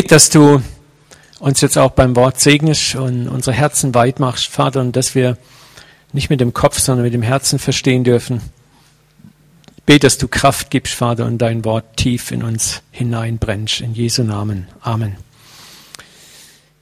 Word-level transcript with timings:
bete, 0.00 0.14
dass 0.14 0.30
du 0.30 0.62
uns 1.40 1.60
jetzt 1.60 1.76
auch 1.76 1.90
beim 1.90 2.16
Wort 2.16 2.40
segnest 2.40 2.94
und 2.94 3.28
unsere 3.28 3.54
Herzen 3.54 3.94
weit 3.94 4.18
machst, 4.18 4.46
Vater, 4.46 4.80
und 4.80 4.96
dass 4.96 5.14
wir 5.14 5.36
nicht 6.14 6.30
mit 6.30 6.40
dem 6.40 6.54
Kopf, 6.54 6.78
sondern 6.78 7.04
mit 7.04 7.12
dem 7.12 7.20
Herzen 7.20 7.58
verstehen 7.58 8.02
dürfen. 8.02 8.40
Ich 9.76 9.82
bete, 9.82 10.06
dass 10.06 10.16
du 10.16 10.26
Kraft 10.26 10.70
gibst, 10.70 10.94
Vater, 10.94 11.26
und 11.26 11.36
dein 11.36 11.66
Wort 11.66 11.98
tief 11.98 12.30
in 12.30 12.42
uns 12.42 12.80
hineinbrennst. 12.92 13.82
In 13.82 13.92
Jesu 13.92 14.22
Namen. 14.22 14.68
Amen. 14.80 15.16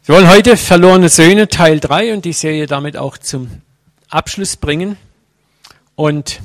Wir 0.05 0.14
wollen 0.14 0.29
heute 0.29 0.57
verlorene 0.57 1.09
Söhne 1.09 1.48
Teil 1.48 1.80
3 1.80 2.14
und 2.14 2.25
die 2.25 2.32
Serie 2.32 2.66
damit 2.66 2.96
auch 2.96 3.19
zum 3.19 3.50
Abschluss 4.11 4.57
bringen. 4.57 4.96
Und 5.96 6.41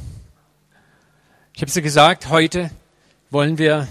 ich 1.53 1.61
habe 1.61 1.69
sie 1.69 1.83
gesagt, 1.83 2.29
heute 2.29 2.71
wollen 3.29 3.59
wir 3.59 3.87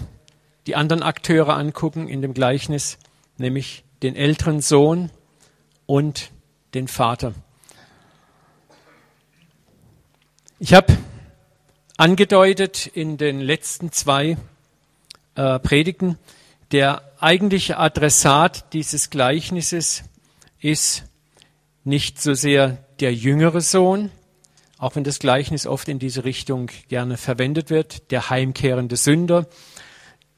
die 0.67 0.75
anderen 0.75 1.03
Akteure 1.03 1.55
angucken 1.55 2.07
in 2.07 2.21
dem 2.21 2.33
Gleichnis, 2.33 2.97
nämlich 3.37 3.83
den 4.01 4.15
älteren 4.15 4.61
Sohn 4.61 5.09
und 5.85 6.31
den 6.73 6.87
Vater. 6.87 7.33
Ich 10.59 10.73
habe 10.73 10.97
angedeutet 11.97 12.87
in 12.87 13.17
den 13.17 13.41
letzten 13.41 13.91
zwei 13.91 14.37
äh, 15.35 15.59
Predigten, 15.59 16.17
der 16.71 17.03
eigentliche 17.19 17.77
Adressat 17.77 18.73
dieses 18.73 19.09
Gleichnisses 19.09 20.03
ist 20.59 21.03
nicht 21.83 22.21
so 22.21 22.33
sehr 22.33 22.77
der 22.99 23.13
jüngere 23.13 23.61
Sohn, 23.61 24.09
auch 24.77 24.95
wenn 24.95 25.03
das 25.03 25.19
Gleichnis 25.19 25.67
oft 25.67 25.87
in 25.87 25.99
diese 25.99 26.23
Richtung 26.23 26.71
gerne 26.87 27.17
verwendet 27.17 27.69
wird, 27.69 28.11
der 28.11 28.29
heimkehrende 28.29 28.95
Sünder. 28.95 29.45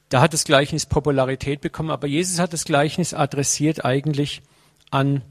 Da 0.08 0.20
hat 0.20 0.32
das 0.32 0.44
Gleichnis 0.44 0.86
Popularität 0.86 1.60
bekommen, 1.60 1.90
aber 1.90 2.06
Jesus 2.06 2.38
hat 2.38 2.52
das 2.52 2.64
Gleichnis 2.64 3.12
adressiert 3.12 3.84
eigentlich 3.84 4.42
an 4.90 5.22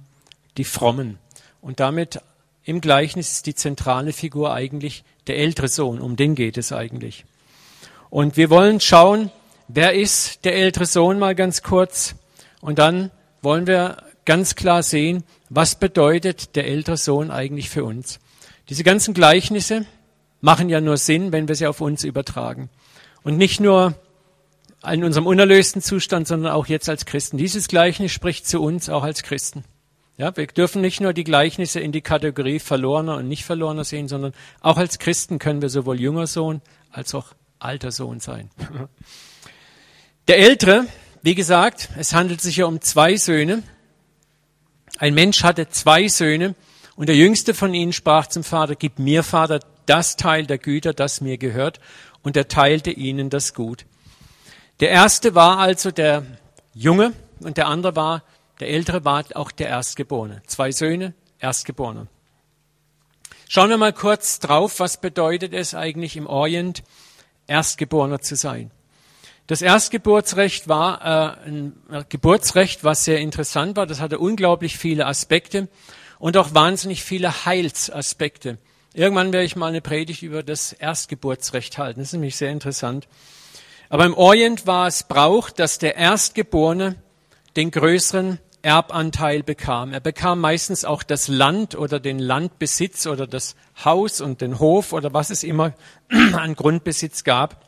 die 0.57 0.65
Frommen. 0.65 1.17
Und 1.61 1.79
damit 1.79 2.19
im 2.65 2.81
Gleichnis 2.81 3.31
ist 3.31 3.45
die 3.45 3.55
zentrale 3.55 4.11
Figur 4.11 4.53
eigentlich 4.53 5.03
der 5.27 5.37
ältere 5.37 5.67
Sohn, 5.67 5.99
um 6.01 6.15
den 6.15 6.35
geht 6.35 6.57
es 6.57 6.71
eigentlich. 6.71 7.25
Und 8.09 8.37
wir 8.37 8.49
wollen 8.49 8.79
schauen, 8.79 9.31
wer 9.67 9.93
ist 9.93 10.45
der 10.45 10.55
ältere 10.55 10.85
Sohn 10.85 11.19
mal 11.19 11.35
ganz 11.35 11.63
kurz. 11.63 12.15
Und 12.61 12.79
dann 12.79 13.11
wollen 13.41 13.67
wir 13.67 13.97
ganz 14.25 14.55
klar 14.55 14.83
sehen, 14.83 15.23
was 15.49 15.75
bedeutet 15.75 16.55
der 16.55 16.67
ältere 16.67 16.97
Sohn 16.97 17.31
eigentlich 17.31 17.69
für 17.69 17.83
uns. 17.83 18.19
Diese 18.69 18.83
ganzen 18.83 19.13
Gleichnisse 19.13 19.85
machen 20.41 20.69
ja 20.69 20.81
nur 20.81 20.97
Sinn, 20.97 21.31
wenn 21.31 21.47
wir 21.47 21.55
sie 21.55 21.67
auf 21.67 21.81
uns 21.81 22.03
übertragen. 22.03 22.69
Und 23.23 23.37
nicht 23.37 23.59
nur 23.59 23.95
in 24.91 25.03
unserem 25.03 25.27
unerlösten 25.27 25.81
Zustand, 25.81 26.27
sondern 26.27 26.51
auch 26.51 26.67
jetzt 26.67 26.89
als 26.89 27.05
Christen. 27.05 27.37
Dieses 27.37 27.67
Gleichnis 27.67 28.11
spricht 28.11 28.47
zu 28.47 28.61
uns 28.61 28.89
auch 28.89 29.03
als 29.03 29.23
Christen. 29.23 29.63
Ja, 30.17 30.35
wir 30.37 30.47
dürfen 30.47 30.81
nicht 30.81 31.01
nur 31.01 31.11
die 31.11 31.25
Gleichnisse 31.25 31.81
in 31.81 31.91
die 31.91 32.01
Kategorie 32.01 32.59
verlorener 32.59 33.17
und 33.17 33.27
nicht 33.27 33.43
verlorener 33.43 33.83
sehen, 33.83 34.07
sondern 34.07 34.33
auch 34.61 34.77
als 34.77 34.97
Christen 34.97 35.39
können 35.39 35.61
wir 35.61 35.69
sowohl 35.69 35.99
junger 35.99 36.27
Sohn 36.27 36.61
als 36.89 37.13
auch 37.13 37.33
alter 37.59 37.91
Sohn 37.91 38.19
sein. 38.19 38.49
Der 40.27 40.39
Ältere, 40.39 40.85
wie 41.21 41.35
gesagt, 41.35 41.89
es 41.97 42.13
handelt 42.13 42.41
sich 42.41 42.57
ja 42.57 42.65
um 42.65 42.81
zwei 42.81 43.17
Söhne. 43.17 43.61
Ein 44.97 45.13
Mensch 45.13 45.43
hatte 45.43 45.69
zwei 45.69 46.07
Söhne 46.07 46.55
und 46.95 47.09
der 47.09 47.15
jüngste 47.15 47.53
von 47.53 47.73
ihnen 47.73 47.93
sprach 47.93 48.27
zum 48.27 48.43
Vater, 48.43 48.75
gib 48.75 48.97
mir, 48.97 49.21
Vater, 49.21 49.59
das 49.85 50.15
Teil 50.15 50.47
der 50.47 50.57
Güter, 50.57 50.93
das 50.93 51.21
mir 51.21 51.37
gehört. 51.37 51.79
Und 52.23 52.37
er 52.37 52.47
teilte 52.47 52.89
ihnen 52.89 53.29
das 53.29 53.53
Gut. 53.53 53.85
Der 54.81 54.89
erste 54.89 55.35
war 55.35 55.59
also 55.59 55.91
der 55.91 56.23
Junge 56.73 57.13
und 57.39 57.57
der 57.57 57.67
andere 57.67 57.95
war, 57.95 58.23
der 58.59 58.69
ältere 58.69 59.05
war 59.05 59.23
auch 59.35 59.51
der 59.51 59.69
Erstgeborene. 59.69 60.41
Zwei 60.47 60.71
Söhne, 60.71 61.13
Erstgeborene. 61.39 62.07
Schauen 63.47 63.69
wir 63.69 63.77
mal 63.77 63.93
kurz 63.93 64.39
drauf, 64.39 64.79
was 64.79 64.99
bedeutet 64.99 65.53
es 65.53 65.75
eigentlich 65.75 66.17
im 66.17 66.27
Orient, 66.27 66.83
Erstgeborener 67.47 68.19
zu 68.19 68.35
sein. 68.35 68.71
Das 69.47 69.61
Erstgeburtsrecht 69.61 70.67
war 70.67 71.37
äh, 71.45 71.47
ein 71.47 71.73
Geburtsrecht, 72.09 72.83
was 72.83 73.05
sehr 73.05 73.19
interessant 73.19 73.77
war. 73.77 73.85
Das 73.85 74.01
hatte 74.01 74.17
unglaublich 74.17 74.77
viele 74.77 75.05
Aspekte 75.05 75.69
und 76.17 76.35
auch 76.35 76.53
wahnsinnig 76.53 77.03
viele 77.03 77.45
Heilsaspekte. 77.45 78.57
Irgendwann 78.93 79.31
werde 79.31 79.45
ich 79.45 79.55
mal 79.55 79.67
eine 79.67 79.81
Predigt 79.81 80.23
über 80.23 80.41
das 80.41 80.73
Erstgeburtsrecht 80.73 81.77
halten. 81.77 81.99
Das 81.99 82.09
ist 82.09 82.13
nämlich 82.13 82.35
sehr 82.37 82.51
interessant. 82.51 83.07
Aber 83.89 84.05
im 84.05 84.13
Orient 84.13 84.67
war 84.67 84.87
es 84.87 85.03
Brauch, 85.03 85.49
dass 85.49 85.77
der 85.77 85.95
Erstgeborene 85.95 86.95
den 87.55 87.71
größeren 87.71 88.39
Erbanteil 88.61 89.43
bekam. 89.43 89.93
Er 89.93 89.99
bekam 89.99 90.41
meistens 90.41 90.85
auch 90.85 91.03
das 91.03 91.27
Land 91.27 91.75
oder 91.75 91.99
den 91.99 92.17
Landbesitz 92.17 93.05
oder 93.05 93.27
das 93.27 93.55
Haus 93.83 94.21
und 94.21 94.41
den 94.41 94.57
Hof 94.57 94.91
oder 94.91 95.13
was 95.13 95.29
es 95.29 95.43
immer 95.43 95.73
an 96.09 96.55
Grundbesitz 96.55 97.23
gab. 97.23 97.63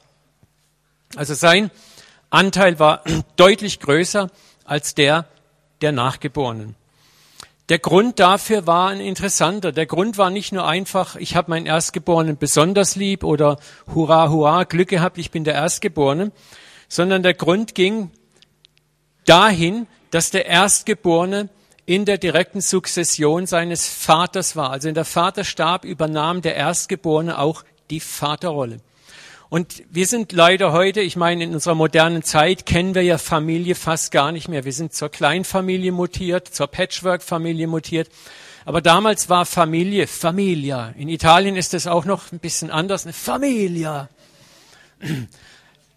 Also 1.16 1.36
sein 1.36 1.70
Anteil 2.32 2.80
war 2.80 3.04
deutlich 3.36 3.80
größer 3.80 4.30
als 4.66 4.96
der 4.96 5.28
der 5.82 5.92
Nachgeborenen. 5.92 6.76
Der 7.70 7.80
Grund 7.80 8.20
dafür 8.20 8.66
war 8.66 8.90
ein 8.90 9.02
interessanter. 9.02 9.74
Der 9.74 9.86
Grund 9.86 10.18
war 10.18 10.30
nicht 10.30 10.54
nur 10.54 10.66
einfach, 10.66 11.18
ich 11.18 11.36
habe 11.36 11.50
meinen 11.50 11.66
Erstgeborenen 11.66 12.38
besonders 12.38 12.96
lieb 12.96 13.26
oder 13.26 13.60
hurra, 13.94 14.30
hurra, 14.30 14.64
Glück 14.64 14.88
gehabt, 14.88 15.18
ich 15.18 15.32
bin 15.32 15.44
der 15.44 15.56
Erstgeborene, 15.56 16.32
sondern 16.88 17.24
der 17.24 17.34
Grund 17.34 17.76
ging 17.76 18.12
dahin, 19.26 19.88
dass 20.12 20.32
der 20.32 20.46
Erstgeborene 20.46 21.50
in 21.86 22.06
der 22.06 22.18
direkten 22.18 22.62
Sukzession 22.62 23.46
seines 23.48 23.88
Vaters 23.88 24.56
war. 24.56 24.72
Also 24.72 24.88
wenn 24.88 24.96
der 24.96 25.06
Vater 25.06 25.44
starb, 25.44 25.84
übernahm 25.84 26.42
der 26.42 26.56
Erstgeborene 26.56 27.38
auch 27.38 27.64
die 27.90 28.00
Vaterrolle. 28.00 28.80
Und 29.50 29.84
wir 29.90 30.06
sind 30.08 30.34
leider 30.34 30.74
heute, 30.74 31.00
ich 31.00 31.16
meine, 31.16 31.46
in 31.46 31.54
unserer 31.54 31.76
modernen 31.76 32.22
Zeit 32.22 32.66
kennen 32.66 32.96
wir 32.96 33.04
ja 33.04 33.18
Familie 33.18 33.76
fast 33.76 34.12
gar 34.12 34.32
nicht 34.32 34.50
mehr. 34.50 34.66
Wir 34.66 34.74
sind 34.74 34.94
zur 34.94 35.10
Kleinfamilie 35.10 35.94
mutiert, 35.94 36.54
zur 36.54 36.68
Patchwork-Familie 36.68 37.68
mutiert. 37.68 38.10
Aber 38.66 38.82
damals 38.82 39.30
war 39.30 39.46
Familie 39.46 40.08
Familia. 40.08 40.94
In 40.98 41.08
Italien 41.08 41.56
ist 41.56 41.74
es 41.74 41.88
auch 41.88 42.04
noch 42.04 42.34
ein 42.34 42.40
bisschen 42.40 42.70
anders, 42.72 43.06
eine 43.06 43.14
Familia. 43.14 44.10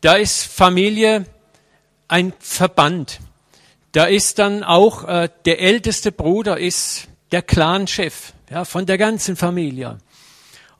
Da 0.00 0.14
ist 0.14 0.44
Familie 0.44 1.24
ein 2.06 2.32
Verband. 2.38 3.18
Da 3.90 4.04
ist 4.04 4.38
dann 4.38 4.62
auch 4.62 5.08
äh, 5.08 5.28
der 5.44 5.60
älteste 5.60 6.12
Bruder 6.12 6.58
ist 6.58 7.08
der 7.32 7.42
Clanchef 7.42 8.32
ja, 8.48 8.64
von 8.64 8.86
der 8.86 8.98
ganzen 8.98 9.34
Familie. 9.34 9.98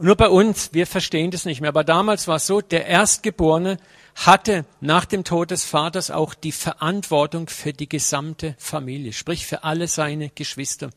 Und 0.00 0.06
nur 0.06 0.16
bei 0.16 0.31
uns, 0.31 0.72
wir 0.72 0.87
verstehen 0.87 1.31
das 1.31 1.44
nicht 1.44 1.61
mehr. 1.61 1.69
Aber 1.69 1.84
damals 1.84 2.27
war 2.27 2.37
es 2.37 2.47
so, 2.47 2.62
der 2.62 2.87
Erstgeborene 2.87 3.77
hatte 4.15 4.65
nach 4.81 5.05
dem 5.05 5.25
Tod 5.25 5.50
des 5.50 5.65
Vaters 5.65 6.11
auch 6.11 6.33
die 6.33 6.53
Verantwortung 6.53 7.49
für 7.49 7.75
die 7.75 7.87
gesamte 7.87 8.55
Familie, 8.56 9.12
sprich 9.12 9.44
für 9.44 9.62
alle 9.62 9.89
seine 9.89 10.31
Geschwister. 10.31 10.89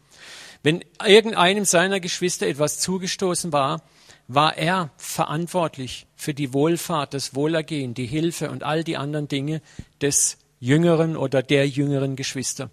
Wenn 0.64 0.86
irgendeinem 1.06 1.66
seiner 1.66 2.00
Geschwister 2.00 2.48
etwas 2.48 2.80
zugestoßen 2.80 3.52
war, 3.52 3.82
war 4.30 4.56
er 4.56 4.90
verantwortlich 4.96 6.08
für 6.16 6.34
die 6.34 6.54
Wohlfahrt, 6.54 7.14
das 7.14 7.36
Wohlergehen, 7.36 7.94
die 7.94 8.06
Hilfe 8.06 8.52
und 8.52 8.64
all 8.64 8.86
die 8.86 8.96
anderen 8.96 9.28
Dinge 9.28 9.62
des 10.02 10.38
jüngeren 10.62 11.18
oder 11.18 11.44
der 11.44 11.68
jüngeren 11.68 12.16
Geschwister. 12.16 12.70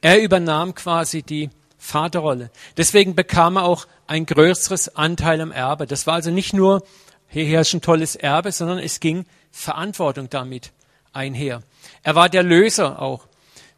Er 0.00 0.22
übernahm 0.22 0.74
quasi 0.74 1.22
die 1.22 1.50
Vaterrolle. 1.86 2.50
Deswegen 2.76 3.14
bekam 3.14 3.56
er 3.56 3.64
auch 3.64 3.86
ein 4.06 4.26
größeres 4.26 4.96
Anteil 4.96 5.40
am 5.40 5.52
Erbe. 5.52 5.86
Das 5.86 6.06
war 6.06 6.14
also 6.14 6.30
nicht 6.30 6.52
nur, 6.52 6.82
hier 7.28 7.60
ist 7.60 7.72
ein 7.74 7.80
tolles 7.80 8.16
Erbe, 8.16 8.50
sondern 8.50 8.78
es 8.78 8.98
ging 8.98 9.24
Verantwortung 9.52 10.28
damit 10.28 10.72
einher. 11.12 11.62
Er 12.02 12.14
war 12.16 12.28
der 12.28 12.42
Löser 12.42 13.00
auch. 13.00 13.28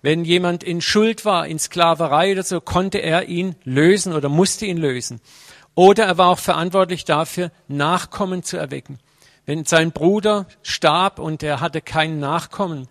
Wenn 0.01 0.25
jemand 0.25 0.65
in 0.65 0.81
Schuld 0.81 1.25
war, 1.25 1.47
in 1.47 1.59
Sklaverei 1.59 2.33
oder 2.33 2.43
so, 2.43 2.61
konnte 2.61 2.99
er 2.99 3.29
ihn 3.29 3.57
lösen 3.65 4.15
oder 4.15 4.29
musste 4.29 4.65
ihn 4.65 4.79
lösen. 4.79 5.21
Oder 5.75 6.07
er 6.07 6.19
war 6.19 6.29
auch 6.29 6.39
verantwortlich 6.39 7.05
dafür, 7.05 7.51
Nachkommen 7.69 8.43
zu 8.43 8.57
erwecken. 8.57 8.99
Wenn 9.45 9.65
sein 9.65 9.93
Bruder 9.93 10.47
starb 10.63 11.19
und 11.19 11.43
er 11.43 11.61
hatte 11.61 11.81
keinen 11.81 12.21
Nachkommen, 12.21 12.89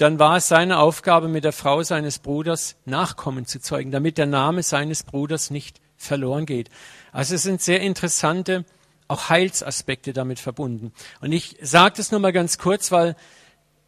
dann 0.00 0.18
war 0.18 0.36
es 0.36 0.48
seine 0.48 0.78
Aufgabe, 0.78 1.28
mit 1.28 1.44
der 1.44 1.52
Frau 1.52 1.82
seines 1.82 2.18
Bruders 2.20 2.76
Nachkommen 2.86 3.44
zu 3.44 3.60
zeugen, 3.60 3.90
damit 3.90 4.16
der 4.16 4.26
Name 4.26 4.62
seines 4.62 5.02
Bruders 5.02 5.50
nicht 5.50 5.80
verloren 5.98 6.46
geht. 6.46 6.70
Also 7.12 7.34
es 7.34 7.42
sind 7.42 7.60
sehr 7.60 7.80
interessante, 7.80 8.64
auch 9.08 9.28
Heilsaspekte 9.28 10.14
damit 10.14 10.38
verbunden. 10.38 10.92
Und 11.20 11.32
ich 11.32 11.56
sage 11.60 11.96
das 11.98 12.12
nur 12.12 12.20
mal 12.20 12.32
ganz 12.32 12.56
kurz, 12.56 12.90
weil 12.90 13.14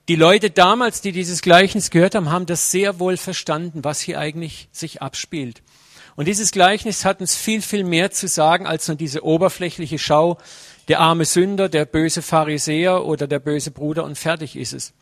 die 0.09 0.17
Leute 0.17 0.51
damals, 0.51 1.01
die 1.01 1.13
dieses 1.13 1.41
Gleichnis 1.41 1.89
gehört 1.89 2.15
haben, 2.15 2.31
haben 2.31 2.45
das 2.45 2.71
sehr 2.71 2.99
wohl 2.99 3.17
verstanden, 3.17 3.83
was 3.83 4.01
hier 4.01 4.19
eigentlich 4.19 4.69
sich 4.71 5.01
abspielt. 5.01 5.63
Und 6.15 6.29
dieses 6.29 6.51
Gleichnis 6.51 7.07
hat 7.07 7.21
uns 7.21 7.35
viel, 7.35 7.63
viel 7.63 7.85
mehr 7.85 8.11
zu 8.11 8.29
sagen 8.29 8.67
als 8.67 8.87
nur 8.89 8.99
diese 8.99 9.25
oberflächliche 9.25 9.99
Schau, 9.99 10.37
der 10.89 11.01
arme 11.01 11.25
Sünder, 11.25 11.71
der 11.71 11.87
böse 11.87 12.21
Pharisäer 12.21 13.07
oder 13.07 13.27
der 13.27 13.39
böse 13.39 13.71
Bruder 13.71 14.05
und 14.05 14.19
fertig 14.19 14.57
ist 14.57 14.75
es 14.75 14.93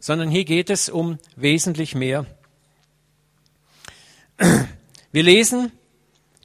sondern 0.00 0.28
hier 0.28 0.44
geht 0.44 0.70
es 0.70 0.88
um 0.88 1.18
wesentlich 1.36 1.94
mehr. 1.94 2.26
Wir 5.12 5.22
lesen, 5.22 5.72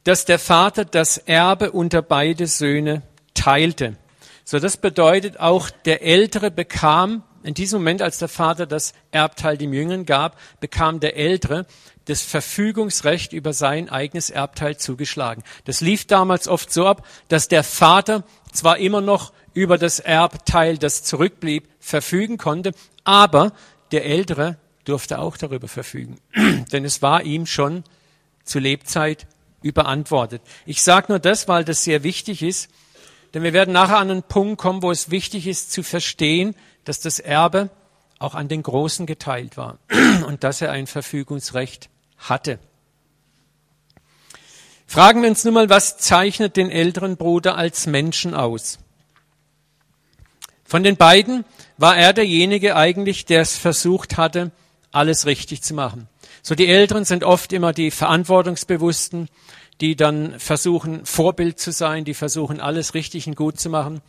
dass 0.04 0.26
der 0.26 0.40
Vater 0.40 0.86
das 0.86 1.18
Erbe 1.18 1.72
unter 1.72 2.02
beide 2.02 2.48
Söhne 2.48 3.04
teilte. 3.34 3.98
So, 4.44 4.60
das 4.60 4.78
bedeutet 4.78 5.40
auch, 5.40 5.70
der 5.70 6.02
Ältere 6.02 6.52
bekam, 6.52 7.24
in 7.44 7.54
diesem 7.54 7.80
Moment, 7.80 8.02
als 8.02 8.18
der 8.18 8.28
Vater 8.28 8.66
das 8.66 8.94
Erbteil 9.12 9.58
dem 9.58 9.74
Jüngeren 9.74 10.06
gab, 10.06 10.38
bekam 10.60 11.00
der 11.00 11.16
Ältere 11.16 11.66
das 12.06 12.22
Verfügungsrecht 12.22 13.34
über 13.34 13.54
sein 13.54 13.90
eigenes 13.90 14.30
Erbteil 14.30 14.78
zugeschlagen. 14.78 15.44
Das 15.66 15.82
lief 15.82 16.06
damals 16.06 16.48
oft 16.48 16.72
so 16.72 16.88
ab, 16.88 17.06
dass 17.30 17.48
der 17.48 17.64
Vater 17.64 18.24
zwar 18.52 18.78
immer 18.78 19.02
noch 19.02 19.34
über 19.54 19.78
das 19.78 20.00
Erbteil, 20.00 20.78
das 20.78 21.04
zurückblieb, 21.04 21.68
verfügen 21.80 22.38
konnte, 22.38 22.72
aber 23.04 23.54
der 23.92 24.06
Ältere 24.06 24.58
durfte 24.86 25.20
auch 25.20 25.38
darüber 25.38 25.68
verfügen. 25.68 26.20
Denn 26.72 26.86
es 26.86 27.02
war 27.02 27.24
ihm 27.24 27.46
schon 27.46 27.84
zu 28.44 28.60
Lebzeit 28.60 29.28
überantwortet. 29.62 30.42
Ich 30.66 30.82
sage 30.82 31.08
nur 31.10 31.20
das, 31.20 31.48
weil 31.48 31.64
das 31.64 31.84
sehr 31.84 32.04
wichtig 32.04 32.42
ist, 32.42 32.70
denn 33.34 33.44
wir 33.44 33.54
werden 33.54 33.74
nachher 33.74 33.98
an 33.98 34.12
einen 34.12 34.24
Punkt 34.24 34.60
kommen, 34.60 34.82
wo 34.82 34.92
es 34.92 35.12
wichtig 35.12 35.48
ist 35.48 35.72
zu 35.72 35.84
verstehen, 35.84 36.56
dass 36.84 37.00
das 37.00 37.20
Erbe 37.20 37.70
auch 38.20 38.36
an 38.36 38.48
den 38.48 38.64
Großen 38.64 39.06
geteilt 39.06 39.58
war 39.58 39.78
und 40.28 40.44
dass 40.44 40.62
er 40.62 40.72
ein 40.72 40.88
Verfügungsrecht 40.88 41.90
hatte. 42.18 42.60
Fragen 44.86 45.22
wir 45.22 45.30
uns 45.30 45.46
nun 45.46 45.54
mal, 45.54 45.70
was 45.70 45.98
zeichnet 45.98 46.58
den 46.58 46.70
älteren 46.70 47.16
Bruder 47.16 47.56
als 47.56 47.88
Menschen 47.88 48.34
aus? 48.34 48.80
Von 50.72 50.84
den 50.84 50.96
beiden 50.96 51.44
war 51.78 51.98
er 51.98 52.14
derjenige 52.14 52.78
eigentlich, 52.78 53.26
der 53.26 53.42
es 53.42 53.58
versucht 53.58 54.16
hatte, 54.16 54.52
alles 54.94 55.26
richtig 55.26 55.64
zu 55.64 55.74
machen. 55.74 56.08
So 56.42 56.56
die 56.56 56.68
Älteren 56.68 57.04
sind 57.04 57.26
oft 57.26 57.52
immer 57.52 57.74
die 57.74 57.92
Verantwortungsbewussten, 57.92 59.28
die 59.82 59.98
dann 59.98 60.40
versuchen, 60.40 61.06
Vorbild 61.06 61.60
zu 61.60 61.74
sein, 61.74 62.06
die 62.06 62.14
versuchen, 62.14 62.62
alles 62.62 62.94
richtig 62.94 63.28
und 63.28 63.36
gut 63.36 63.60
zu 63.60 63.70
machen. 63.70 64.00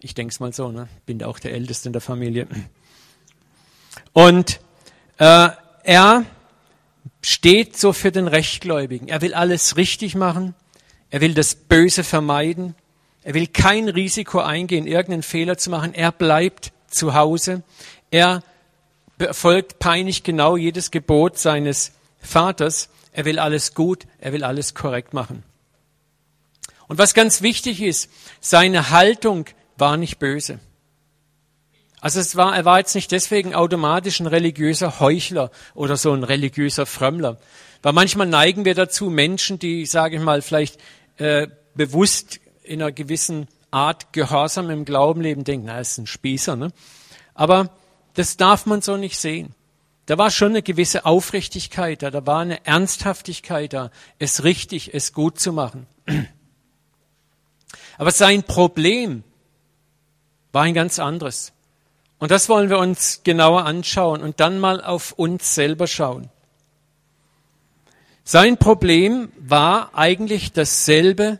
Ich 0.00 0.14
denke 0.14 0.32
es 0.32 0.40
mal 0.40 0.54
so, 0.54 0.72
ne? 0.72 0.88
bin 1.04 1.22
auch 1.22 1.38
der 1.38 1.52
Älteste 1.52 1.90
in 1.90 1.92
der 1.92 2.00
Familie. 2.00 2.46
Und 4.14 4.58
äh, 5.18 5.50
er 5.82 6.24
steht 7.20 7.76
so 7.76 7.92
für 7.92 8.10
den 8.10 8.26
Rechtgläubigen. 8.26 9.08
Er 9.08 9.20
will 9.20 9.34
alles 9.34 9.76
richtig 9.76 10.14
machen. 10.14 10.54
Er 11.10 11.20
will 11.20 11.34
das 11.34 11.54
Böse 11.54 12.04
vermeiden. 12.04 12.74
Er 13.22 13.34
will 13.34 13.46
kein 13.46 13.88
Risiko 13.88 14.40
eingehen, 14.40 14.86
irgendeinen 14.86 15.22
Fehler 15.22 15.58
zu 15.58 15.70
machen. 15.70 15.94
Er 15.94 16.12
bleibt 16.12 16.72
zu 16.88 17.14
Hause. 17.14 17.62
Er 18.10 18.42
befolgt 19.18 19.78
peinlich 19.78 20.22
genau 20.22 20.56
jedes 20.56 20.90
Gebot 20.90 21.38
seines 21.38 21.92
Vaters. 22.20 22.88
Er 23.12 23.24
will 23.24 23.38
alles 23.38 23.74
gut, 23.74 24.06
er 24.18 24.32
will 24.32 24.44
alles 24.44 24.74
korrekt 24.74 25.12
machen. 25.12 25.42
Und 26.88 26.98
was 26.98 27.14
ganz 27.14 27.42
wichtig 27.42 27.82
ist, 27.82 28.10
seine 28.40 28.90
Haltung 28.90 29.46
war 29.76 29.96
nicht 29.96 30.18
böse. 30.18 30.58
Also 32.00 32.18
es 32.18 32.34
war, 32.34 32.56
er 32.56 32.64
war 32.64 32.78
jetzt 32.78 32.94
nicht 32.94 33.12
deswegen 33.12 33.54
automatisch 33.54 34.20
ein 34.20 34.26
religiöser 34.26 35.00
Heuchler 35.00 35.50
oder 35.74 35.96
so 35.96 36.12
ein 36.12 36.24
religiöser 36.24 36.86
Frömmler. 36.86 37.38
Weil 37.82 37.92
manchmal 37.92 38.26
neigen 38.26 38.64
wir 38.64 38.74
dazu, 38.74 39.10
Menschen, 39.10 39.58
die, 39.58 39.84
sage 39.86 40.16
ich 40.16 40.22
mal, 40.22 40.40
vielleicht 40.40 40.80
äh, 41.18 41.48
bewusst 41.74 42.40
in 42.70 42.80
einer 42.80 42.92
gewissen 42.92 43.48
Art 43.72 44.12
Gehorsam 44.12 44.70
im 44.70 44.84
Glauben 44.84 45.20
leben, 45.20 45.44
denken, 45.44 45.66
na, 45.66 45.80
ist 45.80 45.98
ein 45.98 46.06
Spießer. 46.06 46.54
Ne? 46.54 46.72
Aber 47.34 47.70
das 48.14 48.36
darf 48.36 48.64
man 48.64 48.80
so 48.80 48.96
nicht 48.96 49.18
sehen. 49.18 49.54
Da 50.06 50.18
war 50.18 50.30
schon 50.30 50.50
eine 50.50 50.62
gewisse 50.62 51.04
Aufrichtigkeit 51.04 52.02
da, 52.02 52.10
da 52.10 52.26
war 52.26 52.40
eine 52.40 52.64
Ernsthaftigkeit 52.66 53.72
da, 53.72 53.90
es 54.18 54.44
richtig, 54.44 54.94
es 54.94 55.12
gut 55.12 55.38
zu 55.38 55.52
machen. 55.52 55.86
Aber 57.98 58.10
sein 58.10 58.42
Problem 58.44 59.24
war 60.52 60.62
ein 60.62 60.74
ganz 60.74 60.98
anderes. 60.98 61.52
Und 62.18 62.30
das 62.30 62.48
wollen 62.48 62.70
wir 62.70 62.78
uns 62.78 63.22
genauer 63.24 63.64
anschauen 63.64 64.20
und 64.20 64.40
dann 64.40 64.58
mal 64.60 64.82
auf 64.82 65.12
uns 65.12 65.54
selber 65.54 65.86
schauen. 65.86 66.28
Sein 68.24 68.58
Problem 68.58 69.32
war 69.38 69.94
eigentlich 69.94 70.52
dasselbe, 70.52 71.38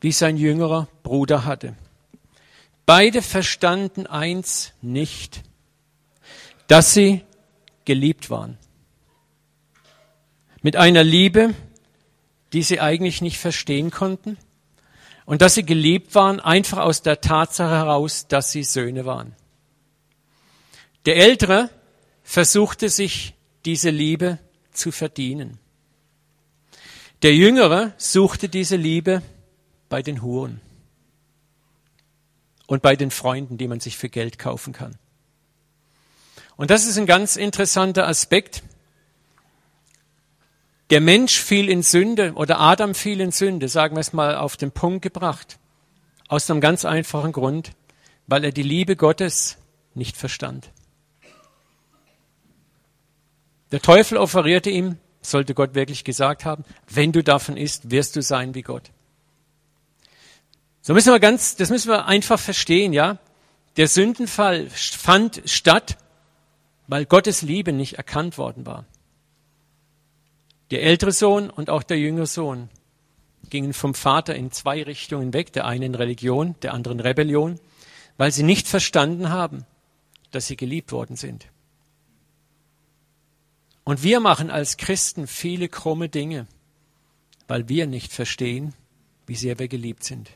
wie 0.00 0.12
sein 0.12 0.36
jüngerer 0.36 0.88
Bruder 1.02 1.44
hatte. 1.44 1.74
Beide 2.84 3.22
verstanden 3.22 4.06
eins 4.06 4.72
nicht 4.80 5.42
dass 6.66 6.94
sie 6.94 7.22
geliebt 7.84 8.30
waren. 8.30 8.58
Mit 10.62 10.76
einer 10.76 11.04
Liebe, 11.04 11.54
die 12.52 12.62
sie 12.62 12.80
eigentlich 12.80 13.20
nicht 13.22 13.38
verstehen 13.38 13.90
konnten. 13.90 14.36
Und 15.24 15.42
dass 15.42 15.54
sie 15.54 15.64
geliebt 15.64 16.14
waren, 16.14 16.38
einfach 16.40 16.78
aus 16.78 17.02
der 17.02 17.20
Tatsache 17.20 17.70
heraus, 17.70 18.26
dass 18.28 18.52
sie 18.52 18.62
Söhne 18.62 19.06
waren. 19.06 19.34
Der 21.04 21.16
Ältere 21.16 21.70
versuchte 22.22 22.88
sich 22.88 23.34
diese 23.64 23.90
Liebe 23.90 24.38
zu 24.72 24.92
verdienen. 24.92 25.58
Der 27.22 27.34
Jüngere 27.34 27.92
suchte 27.96 28.48
diese 28.48 28.76
Liebe 28.76 29.22
bei 29.88 30.02
den 30.02 30.22
Huren 30.22 30.60
und 32.66 32.82
bei 32.82 32.96
den 32.96 33.10
Freunden, 33.10 33.58
die 33.58 33.68
man 33.68 33.80
sich 33.80 33.96
für 33.96 34.08
Geld 34.08 34.38
kaufen 34.38 34.72
kann. 34.72 34.96
Und 36.56 36.70
das 36.70 36.86
ist 36.86 36.98
ein 36.98 37.06
ganz 37.06 37.36
interessanter 37.36 38.08
Aspekt. 38.08 38.62
Der 40.90 41.00
Mensch 41.00 41.40
fiel 41.40 41.68
in 41.68 41.82
Sünde 41.82 42.32
oder 42.34 42.60
Adam 42.60 42.94
fiel 42.94 43.20
in 43.20 43.32
Sünde, 43.32 43.68
sagen 43.68 43.96
wir 43.96 44.00
es 44.00 44.12
mal 44.12 44.36
auf 44.36 44.56
den 44.56 44.72
Punkt 44.72 45.02
gebracht, 45.02 45.58
aus 46.28 46.50
einem 46.50 46.60
ganz 46.60 46.84
einfachen 46.84 47.32
Grund, 47.32 47.72
weil 48.26 48.44
er 48.44 48.52
die 48.52 48.62
Liebe 48.62 48.96
Gottes 48.96 49.58
nicht 49.94 50.16
verstand. 50.16 50.70
Der 53.72 53.80
Teufel 53.82 54.16
offerierte 54.16 54.70
ihm, 54.70 54.98
sollte 55.20 55.54
Gott 55.54 55.74
wirklich 55.74 56.04
gesagt 56.04 56.44
haben, 56.44 56.64
wenn 56.88 57.10
du 57.12 57.22
davon 57.24 57.56
isst, 57.56 57.90
wirst 57.90 58.14
du 58.14 58.22
sein 58.22 58.54
wie 58.54 58.62
Gott. 58.62 58.92
So 60.86 60.94
müssen 60.94 61.12
wir 61.12 61.18
ganz, 61.18 61.56
das 61.56 61.70
müssen 61.70 61.88
wir 61.88 62.06
einfach 62.06 62.38
verstehen, 62.38 62.92
ja. 62.92 63.18
Der 63.76 63.88
Sündenfall 63.88 64.70
fand 64.70 65.42
statt, 65.44 65.98
weil 66.86 67.06
Gottes 67.06 67.42
Liebe 67.42 67.72
nicht 67.72 67.94
erkannt 67.94 68.38
worden 68.38 68.66
war. 68.66 68.84
Der 70.70 70.84
ältere 70.84 71.10
Sohn 71.10 71.50
und 71.50 71.70
auch 71.70 71.82
der 71.82 71.98
jüngere 71.98 72.26
Sohn 72.26 72.68
gingen 73.50 73.72
vom 73.72 73.94
Vater 73.94 74.36
in 74.36 74.52
zwei 74.52 74.80
Richtungen 74.80 75.32
weg, 75.32 75.52
der 75.52 75.66
eine 75.66 75.86
in 75.86 75.96
Religion, 75.96 76.54
der 76.62 76.72
andere 76.72 76.94
in 76.94 77.00
Rebellion, 77.00 77.58
weil 78.16 78.30
sie 78.30 78.44
nicht 78.44 78.68
verstanden 78.68 79.30
haben, 79.30 79.66
dass 80.30 80.46
sie 80.46 80.56
geliebt 80.56 80.92
worden 80.92 81.16
sind. 81.16 81.48
Und 83.82 84.04
wir 84.04 84.20
machen 84.20 84.52
als 84.52 84.76
Christen 84.76 85.26
viele 85.26 85.68
krumme 85.68 86.08
Dinge, 86.08 86.46
weil 87.48 87.68
wir 87.68 87.88
nicht 87.88 88.12
verstehen, 88.12 88.72
wie 89.26 89.34
sehr 89.34 89.58
wir 89.58 89.66
geliebt 89.66 90.04
sind. 90.04 90.30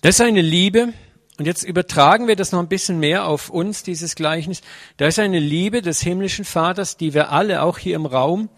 Das 0.00 0.16
ist 0.16 0.20
eine 0.20 0.42
Liebe, 0.42 0.92
und 1.38 1.44
jetzt 1.44 1.62
übertragen 1.62 2.28
wir 2.28 2.36
das 2.36 2.52
noch 2.52 2.60
ein 2.60 2.68
bisschen 2.68 2.98
mehr 2.98 3.26
auf 3.26 3.50
uns, 3.50 3.82
dieses 3.82 4.14
Gleichnis. 4.14 4.62
Da 4.96 5.06
ist 5.06 5.18
eine 5.18 5.38
Liebe 5.38 5.82
des 5.82 6.00
himmlischen 6.00 6.44
Vaters, 6.44 6.96
die 6.96 7.12
wir 7.12 7.30
alle, 7.30 7.62
auch 7.62 7.78
hier 7.78 7.96
im 7.96 8.06
Raum, 8.06 8.48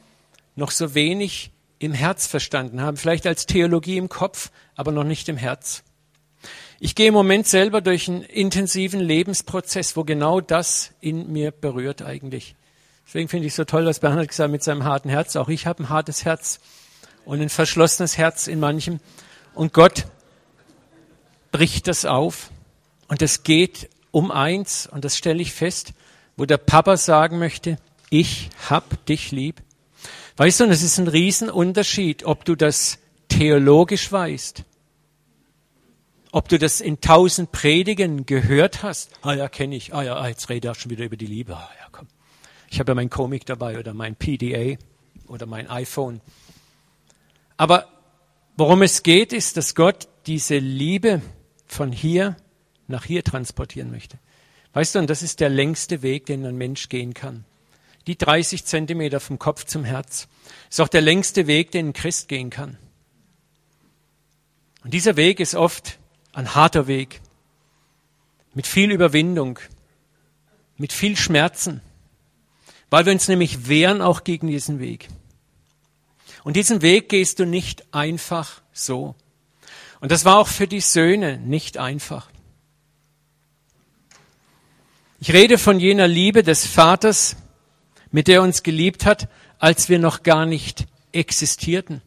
noch 0.54 0.70
so 0.70 0.94
wenig 0.94 1.50
im 1.78 1.92
Herz 1.92 2.26
verstanden 2.26 2.80
haben. 2.80 2.96
Vielleicht 2.96 3.26
als 3.26 3.46
Theologie 3.46 3.96
im 3.96 4.08
Kopf, 4.08 4.50
aber 4.76 4.92
noch 4.92 5.04
nicht 5.04 5.28
im 5.28 5.36
Herz. 5.36 5.82
Ich 6.80 6.94
gehe 6.94 7.08
im 7.08 7.14
Moment 7.14 7.48
selber 7.48 7.80
durch 7.80 8.08
einen 8.08 8.22
intensiven 8.22 9.00
Lebensprozess, 9.00 9.96
wo 9.96 10.04
genau 10.04 10.40
das 10.40 10.92
in 11.00 11.32
mir 11.32 11.50
berührt 11.50 12.02
eigentlich. 12.02 12.54
Deswegen 13.06 13.28
finde 13.28 13.46
ich 13.46 13.52
es 13.52 13.56
so 13.56 13.64
toll, 13.64 13.86
was 13.86 14.00
Bernhard 14.00 14.28
gesagt 14.28 14.44
hat 14.44 14.52
mit 14.52 14.62
seinem 14.62 14.84
harten 14.84 15.08
Herz. 15.08 15.34
Auch 15.34 15.48
ich 15.48 15.66
habe 15.66 15.82
ein 15.82 15.88
hartes 15.88 16.24
Herz 16.24 16.60
und 17.24 17.40
ein 17.40 17.48
verschlossenes 17.48 18.18
Herz 18.18 18.46
in 18.46 18.60
manchem. 18.60 19.00
Und 19.54 19.72
Gott 19.72 20.04
bricht 21.50 21.88
das 21.88 22.04
auf 22.04 22.50
und 23.08 23.22
es 23.22 23.42
geht 23.42 23.88
um 24.10 24.30
eins, 24.30 24.86
und 24.86 25.04
das 25.04 25.16
stelle 25.16 25.42
ich 25.42 25.52
fest, 25.52 25.92
wo 26.36 26.44
der 26.44 26.58
Papa 26.58 26.96
sagen 26.96 27.38
möchte, 27.38 27.78
ich 28.10 28.50
hab 28.68 29.04
dich 29.06 29.32
lieb. 29.32 29.62
Weißt 30.36 30.60
du, 30.60 30.64
und 30.64 30.70
es 30.70 30.82
ist 30.82 30.98
ein 30.98 31.08
Riesenunterschied, 31.08 32.24
ob 32.24 32.44
du 32.44 32.54
das 32.54 32.98
theologisch 33.28 34.10
weißt, 34.10 34.64
ob 36.30 36.48
du 36.48 36.58
das 36.58 36.80
in 36.80 37.00
tausend 37.00 37.52
Predigen 37.52 38.24
gehört 38.24 38.82
hast. 38.82 39.10
Ah 39.22 39.34
ja, 39.34 39.48
kenne 39.48 39.76
ich. 39.76 39.94
Ah 39.94 40.02
ja, 40.02 40.16
ah, 40.16 40.28
jetzt 40.28 40.48
rede 40.48 40.70
ich 40.70 40.78
schon 40.78 40.90
wieder 40.90 41.04
über 41.04 41.16
die 41.16 41.26
Liebe. 41.26 41.56
Ah 41.56 41.70
ja, 41.80 41.88
komm. 41.90 42.06
Ich 42.70 42.78
habe 42.78 42.92
ja 42.92 42.94
mein 42.94 43.10
Comic 43.10 43.46
dabei 43.46 43.78
oder 43.78 43.94
mein 43.94 44.14
PDA 44.14 44.76
oder 45.26 45.46
mein 45.46 45.68
iPhone. 45.68 46.20
Aber 47.56 47.88
worum 48.56 48.82
es 48.82 49.02
geht, 49.02 49.32
ist, 49.32 49.56
dass 49.56 49.74
Gott 49.74 50.08
diese 50.26 50.58
Liebe 50.58 51.22
von 51.68 51.92
hier 51.92 52.36
nach 52.86 53.04
hier 53.04 53.22
transportieren 53.22 53.90
möchte. 53.90 54.18
Weißt 54.72 54.94
du, 54.94 54.98
und 54.98 55.10
das 55.10 55.22
ist 55.22 55.40
der 55.40 55.48
längste 55.48 56.02
Weg, 56.02 56.26
den 56.26 56.44
ein 56.44 56.56
Mensch 56.56 56.88
gehen 56.88 57.14
kann. 57.14 57.44
Die 58.06 58.16
30 58.16 58.64
Zentimeter 58.64 59.20
vom 59.20 59.38
Kopf 59.38 59.64
zum 59.64 59.84
Herz 59.84 60.28
ist 60.70 60.80
auch 60.80 60.88
der 60.88 61.02
längste 61.02 61.46
Weg, 61.46 61.70
den 61.70 61.88
ein 61.88 61.92
Christ 61.92 62.28
gehen 62.28 62.50
kann. 62.50 62.78
Und 64.84 64.94
dieser 64.94 65.16
Weg 65.16 65.40
ist 65.40 65.54
oft 65.54 65.98
ein 66.32 66.54
harter 66.54 66.86
Weg, 66.86 67.20
mit 68.54 68.66
viel 68.66 68.90
Überwindung, 68.90 69.58
mit 70.76 70.92
viel 70.92 71.16
Schmerzen, 71.16 71.80
weil 72.90 73.04
wir 73.04 73.12
uns 73.12 73.28
nämlich 73.28 73.68
wehren 73.68 74.00
auch 74.00 74.24
gegen 74.24 74.46
diesen 74.46 74.80
Weg. 74.80 75.08
Und 76.44 76.56
diesen 76.56 76.80
Weg 76.80 77.08
gehst 77.08 77.40
du 77.40 77.44
nicht 77.44 77.92
einfach 77.92 78.62
so. 78.72 79.14
Und 80.00 80.12
das 80.12 80.24
war 80.24 80.38
auch 80.38 80.48
für 80.48 80.68
die 80.68 80.80
Söhne 80.80 81.38
nicht 81.38 81.78
einfach. 81.78 82.30
Ich 85.20 85.32
rede 85.32 85.58
von 85.58 85.80
jener 85.80 86.06
Liebe 86.06 86.42
des 86.42 86.66
Vaters, 86.66 87.36
mit 88.12 88.28
der 88.28 88.36
er 88.36 88.42
uns 88.42 88.62
geliebt 88.62 89.04
hat, 89.04 89.28
als 89.58 89.88
wir 89.88 89.98
noch 89.98 90.22
gar 90.22 90.46
nicht 90.46 90.86
existierten. 91.12 92.02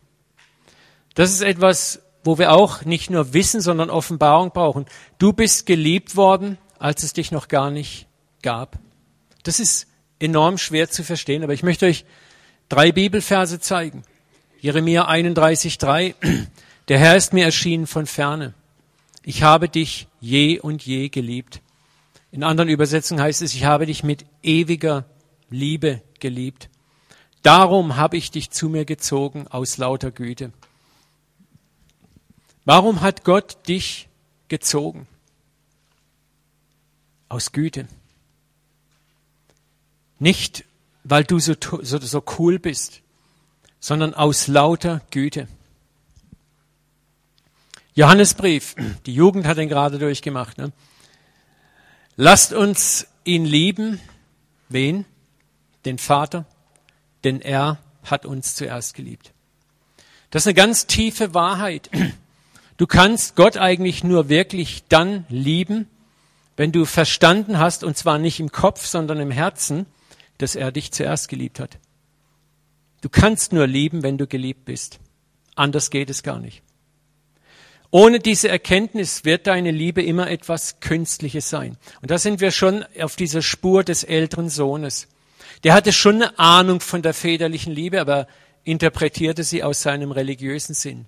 Das 1.16 1.32
ist 1.32 1.42
etwas, 1.42 2.02
wo 2.24 2.38
wir 2.38 2.54
auch 2.54 2.86
nicht 2.86 3.10
nur 3.10 3.34
Wissen, 3.34 3.60
sondern 3.60 3.90
Offenbarung 3.90 4.52
brauchen. 4.52 4.86
Du 5.18 5.34
bist 5.34 5.66
geliebt 5.66 6.16
worden, 6.16 6.58
als 6.80 7.04
es 7.04 7.12
dich 7.12 7.32
noch 7.32 7.50
gar 7.50 7.70
nicht 7.70 8.08
gab. 8.42 8.80
Das 9.44 9.60
ist 9.60 9.88
enorm 10.20 10.58
schwer 10.58 10.90
zu 10.90 11.04
verstehen, 11.04 11.44
aber 11.44 11.54
ich 11.54 11.64
möchte 11.64 11.88
euch 11.88 12.06
drei 12.70 12.92
Bibelverse 12.92 13.60
zeigen. 13.60 14.04
Jeremia 14.62 15.10
31,3. 15.10 16.16
Der 16.88 17.00
Herr 17.00 17.16
ist 17.16 17.34
mir 17.34 17.46
erschienen 17.46 17.88
von 17.88 18.06
ferne. 18.06 18.54
Ich 19.24 19.44
habe 19.44 19.70
dich 19.70 20.08
je 20.20 20.60
und 20.60 20.86
je 20.86 21.10
geliebt. 21.10 21.62
In 22.32 22.44
anderen 22.44 22.70
Übersetzungen 22.70 23.22
heißt 23.22 23.42
es, 23.42 23.54
ich 23.54 23.66
habe 23.66 23.86
dich 23.86 24.04
mit 24.04 24.26
ewiger 24.42 25.06
Liebe 25.50 26.02
geliebt. 26.20 26.70
Darum 27.44 27.98
habe 27.98 28.18
ich 28.18 28.32
dich 28.32 28.52
zu 28.52 28.70
mir 28.70 28.86
gezogen 28.86 29.48
aus 29.48 29.78
lauter 29.78 30.12
Güte. 30.12 30.52
Warum 32.66 33.02
hat 33.02 33.24
Gott 33.24 33.68
dich 33.68 34.08
gezogen? 34.48 35.08
Aus 37.30 37.52
Güte. 37.52 37.88
Nicht, 40.20 40.66
weil 41.04 41.24
du 41.24 41.40
so, 41.40 41.56
so, 41.82 41.98
so 41.98 42.24
cool 42.38 42.60
bist, 42.60 43.02
sondern 43.80 44.14
aus 44.14 44.48
lauter 44.48 45.02
Güte. 45.10 45.48
Johannesbrief, 48.02 48.74
die 49.06 49.14
Jugend 49.14 49.46
hat 49.46 49.60
ihn 49.60 49.70
gerade 49.70 50.00
durchgemacht. 50.00 50.58
Ne? 50.58 50.72
Lasst 52.16 52.52
uns 52.52 53.06
ihn 53.26 53.46
lieben. 53.46 54.00
Wen? 54.70 55.06
Den 55.86 56.00
Vater. 56.00 56.46
Denn 57.24 57.42
er 57.42 57.78
hat 58.04 58.26
uns 58.26 58.56
zuerst 58.56 58.96
geliebt. 58.96 59.34
Das 60.32 60.42
ist 60.42 60.48
eine 60.48 60.56
ganz 60.56 60.88
tiefe 60.88 61.36
Wahrheit. 61.36 61.92
Du 62.78 62.88
kannst 62.88 63.36
Gott 63.36 63.58
eigentlich 63.58 64.04
nur 64.04 64.30
wirklich 64.30 64.84
dann 64.90 65.26
lieben, 65.30 65.88
wenn 66.58 66.72
du 66.72 66.86
verstanden 66.86 67.60
hast, 67.60 67.84
und 67.84 67.96
zwar 67.96 68.18
nicht 68.18 68.40
im 68.40 68.52
Kopf, 68.52 68.84
sondern 68.84 69.20
im 69.20 69.30
Herzen, 69.30 69.86
dass 70.40 70.56
er 70.56 70.72
dich 70.72 70.92
zuerst 70.92 71.30
geliebt 71.30 71.60
hat. 71.60 71.78
Du 73.02 73.10
kannst 73.10 73.54
nur 73.54 73.68
lieben, 73.68 74.02
wenn 74.02 74.18
du 74.18 74.26
geliebt 74.26 74.66
bist. 74.66 75.00
Anders 75.54 75.92
geht 75.92 76.10
es 76.10 76.24
gar 76.24 76.40
nicht. 76.40 76.64
Ohne 77.92 78.20
diese 78.20 78.48
Erkenntnis 78.48 79.26
wird 79.26 79.48
deine 79.48 79.72
Liebe 79.72 80.02
immer 80.02 80.30
etwas 80.30 80.80
Künstliches 80.80 81.50
sein. 81.50 81.78
Und 82.02 82.10
da 82.10 82.18
sind 82.18 82.40
wir 82.40 82.52
schon 82.52 82.86
auf 83.00 83.18
dieser 83.18 83.42
Spur 83.42 83.84
des 83.84 84.06
älteren 84.06 84.50
Sohnes. 84.50 85.10
Der 85.66 85.74
hatte 85.74 85.92
schon 85.92 86.16
eine 86.16 86.40
Ahnung 86.40 86.80
von 86.80 87.02
der 87.02 87.14
väterlichen 87.14 87.74
Liebe, 87.74 88.00
aber 88.00 88.28
interpretierte 88.64 89.44
sie 89.44 89.62
aus 89.62 89.82
seinem 89.82 90.12
religiösen 90.12 90.74
Sinn. 90.74 91.06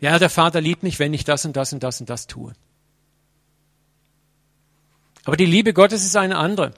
Ja, 0.00 0.18
der 0.18 0.30
Vater 0.30 0.62
liebt 0.62 0.82
mich, 0.82 0.98
wenn 0.98 1.12
ich 1.12 1.24
das 1.24 1.44
und 1.44 1.54
das 1.56 1.74
und 1.74 1.82
das 1.82 2.00
und 2.00 2.08
das 2.08 2.26
tue. 2.26 2.54
Aber 5.24 5.36
die 5.36 5.46
Liebe 5.46 5.74
Gottes 5.74 6.04
ist 6.04 6.16
eine 6.16 6.36
andere. 6.36 6.72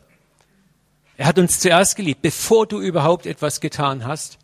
Er 1.17 1.27
hat 1.27 1.39
uns 1.39 1.61
zuerst 1.61 1.97
geliebt, 1.97 2.23
bevor 2.23 2.67
du 2.67 2.81
überhaupt 2.81 3.27
etwas 3.27 3.61
getan 3.61 4.05
hast. 4.05 4.39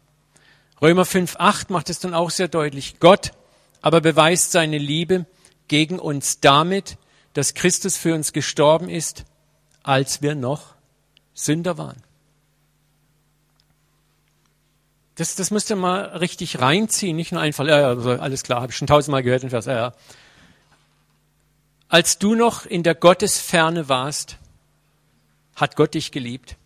Römer 0.81 1.03
5.8 1.03 1.67
macht 1.69 1.91
es 1.91 1.99
dann 1.99 2.15
auch 2.15 2.31
sehr 2.31 2.49
deutlich. 2.49 2.99
Gott 2.99 3.33
aber 3.83 4.01
beweist 4.01 4.53
seine 4.53 4.79
Liebe 4.79 5.27
gegen 5.69 5.99
uns 5.99 6.41
damit, 6.41 6.97
dass 7.35 7.55
Christus 7.55 7.97
für 7.97 8.15
uns 8.15 8.33
gestorben 8.33 8.89
ist, 8.89 9.25
als 9.83 10.23
wir 10.23 10.35
noch 10.35 10.75
Sünder 11.35 11.77
waren. 11.77 12.03
Das, 15.17 15.35
das 15.35 15.51
müsst 15.51 15.71
ihr 15.71 15.77
mal 15.77 16.05
richtig 16.17 16.61
reinziehen, 16.61 17.17
nicht 17.17 17.33
nur 17.33 17.41
einfach, 17.41 17.67
ja, 17.67 17.93
ja, 17.93 18.19
alles 18.19 18.43
klar, 18.43 18.63
habe 18.63 18.73
ich 18.73 18.79
schon 18.79 18.87
tausendmal 18.87 19.23
gehört, 19.23 19.43
den 19.43 19.51
Vers, 19.51 19.67
ja, 19.67 19.75
ja. 19.75 19.93
Als 21.89 22.19
du 22.19 22.35
noch 22.35 22.65
in 22.65 22.83
der 22.83 22.95
Gottesferne 22.95 23.91
warst, 23.91 24.39
hat 25.55 25.77
Gott 25.77 25.93
dich 25.93 26.11
geliebt. 26.11 26.57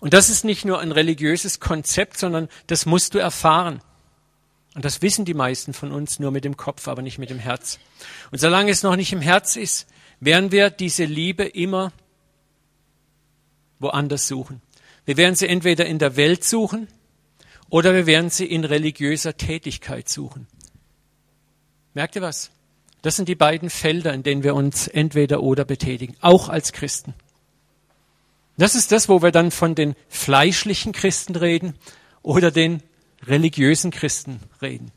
Und 0.00 0.14
das 0.14 0.30
ist 0.30 0.44
nicht 0.44 0.64
nur 0.64 0.80
ein 0.80 0.92
religiöses 0.92 1.60
Konzept, 1.60 2.18
sondern 2.18 2.48
das 2.66 2.86
musst 2.86 3.14
du 3.14 3.18
erfahren. 3.18 3.80
Und 4.74 4.84
das 4.84 5.02
wissen 5.02 5.24
die 5.24 5.34
meisten 5.34 5.72
von 5.72 5.92
uns 5.92 6.18
nur 6.18 6.30
mit 6.30 6.44
dem 6.44 6.56
Kopf, 6.56 6.88
aber 6.88 7.02
nicht 7.02 7.18
mit 7.18 7.30
dem 7.30 7.38
Herz. 7.38 7.78
Und 8.30 8.38
solange 8.38 8.70
es 8.70 8.82
noch 8.82 8.96
nicht 8.96 9.12
im 9.12 9.20
Herz 9.20 9.56
ist, 9.56 9.88
werden 10.20 10.52
wir 10.52 10.70
diese 10.70 11.04
Liebe 11.04 11.44
immer 11.44 11.92
woanders 13.78 14.28
suchen. 14.28 14.62
Wir 15.04 15.16
werden 15.16 15.34
sie 15.34 15.48
entweder 15.48 15.86
in 15.86 15.98
der 15.98 16.16
Welt 16.16 16.44
suchen 16.44 16.88
oder 17.68 17.94
wir 17.94 18.06
werden 18.06 18.30
sie 18.30 18.46
in 18.46 18.64
religiöser 18.64 19.36
Tätigkeit 19.36 20.08
suchen. 20.08 20.46
Merkt 21.94 22.16
ihr 22.16 22.22
was? 22.22 22.50
Das 23.02 23.16
sind 23.16 23.28
die 23.28 23.34
beiden 23.34 23.70
Felder, 23.70 24.12
in 24.12 24.22
denen 24.22 24.42
wir 24.42 24.54
uns 24.54 24.86
entweder 24.86 25.42
oder 25.42 25.64
betätigen, 25.64 26.16
auch 26.20 26.48
als 26.48 26.72
Christen. 26.72 27.14
Das 28.60 28.74
ist 28.74 28.92
das, 28.92 29.08
wo 29.08 29.22
wir 29.22 29.32
dann 29.32 29.50
von 29.50 29.74
den 29.74 29.94
fleischlichen 30.10 30.92
Christen 30.92 31.34
reden 31.34 31.72
oder 32.20 32.50
den 32.50 32.82
religiösen 33.22 33.90
Christen 33.90 34.38
reden. 34.60 34.92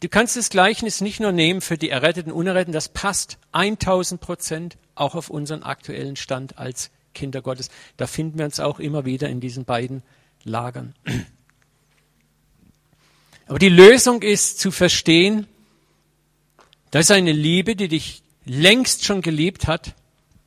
Du 0.00 0.08
kannst 0.08 0.38
das 0.38 0.48
Gleichnis 0.48 1.02
nicht 1.02 1.20
nur 1.20 1.32
nehmen 1.32 1.60
für 1.60 1.76
die 1.76 1.90
Erretteten 1.90 2.32
und 2.32 2.38
Unerretteten, 2.38 2.72
das 2.72 2.88
passt 2.88 3.36
1000 3.52 4.22
Prozent 4.22 4.78
auch 4.94 5.16
auf 5.16 5.28
unseren 5.28 5.62
aktuellen 5.62 6.16
Stand 6.16 6.56
als 6.56 6.90
Kinder 7.12 7.42
Gottes. 7.42 7.68
Da 7.98 8.06
finden 8.06 8.38
wir 8.38 8.46
uns 8.46 8.58
auch 8.58 8.78
immer 8.80 9.04
wieder 9.04 9.28
in 9.28 9.40
diesen 9.40 9.66
beiden 9.66 10.02
Lagern. 10.42 10.94
Aber 13.48 13.58
die 13.58 13.68
Lösung 13.68 14.22
ist 14.22 14.58
zu 14.58 14.70
verstehen, 14.70 15.46
da 16.90 17.00
ist 17.00 17.10
eine 17.10 17.32
Liebe, 17.32 17.76
die 17.76 17.88
dich 17.88 18.22
längst 18.46 19.04
schon 19.04 19.20
geliebt 19.20 19.66
hat, 19.66 19.94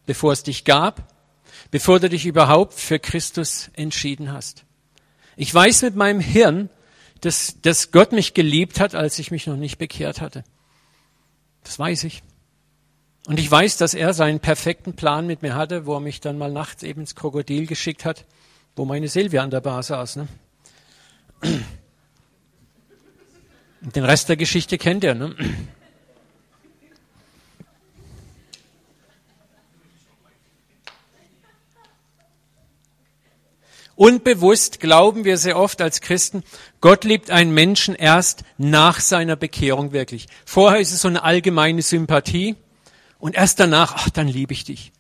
bevor 0.08 0.34
es 0.34 0.42
dich 0.42 0.66
gab 0.66 1.13
bevor 1.74 2.00
du 2.00 2.08
dich 2.08 2.28
überhaupt 2.28 2.76
für 2.76 3.00
Christus 3.00 3.72
entschieden 3.74 4.32
hast. 4.32 4.64
Ich 5.36 5.52
weiß 5.52 5.82
mit 5.82 5.96
meinem 5.96 6.20
Hirn, 6.20 6.70
dass, 7.22 7.60
dass 7.64 7.90
Gott 7.90 8.12
mich 8.12 8.36
geliebt 8.36 8.80
hat, 8.80 8.94
als 8.94 9.18
ich 9.18 9.32
mich 9.32 9.48
noch 9.48 9.56
nicht 9.56 9.80
bekehrt 9.80 10.22
hatte. 10.22 10.44
Das 11.64 11.80
weiß 11.80 12.04
ich. 12.04 12.22
Und 13.26 13.40
ich 13.40 13.50
weiß, 13.50 13.78
dass 13.78 13.96
er 13.96 14.14
seinen 14.14 14.40
perfekten 14.40 14.94
Plan 14.94 15.26
mit 15.26 15.42
mir 15.42 15.56
hatte, 15.56 15.88
wo 15.88 15.96
er 15.96 16.00
mich 16.00 16.22
dann 16.22 16.38
mal 16.38 16.52
nachts 16.52 16.84
eben 16.84 17.02
ins 17.02 17.16
Krokodil 17.16 17.66
geschickt 17.66 18.06
hat, 18.06 18.26
wo 18.76 18.86
meine 18.86 19.08
Silvia 19.08 19.42
an 19.42 19.50
der 19.50 19.62
Bar 19.62 19.82
saß. 19.82 20.18
Ne? 20.18 20.28
Den 23.82 24.06
Rest 24.06 24.30
der 24.30 24.38
Geschichte 24.38 24.78
kennt 24.78 25.04
er. 25.04 25.16
Ne? 25.16 25.36
Unbewusst 33.96 34.80
glauben 34.80 35.24
wir 35.24 35.38
sehr 35.38 35.58
oft 35.58 35.80
als 35.80 36.02
Christen, 36.02 36.44
Gott 36.82 37.04
liebt 37.04 37.30
einen 37.30 37.54
Menschen 37.54 37.94
erst 37.94 38.44
nach 38.58 39.00
seiner 39.00 39.36
Bekehrung 39.36 39.92
wirklich. 39.92 40.28
Vorher 40.46 40.80
ist 40.80 40.92
es 40.92 41.02
so 41.02 41.08
eine 41.08 41.24
allgemeine 41.24 41.82
Sympathie 41.84 42.56
und 43.20 43.36
erst 43.36 43.60
danach, 43.60 43.94
ach, 43.96 44.10
dann 44.10 44.28
liebe 44.28 44.54
ich 44.54 44.64
dich. 44.64 44.92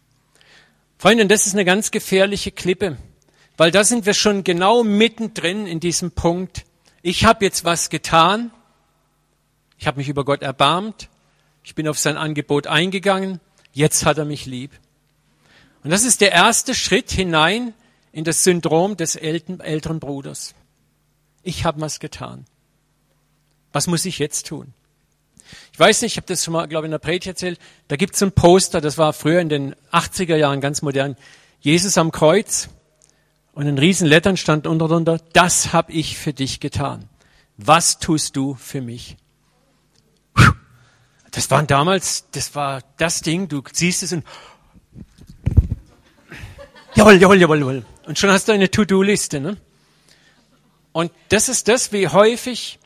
Freunde, 0.99 1.25
das 1.25 1.47
ist 1.47 1.53
eine 1.53 1.65
ganz 1.65 1.89
gefährliche 1.89 2.51
Klippe, 2.51 2.97
weil 3.57 3.71
da 3.71 3.83
sind 3.83 4.05
wir 4.05 4.13
schon 4.13 4.43
genau 4.43 4.83
mittendrin 4.83 5.65
in 5.65 5.79
diesem 5.79 6.11
Punkt. 6.11 6.63
Ich 7.01 7.25
habe 7.25 7.43
jetzt 7.43 7.65
was 7.65 7.89
getan, 7.89 8.51
ich 9.79 9.87
habe 9.87 9.97
mich 9.97 10.07
über 10.07 10.23
Gott 10.23 10.43
erbarmt, 10.43 11.09
ich 11.63 11.73
bin 11.73 11.87
auf 11.87 11.97
sein 11.97 12.15
Angebot 12.15 12.67
eingegangen, 12.67 13.39
jetzt 13.73 14.05
hat 14.05 14.19
er 14.19 14.25
mich 14.25 14.45
lieb. 14.45 14.71
Und 15.83 15.89
das 15.89 16.03
ist 16.03 16.21
der 16.21 16.31
erste 16.31 16.75
Schritt 16.75 17.11
hinein 17.11 17.73
in 18.13 18.23
das 18.23 18.43
Syndrom 18.43 18.95
des 18.95 19.15
älteren 19.15 19.99
Bruders. 19.99 20.55
Ich 21.41 21.65
habe 21.65 21.81
was 21.81 21.99
getan. 21.99 22.45
Was 23.73 23.87
muss 23.87 24.05
ich 24.05 24.19
jetzt 24.19 24.47
tun? 24.47 24.73
Ich 25.73 25.79
weiß 25.79 26.03
nicht, 26.03 26.13
ich 26.13 26.17
habe 26.17 26.27
das 26.27 26.43
schon 26.43 26.53
mal, 26.53 26.67
glaube 26.67 26.85
ich, 26.85 26.87
in 26.87 26.91
der 26.91 26.99
Predigt 26.99 27.27
erzählt. 27.27 27.59
Da 27.87 27.95
gibt 27.95 28.15
es 28.15 28.23
ein 28.23 28.31
Poster, 28.31 28.79
das 28.79 28.97
war 28.97 29.11
früher 29.13 29.41
in 29.41 29.49
den 29.49 29.75
80er 29.91 30.35
Jahren 30.35 30.61
ganz 30.61 30.81
modern. 30.81 31.17
Jesus 31.59 31.97
am 31.97 32.11
Kreuz 32.11 32.69
und 33.53 33.67
in 33.67 33.77
riesen 33.77 34.07
Lettern 34.07 34.37
stand 34.37 34.67
unter 34.67 34.87
drunter, 34.87 35.19
das 35.33 35.73
habe 35.73 35.91
ich 35.91 36.17
für 36.17 36.33
dich 36.33 36.59
getan. 36.59 37.09
Was 37.57 37.99
tust 37.99 38.35
du 38.35 38.53
für 38.55 38.81
mich? 38.81 39.17
Das 41.31 41.49
waren 41.49 41.65
damals, 41.65 42.29
das 42.31 42.53
war 42.53 42.83
das 42.97 43.21
Ding, 43.21 43.47
du 43.47 43.63
siehst 43.71 44.03
es 44.03 44.13
und 44.13 44.23
jawohl, 46.95 47.21
jawohl, 47.21 47.41
jawohl, 47.41 47.59
jawohl. 47.59 47.85
Und 48.05 48.19
schon 48.19 48.29
hast 48.31 48.47
du 48.47 48.51
eine 48.51 48.69
To-Do-Liste. 48.69 49.39
Ne? 49.39 49.57
Und 50.91 51.11
das 51.29 51.49
ist 51.49 51.67
das, 51.67 51.91
wie 51.91 52.07
häufig 52.07 52.79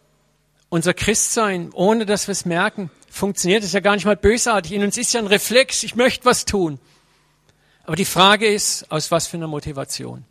unser 0.69 0.93
Christsein, 0.93 1.71
ohne 1.73 2.05
dass 2.05 2.27
wir 2.27 2.33
es 2.33 2.45
merken, 2.45 2.89
funktioniert. 3.09 3.61
Das 3.61 3.69
ist 3.69 3.73
ja 3.73 3.79
gar 3.79 3.95
nicht 3.95 4.05
mal 4.05 4.17
bösartig. 4.17 4.73
In 4.73 4.83
uns 4.83 4.97
ist 4.97 5.13
ja 5.13 5.21
ein 5.21 5.27
Reflex, 5.27 5.83
ich 5.83 5.95
möchte 5.95 6.25
was 6.25 6.45
tun. 6.45 6.79
Aber 7.85 7.95
die 7.95 8.05
Frage 8.05 8.47
ist, 8.47 8.91
aus 8.91 9.11
was 9.11 9.27
für 9.27 9.37
einer 9.37 9.47
Motivation? 9.47 10.25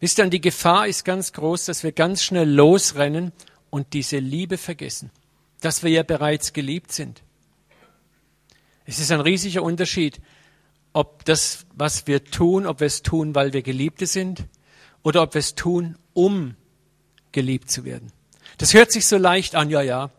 Wisst 0.00 0.18
ihr, 0.18 0.26
die 0.26 0.40
Gefahr 0.40 0.86
ist 0.86 1.04
ganz 1.04 1.32
groß, 1.32 1.64
dass 1.64 1.82
wir 1.82 1.92
ganz 1.92 2.22
schnell 2.22 2.48
losrennen 2.48 3.32
und 3.70 3.92
diese 3.94 4.18
Liebe 4.18 4.58
vergessen, 4.58 5.10
dass 5.60 5.82
wir 5.82 5.90
ja 5.90 6.02
bereits 6.02 6.52
geliebt 6.52 6.92
sind. 6.92 7.22
Es 8.84 8.98
ist 8.98 9.10
ein 9.10 9.20
riesiger 9.20 9.62
Unterschied, 9.62 10.20
ob 10.92 11.24
das, 11.24 11.66
was 11.74 12.06
wir 12.06 12.24
tun, 12.24 12.66
ob 12.66 12.80
wir 12.80 12.86
es 12.86 13.02
tun, 13.02 13.34
weil 13.34 13.52
wir 13.52 13.62
Geliebte 13.62 14.06
sind 14.06 14.44
oder 15.02 15.22
ob 15.22 15.34
wir 15.34 15.40
es 15.40 15.54
tun, 15.54 15.96
um 16.14 16.56
geliebt 17.32 17.70
zu 17.70 17.84
werden. 17.84 18.12
Das 18.58 18.74
hört 18.74 18.90
sich 18.90 19.06
so 19.06 19.16
leicht 19.16 19.54
an, 19.54 19.70
ja, 19.70 19.82
ja. 19.82 20.10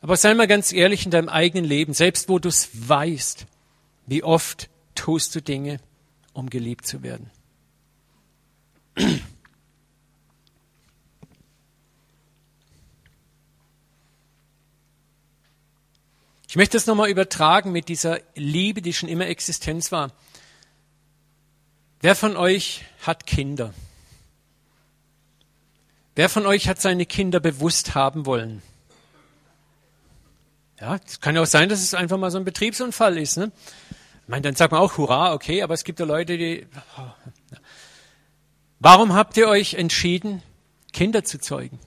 Aber 0.00 0.16
sei 0.16 0.34
mal 0.34 0.46
ganz 0.46 0.72
ehrlich 0.72 1.04
in 1.04 1.10
deinem 1.10 1.28
eigenen 1.28 1.64
Leben, 1.64 1.92
selbst 1.92 2.28
wo 2.28 2.38
du 2.38 2.48
es 2.48 2.70
weißt, 2.88 3.46
wie 4.06 4.22
oft 4.22 4.70
tust 4.94 5.34
du 5.34 5.42
Dinge, 5.42 5.80
um 6.32 6.48
geliebt 6.48 6.86
zu 6.86 7.02
werden. 7.02 7.30
Ich 16.50 16.56
möchte 16.56 16.76
das 16.76 16.86
nochmal 16.86 17.10
übertragen 17.10 17.70
mit 17.70 17.88
dieser 17.88 18.18
Liebe, 18.34 18.82
die 18.82 18.92
schon 18.92 19.08
immer 19.08 19.28
Existenz 19.28 19.92
war. 19.92 20.10
Wer 22.00 22.16
von 22.16 22.36
euch 22.36 22.84
hat 23.02 23.24
Kinder? 23.24 23.72
Wer 26.16 26.28
von 26.28 26.46
euch 26.46 26.66
hat 26.66 26.80
seine 26.80 27.06
Kinder 27.06 27.38
bewusst 27.38 27.94
haben 27.94 28.26
wollen? 28.26 28.62
Ja, 30.80 30.98
es 31.06 31.20
kann 31.20 31.36
ja 31.36 31.42
auch 31.42 31.46
sein, 31.46 31.68
dass 31.68 31.82
es 31.82 31.94
einfach 31.94 32.18
mal 32.18 32.32
so 32.32 32.38
ein 32.38 32.44
Betriebsunfall 32.44 33.16
ist. 33.16 33.36
Ne? 33.36 33.52
Ich 34.22 34.28
meine, 34.28 34.42
dann 34.42 34.56
sagt 34.56 34.72
man 34.72 34.80
auch 34.80 34.96
Hurra, 34.96 35.34
okay, 35.34 35.62
aber 35.62 35.74
es 35.74 35.84
gibt 35.84 36.00
ja 36.00 36.04
Leute, 36.04 36.36
die. 36.36 36.66
Warum 38.80 39.14
habt 39.14 39.36
ihr 39.36 39.46
euch 39.46 39.74
entschieden, 39.74 40.42
Kinder 40.92 41.22
zu 41.22 41.38
zeugen? 41.38 41.78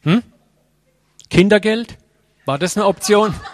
Hm? 0.00 0.24
Kindergeld? 1.30 1.96
War 2.44 2.58
das 2.58 2.76
eine 2.76 2.86
Option? 2.86 3.34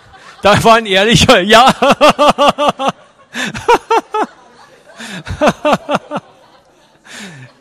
Da 0.42 0.62
war 0.62 0.76
ein 0.76 0.86
ehrlicher 0.86 1.40
Ja. 1.40 1.74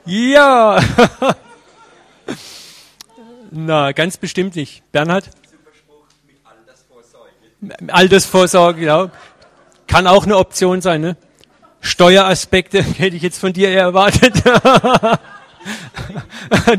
Ja. 0.06 0.80
Na, 3.52 3.92
ganz 3.92 4.18
bestimmt 4.18 4.56
nicht. 4.56 4.84
Bernhard? 4.92 5.30
Altersvorsorge, 7.88 8.86
ja. 8.86 9.10
Kann 9.88 10.06
auch 10.06 10.26
eine 10.26 10.38
Option 10.38 10.82
sein, 10.82 11.02
ne? 11.02 11.18
Steueraspekte 11.82 12.84
hätte 12.84 13.16
ich 13.16 13.22
jetzt 13.22 13.40
von 13.40 13.54
dir 13.54 13.70
eher 13.70 13.82
erwartet. 13.82 14.36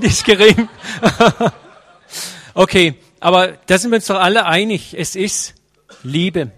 Die 0.00 0.22
gering. 0.24 0.68
okay, 2.54 2.94
aber 3.20 3.58
da 3.66 3.78
sind 3.78 3.90
wir 3.90 3.96
uns 3.96 4.06
doch 4.06 4.20
alle 4.20 4.46
einig. 4.46 4.94
Es 4.98 5.16
ist 5.16 5.54
Liebe. 6.02 6.52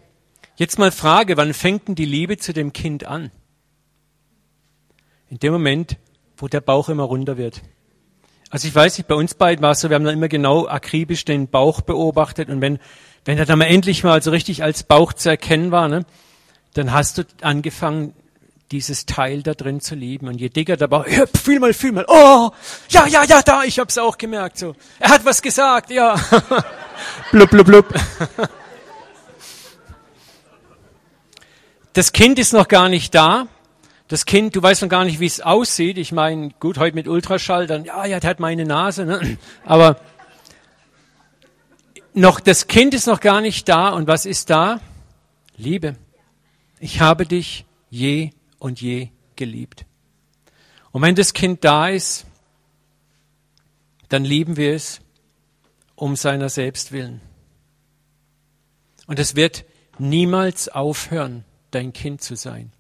Jetzt 0.57 0.79
mal 0.79 0.91
Frage, 0.91 1.37
wann 1.37 1.55
fängt 1.55 1.89
denn 1.89 1.95
die 1.95 2.05
Liebe 2.05 2.37
zu 2.37 2.53
dem 2.53 2.73
Kind 2.73 3.05
an? 3.05 3.31
In 5.31 5.39
dem 5.39 5.53
Moment, 5.53 5.97
wo 6.37 6.49
der 6.49 6.61
Bauch 6.61 6.89
immer 6.89 7.05
runter 7.05 7.37
wird. 7.37 7.63
Also 8.51 8.67
ich 8.67 8.75
weiß 8.75 8.97
nicht, 8.99 9.07
bei 9.07 9.15
uns 9.15 9.35
beiden 9.35 9.63
war 9.63 9.73
es 9.73 9.81
so, 9.81 9.91
wir 9.91 9.95
haben 9.95 10.05
dann 10.05 10.15
immer 10.15 10.29
genau 10.29 10.67
akribisch 10.67 11.25
den 11.25 11.49
Bauch 11.49 11.83
beobachtet 11.83 12.49
und 12.49 12.61
wenn, 12.61 12.79
wenn 13.25 13.37
er 13.37 13.45
dann 13.45 13.59
mal 13.59 13.67
endlich 13.67 14.05
mal 14.05 14.23
so 14.23 14.31
richtig 14.31 14.63
als 14.63 14.85
Bauch 14.85 15.13
zu 15.13 15.29
erkennen 15.29 15.71
war, 15.71 15.89
ne, 15.89 16.07
dann 16.73 16.93
hast 16.93 17.19
du 17.19 17.25
angefangen, 17.43 18.15
dieses 18.71 19.07
Teil 19.07 19.43
da 19.43 19.55
drin 19.55 19.81
zu 19.81 19.95
lieben. 19.95 20.29
Und 20.29 20.41
je 20.41 20.49
dicker 20.49 20.77
der 20.77 20.89
Bauch, 20.89 21.07
ja, 21.11 21.25
fühl 21.27 21.61
mal, 21.61 21.73
fühl 21.73 21.93
mal, 21.93 22.05
oh, 22.09 22.51
ja, 22.91 23.07
ja, 23.07 23.25
ja, 23.25 23.43
da, 23.43 23.65
ich 23.65 23.79
hab's 23.79 23.99
auch 23.99 24.19
gemerkt, 24.19 24.59
so. 24.59 24.75
Er 24.99 25.11
hat 25.11 25.25
was 25.25 25.43
gesagt, 25.43 25.91
ja. 25.91 26.15
blub, 27.33 27.51
blub, 27.51 27.67
blub. 27.67 27.95
Das 31.93 32.13
Kind 32.13 32.39
ist 32.39 32.53
noch 32.53 32.69
gar 32.69 32.89
nicht 32.89 33.15
da. 33.15 33.49
Das 34.07 34.25
Kind, 34.25 34.57
du 34.57 34.63
weißt 34.63 34.83
noch 34.83 34.89
gar 34.89 35.05
nicht, 35.05 35.21
wie 35.21 35.27
es 35.27 35.41
aussieht. 35.41 35.99
Ich 35.99 36.13
meine, 36.13 36.51
gut, 36.61 36.79
heute 36.79 36.95
mit 36.95 37.09
Ultraschall, 37.09 37.67
dann, 37.67 37.85
ja, 37.85 38.07
ja, 38.07 38.21
der 38.21 38.31
hat 38.31 38.41
meine 38.41 38.65
Nase, 38.65 39.05
ne? 39.05 39.37
aber 39.65 40.01
noch, 42.15 42.41
das 42.41 42.67
Kind 42.67 42.95
ist 42.95 43.07
noch 43.07 43.21
gar 43.21 43.41
nicht 43.41 43.69
da. 43.69 43.91
Und 43.91 44.07
was 44.07 44.27
ist 44.27 44.51
da? 44.51 44.81
Liebe. 45.57 45.97
Ich 46.81 47.01
habe 47.01 47.27
dich 47.27 47.67
je 47.91 48.31
und 48.59 48.81
je 48.81 49.09
geliebt. 49.37 49.87
Und 50.91 51.03
wenn 51.03 51.15
das 51.15 51.33
Kind 51.33 51.65
da 51.65 51.89
ist, 51.89 52.27
dann 54.09 54.25
lieben 54.25 54.57
wir 54.57 54.75
es 54.75 55.01
um 55.95 56.17
seiner 56.17 56.49
selbst 56.49 56.93
willen. 56.93 57.21
Und 59.07 59.19
es 59.19 59.37
wird 59.37 59.65
niemals 59.99 60.69
aufhören, 60.69 61.45
dein 61.71 61.93
Kind 61.93 62.23
zu 62.23 62.37
sein. 62.37 62.73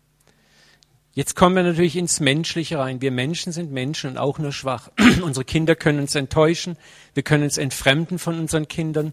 Jetzt 1.14 1.34
kommen 1.34 1.56
wir 1.56 1.64
natürlich 1.64 1.96
ins 1.96 2.20
Menschliche 2.20 2.78
rein. 2.78 3.00
Wir 3.00 3.10
Menschen 3.10 3.52
sind 3.52 3.72
Menschen 3.72 4.10
und 4.10 4.18
auch 4.18 4.38
nur 4.38 4.52
schwach. 4.52 4.90
Unsere 5.22 5.44
Kinder 5.44 5.74
können 5.74 5.98
uns 5.98 6.14
enttäuschen, 6.14 6.76
wir 7.14 7.24
können 7.24 7.42
uns 7.42 7.58
entfremden 7.58 8.18
von 8.20 8.38
unseren 8.38 8.68
Kindern, 8.68 9.12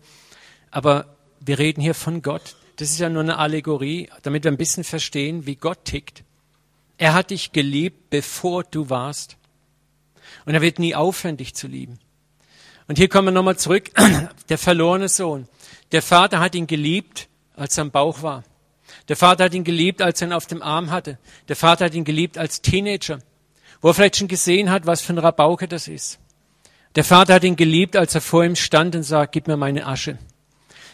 aber 0.70 1.16
wir 1.40 1.58
reden 1.58 1.82
hier 1.82 1.96
von 1.96 2.22
Gott. 2.22 2.58
Das 2.76 2.92
ist 2.92 3.00
ja 3.00 3.10
nur 3.10 3.24
eine 3.24 3.38
Allegorie, 3.38 4.10
damit 4.22 4.44
wir 4.44 4.52
ein 4.52 4.58
bisschen 4.58 4.84
verstehen, 4.84 5.46
wie 5.46 5.56
Gott 5.56 5.86
tickt. 5.86 6.25
Er 6.98 7.14
hat 7.14 7.32
dich 7.32 7.52
geliebt, 7.52 8.10
bevor 8.10 8.64
du 8.64 8.90
warst. 8.90 9.38
Und 10.46 10.54
er 10.54 10.62
wird 10.62 10.80
nie 10.80 10.96
aufhören, 10.96 11.38
dich 11.38 11.54
zu 11.54 11.68
lieben. 11.68 12.00
Und 12.88 12.98
hier 12.98 13.10
kommen 13.10 13.28
wir 13.28 13.32
nochmal 13.32 13.58
zurück. 13.58 13.92
Der 14.50 14.58
verlorene 14.58 15.10
Sohn. 15.10 15.48
Der 15.92 16.02
Vater 16.02 16.40
hat 16.40 16.56
ihn 16.56 16.68
geliebt, 16.68 17.28
als 17.56 17.78
er 17.78 17.84
am 17.84 17.92
Bauch 17.92 18.22
war. 18.22 18.44
Der 19.08 19.16
Vater 19.16 19.46
hat 19.46 19.54
ihn 19.54 19.64
geliebt, 19.64 20.02
als 20.02 20.22
er 20.22 20.28
ihn 20.28 20.34
auf 20.34 20.46
dem 20.46 20.62
Arm 20.62 20.92
hatte. 20.92 21.18
Der 21.48 21.56
Vater 21.56 21.86
hat 21.86 21.94
ihn 21.94 22.06
geliebt 22.06 22.38
als 22.38 22.62
Teenager, 22.62 23.20
wo 23.82 23.90
er 23.90 23.94
vielleicht 23.94 24.18
schon 24.18 24.28
gesehen 24.28 24.70
hat, 24.70 24.86
was 24.86 25.02
für 25.02 25.14
ein 25.14 25.20
Rabauke 25.20 25.68
das 25.68 25.88
ist. 25.88 26.20
Der 26.96 27.04
Vater 27.04 27.36
hat 27.36 27.44
ihn 27.44 27.56
geliebt, 27.56 27.96
als 27.96 28.16
er 28.16 28.22
vor 28.22 28.46
ihm 28.46 28.56
stand 28.56 28.96
und 28.96 29.04
sagt, 29.04 29.34
gib 29.34 29.48
mir 29.48 29.58
meine 29.58 29.86
Asche. 29.86 30.18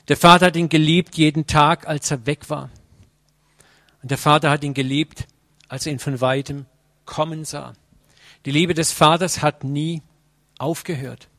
Der 0.07 0.17
Vater 0.17 0.47
hat 0.47 0.55
ihn 0.55 0.69
geliebt 0.69 1.15
jeden 1.15 1.45
Tag, 1.45 1.87
als 1.87 2.09
er 2.09 2.25
weg 2.25 2.49
war. 2.49 2.69
Und 4.01 4.09
der 4.09 4.17
Vater 4.17 4.49
hat 4.49 4.63
ihn 4.63 4.73
geliebt, 4.73 5.27
als 5.71 5.85
er 5.85 5.93
ihn 5.93 5.99
von 5.99 6.19
weitem 6.19 6.65
kommen 7.05 7.45
sah. 7.45 7.71
Die 8.45 8.51
Liebe 8.51 8.73
des 8.73 8.91
Vaters 8.91 9.41
hat 9.41 9.63
nie 9.63 10.01
aufgehört. 10.57 11.29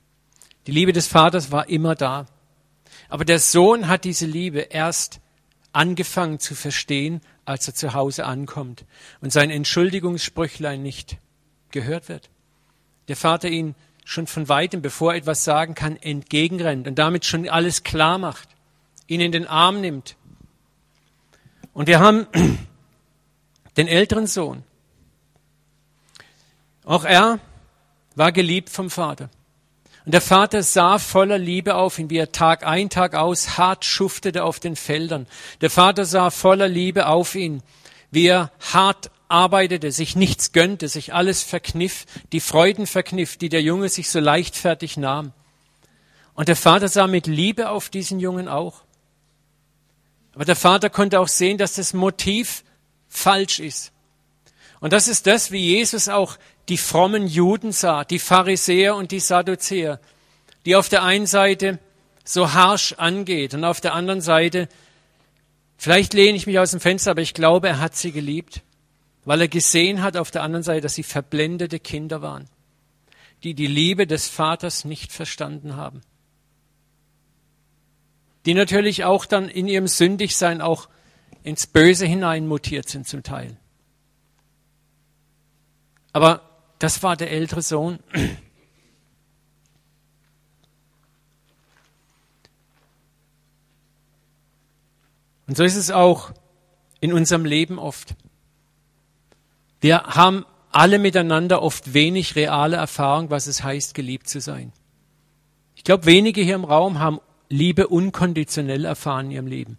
Die 0.66 0.72
Liebe 0.72 0.94
des 0.94 1.06
Vaters 1.06 1.52
war 1.52 1.68
immer 1.68 1.94
da. 1.94 2.24
Aber 3.10 3.26
der 3.26 3.38
Sohn 3.38 3.88
hat 3.88 4.04
diese 4.04 4.24
Liebe 4.24 4.60
erst 4.60 5.20
angefangen 5.74 6.38
zu 6.38 6.54
verstehen, 6.54 7.20
als 7.44 7.68
er 7.68 7.74
zu 7.74 7.92
Hause 7.92 8.24
ankommt 8.24 8.86
und 9.20 9.34
sein 9.34 9.50
Entschuldigungssprüchlein 9.50 10.82
nicht 10.82 11.18
gehört 11.70 12.08
wird. 12.08 12.30
Der 13.08 13.16
Vater 13.16 13.50
ihn 13.50 13.74
schon 14.02 14.26
von 14.26 14.48
weitem, 14.48 14.80
bevor 14.80 15.12
er 15.12 15.18
etwas 15.18 15.44
sagen 15.44 15.74
kann, 15.74 15.96
entgegenrennt 15.96 16.88
und 16.88 16.98
damit 16.98 17.26
schon 17.26 17.46
alles 17.50 17.84
klar 17.84 18.16
macht, 18.16 18.48
ihn 19.08 19.20
in 19.20 19.32
den 19.32 19.46
Arm 19.46 19.82
nimmt. 19.82 20.16
Und 21.74 21.86
wir 21.86 22.00
haben 22.00 22.26
den 23.76 23.88
älteren 23.88 24.26
Sohn. 24.26 24.64
Auch 26.84 27.04
er 27.04 27.38
war 28.14 28.32
geliebt 28.32 28.70
vom 28.70 28.90
Vater. 28.90 29.30
Und 30.04 30.12
der 30.12 30.20
Vater 30.20 30.62
sah 30.62 30.98
voller 30.98 31.38
Liebe 31.38 31.76
auf 31.76 31.98
ihn, 31.98 32.10
wie 32.10 32.16
er 32.16 32.32
Tag 32.32 32.66
ein, 32.66 32.90
Tag 32.90 33.14
aus 33.14 33.56
hart 33.56 33.84
schuftete 33.84 34.42
auf 34.42 34.58
den 34.58 34.74
Feldern. 34.74 35.28
Der 35.60 35.70
Vater 35.70 36.04
sah 36.04 36.30
voller 36.30 36.68
Liebe 36.68 37.06
auf 37.06 37.36
ihn, 37.36 37.62
wie 38.10 38.26
er 38.26 38.50
hart 38.72 39.10
arbeitete, 39.28 39.92
sich 39.92 40.16
nichts 40.16 40.52
gönnte, 40.52 40.88
sich 40.88 41.14
alles 41.14 41.42
verkniff, 41.42 42.04
die 42.32 42.40
Freuden 42.40 42.86
verkniff, 42.86 43.36
die 43.36 43.48
der 43.48 43.62
Junge 43.62 43.88
sich 43.88 44.10
so 44.10 44.18
leichtfertig 44.18 44.96
nahm. 44.96 45.32
Und 46.34 46.48
der 46.48 46.56
Vater 46.56 46.88
sah 46.88 47.06
mit 47.06 47.26
Liebe 47.26 47.70
auf 47.70 47.88
diesen 47.88 48.18
Jungen 48.18 48.48
auch. 48.48 48.82
Aber 50.34 50.44
der 50.44 50.56
Vater 50.56 50.90
konnte 50.90 51.20
auch 51.20 51.28
sehen, 51.28 51.58
dass 51.58 51.74
das 51.74 51.92
Motiv 51.92 52.64
falsch 53.12 53.58
ist. 53.58 53.92
Und 54.80 54.92
das 54.92 55.08
ist 55.08 55.26
das, 55.26 55.50
wie 55.50 55.76
Jesus 55.76 56.08
auch 56.08 56.38
die 56.68 56.78
frommen 56.78 57.26
Juden 57.26 57.72
sah, 57.72 58.04
die 58.04 58.18
Pharisäer 58.18 58.96
und 58.96 59.12
die 59.12 59.20
Sadduzäer, 59.20 60.00
die 60.64 60.76
auf 60.76 60.88
der 60.88 61.02
einen 61.02 61.26
Seite 61.26 61.78
so 62.24 62.52
harsh 62.52 62.94
angeht 62.98 63.54
und 63.54 63.64
auf 63.64 63.80
der 63.80 63.94
anderen 63.94 64.20
Seite, 64.20 64.68
vielleicht 65.76 66.14
lehne 66.14 66.36
ich 66.36 66.46
mich 66.46 66.58
aus 66.58 66.70
dem 66.70 66.80
Fenster, 66.80 67.12
aber 67.12 67.20
ich 67.20 67.34
glaube, 67.34 67.68
er 67.68 67.80
hat 67.80 67.96
sie 67.96 68.12
geliebt, 68.12 68.62
weil 69.24 69.40
er 69.40 69.48
gesehen 69.48 70.02
hat 70.02 70.16
auf 70.16 70.30
der 70.30 70.42
anderen 70.42 70.62
Seite, 70.62 70.82
dass 70.82 70.94
sie 70.94 71.02
verblendete 71.02 71.80
Kinder 71.80 72.22
waren, 72.22 72.48
die 73.42 73.54
die 73.54 73.66
Liebe 73.66 74.06
des 74.06 74.28
Vaters 74.28 74.84
nicht 74.84 75.12
verstanden 75.12 75.76
haben 75.76 76.02
die 78.46 78.54
natürlich 78.54 79.04
auch 79.04 79.24
dann 79.24 79.48
in 79.48 79.68
ihrem 79.68 79.86
Sündigsein 79.86 80.60
auch 80.60 80.88
ins 81.42 81.66
Böse 81.66 82.06
hinein 82.06 82.46
mutiert 82.46 82.88
sind 82.88 83.06
zum 83.06 83.22
Teil. 83.22 83.56
Aber 86.12 86.42
das 86.78 87.02
war 87.02 87.16
der 87.16 87.30
ältere 87.30 87.62
Sohn. 87.62 87.98
Und 95.46 95.56
so 95.56 95.64
ist 95.64 95.76
es 95.76 95.90
auch 95.90 96.32
in 97.00 97.12
unserem 97.12 97.44
Leben 97.44 97.78
oft. 97.78 98.14
Wir 99.80 100.02
haben 100.04 100.46
alle 100.70 100.98
miteinander 100.98 101.60
oft 101.60 101.92
wenig 101.92 102.36
reale 102.36 102.76
Erfahrung, 102.76 103.30
was 103.30 103.46
es 103.46 103.62
heißt, 103.62 103.94
geliebt 103.94 104.28
zu 104.28 104.40
sein. 104.40 104.72
Ich 105.74 105.84
glaube, 105.84 106.06
wenige 106.06 106.40
hier 106.40 106.54
im 106.54 106.64
Raum 106.64 107.00
haben 107.00 107.20
Liebe 107.48 107.88
unkonditionell 107.88 108.84
erfahren 108.84 109.26
in 109.26 109.32
ihrem 109.32 109.46
Leben, 109.46 109.78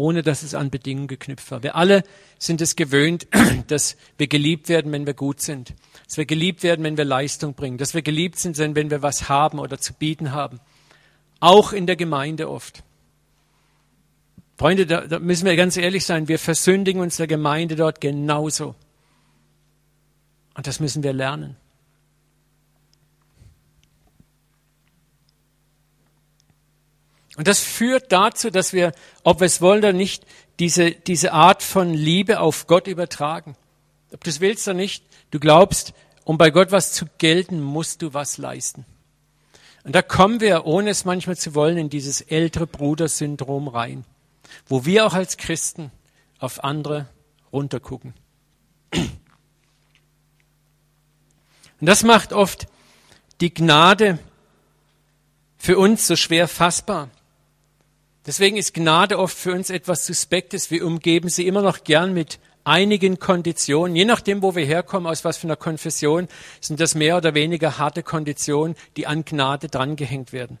ohne 0.00 0.22
dass 0.22 0.42
es 0.42 0.54
an 0.54 0.70
Bedingungen 0.70 1.08
geknüpft 1.08 1.50
war. 1.50 1.62
Wir 1.62 1.76
alle 1.76 2.02
sind 2.38 2.62
es 2.62 2.74
gewöhnt, 2.74 3.28
dass 3.68 3.96
wir 4.16 4.26
geliebt 4.26 4.68
werden, 4.68 4.90
wenn 4.92 5.04
wir 5.04 5.14
gut 5.14 5.40
sind, 5.42 5.74
dass 6.06 6.16
wir 6.16 6.24
geliebt 6.24 6.62
werden, 6.62 6.82
wenn 6.84 6.96
wir 6.96 7.04
Leistung 7.04 7.54
bringen, 7.54 7.76
dass 7.76 7.92
wir 7.92 8.02
geliebt 8.02 8.38
sind, 8.38 8.56
wenn 8.58 8.90
wir 8.90 9.02
was 9.02 9.28
haben 9.28 9.58
oder 9.58 9.78
zu 9.78 9.92
bieten 9.92 10.32
haben. 10.32 10.58
Auch 11.38 11.72
in 11.72 11.86
der 11.86 11.96
Gemeinde 11.96 12.48
oft. 12.48 12.82
Freunde, 14.56 14.86
da, 14.86 15.06
da 15.06 15.18
müssen 15.18 15.44
wir 15.44 15.56
ganz 15.56 15.76
ehrlich 15.76 16.04
sein, 16.04 16.28
wir 16.28 16.38
versündigen 16.38 17.00
uns 17.00 17.16
der 17.16 17.26
Gemeinde 17.26 17.76
dort 17.76 18.00
genauso. 18.00 18.74
Und 20.54 20.66
das 20.66 20.80
müssen 20.80 21.02
wir 21.02 21.12
lernen. 21.12 21.56
Und 27.36 27.46
das 27.46 27.60
führt 27.60 28.12
dazu, 28.12 28.50
dass 28.50 28.72
wir, 28.72 28.92
ob 29.22 29.40
wir 29.40 29.46
es 29.46 29.60
wollen 29.60 29.78
oder 29.78 29.92
nicht, 29.92 30.26
diese, 30.58 30.90
diese 30.90 31.32
Art 31.32 31.62
von 31.62 31.94
Liebe 31.94 32.40
auf 32.40 32.66
Gott 32.66 32.86
übertragen. 32.86 33.56
Ob 34.12 34.22
du 34.24 34.30
es 34.30 34.40
willst 34.40 34.66
oder 34.68 34.76
nicht, 34.76 35.04
du 35.30 35.40
glaubst, 35.40 35.94
um 36.24 36.36
bei 36.38 36.50
Gott 36.50 36.72
was 36.72 36.92
zu 36.92 37.06
gelten, 37.18 37.60
musst 37.60 38.02
du 38.02 38.12
was 38.12 38.36
leisten. 38.38 38.84
Und 39.84 39.94
da 39.94 40.02
kommen 40.02 40.40
wir, 40.40 40.66
ohne 40.66 40.90
es 40.90 41.04
manchmal 41.04 41.36
zu 41.36 41.54
wollen, 41.54 41.78
in 41.78 41.88
dieses 41.88 42.20
ältere 42.20 42.66
Brudersyndrom 42.66 43.68
rein, 43.68 44.04
wo 44.66 44.84
wir 44.84 45.06
auch 45.06 45.14
als 45.14 45.36
Christen 45.36 45.90
auf 46.38 46.62
andere 46.62 47.08
runtergucken. 47.52 48.12
Und 51.80 51.86
das 51.86 52.02
macht 52.02 52.32
oft 52.32 52.66
die 53.40 53.54
Gnade 53.54 54.18
für 55.56 55.78
uns 55.78 56.06
so 56.06 56.16
schwer 56.16 56.46
fassbar. 56.46 57.08
Deswegen 58.30 58.56
ist 58.56 58.74
Gnade 58.74 59.18
oft 59.18 59.36
für 59.36 59.52
uns 59.52 59.70
etwas 59.70 60.06
Suspektes. 60.06 60.70
Wir 60.70 60.86
umgeben 60.86 61.28
sie 61.28 61.48
immer 61.48 61.62
noch 61.62 61.82
gern 61.82 62.14
mit 62.14 62.38
einigen 62.62 63.18
Konditionen. 63.18 63.96
Je 63.96 64.04
nachdem, 64.04 64.40
wo 64.40 64.54
wir 64.54 64.64
herkommen, 64.64 65.08
aus 65.10 65.24
was 65.24 65.36
für 65.36 65.48
einer 65.48 65.56
Konfession, 65.56 66.28
sind 66.60 66.78
das 66.78 66.94
mehr 66.94 67.16
oder 67.16 67.34
weniger 67.34 67.76
harte 67.78 68.04
Konditionen, 68.04 68.76
die 68.96 69.08
an 69.08 69.24
Gnade 69.24 69.66
drangehängt 69.66 70.32
werden. 70.32 70.58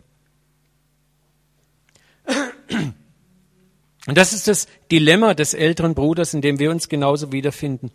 Und 4.08 4.18
das 4.18 4.32
ist 4.32 4.48
das 4.48 4.66
Dilemma 4.90 5.34
des 5.34 5.54
älteren 5.54 5.94
Bruders, 5.94 6.34
in 6.34 6.40
dem 6.40 6.58
wir 6.58 6.72
uns 6.72 6.88
genauso 6.88 7.30
wiederfinden. 7.30 7.92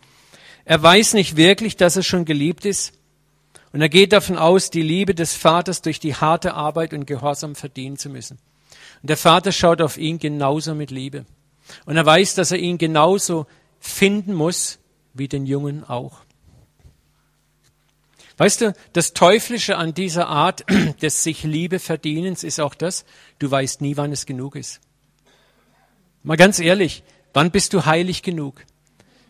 Er 0.64 0.82
weiß 0.82 1.12
nicht 1.12 1.36
wirklich, 1.36 1.76
dass 1.76 1.96
er 1.96 2.02
schon 2.02 2.24
geliebt 2.24 2.64
ist. 2.64 2.94
Und 3.74 3.82
er 3.82 3.90
geht 3.90 4.14
davon 4.14 4.38
aus, 4.38 4.70
die 4.70 4.80
Liebe 4.80 5.14
des 5.14 5.34
Vaters 5.34 5.82
durch 5.82 6.00
die 6.00 6.14
harte 6.14 6.54
Arbeit 6.54 6.94
und 6.94 7.06
Gehorsam 7.06 7.54
verdienen 7.54 7.98
zu 7.98 8.08
müssen. 8.08 8.38
Und 9.02 9.10
der 9.10 9.16
Vater 9.16 9.52
schaut 9.52 9.80
auf 9.80 9.98
ihn 9.98 10.18
genauso 10.18 10.74
mit 10.74 10.90
Liebe. 10.90 11.26
Und 11.84 11.96
er 11.96 12.06
weiß, 12.06 12.34
dass 12.34 12.52
er 12.52 12.58
ihn 12.58 12.78
genauso 12.78 13.46
finden 13.80 14.34
muss 14.34 14.78
wie 15.14 15.28
den 15.28 15.46
Jungen 15.46 15.84
auch. 15.84 16.20
Weißt 18.38 18.60
du, 18.60 18.74
das 18.92 19.14
Teuflische 19.14 19.76
an 19.76 19.94
dieser 19.94 20.28
Art 20.28 20.64
des 21.02 21.22
sich 21.22 21.42
Liebe 21.42 21.78
verdienens 21.78 22.44
ist 22.44 22.60
auch 22.60 22.74
das, 22.74 23.04
du 23.38 23.50
weißt 23.50 23.80
nie, 23.80 23.96
wann 23.96 24.12
es 24.12 24.26
genug 24.26 24.56
ist. 24.56 24.80
Mal 26.22 26.36
ganz 26.36 26.58
ehrlich, 26.58 27.02
wann 27.32 27.50
bist 27.50 27.72
du 27.72 27.86
heilig 27.86 28.22
genug? 28.22 28.64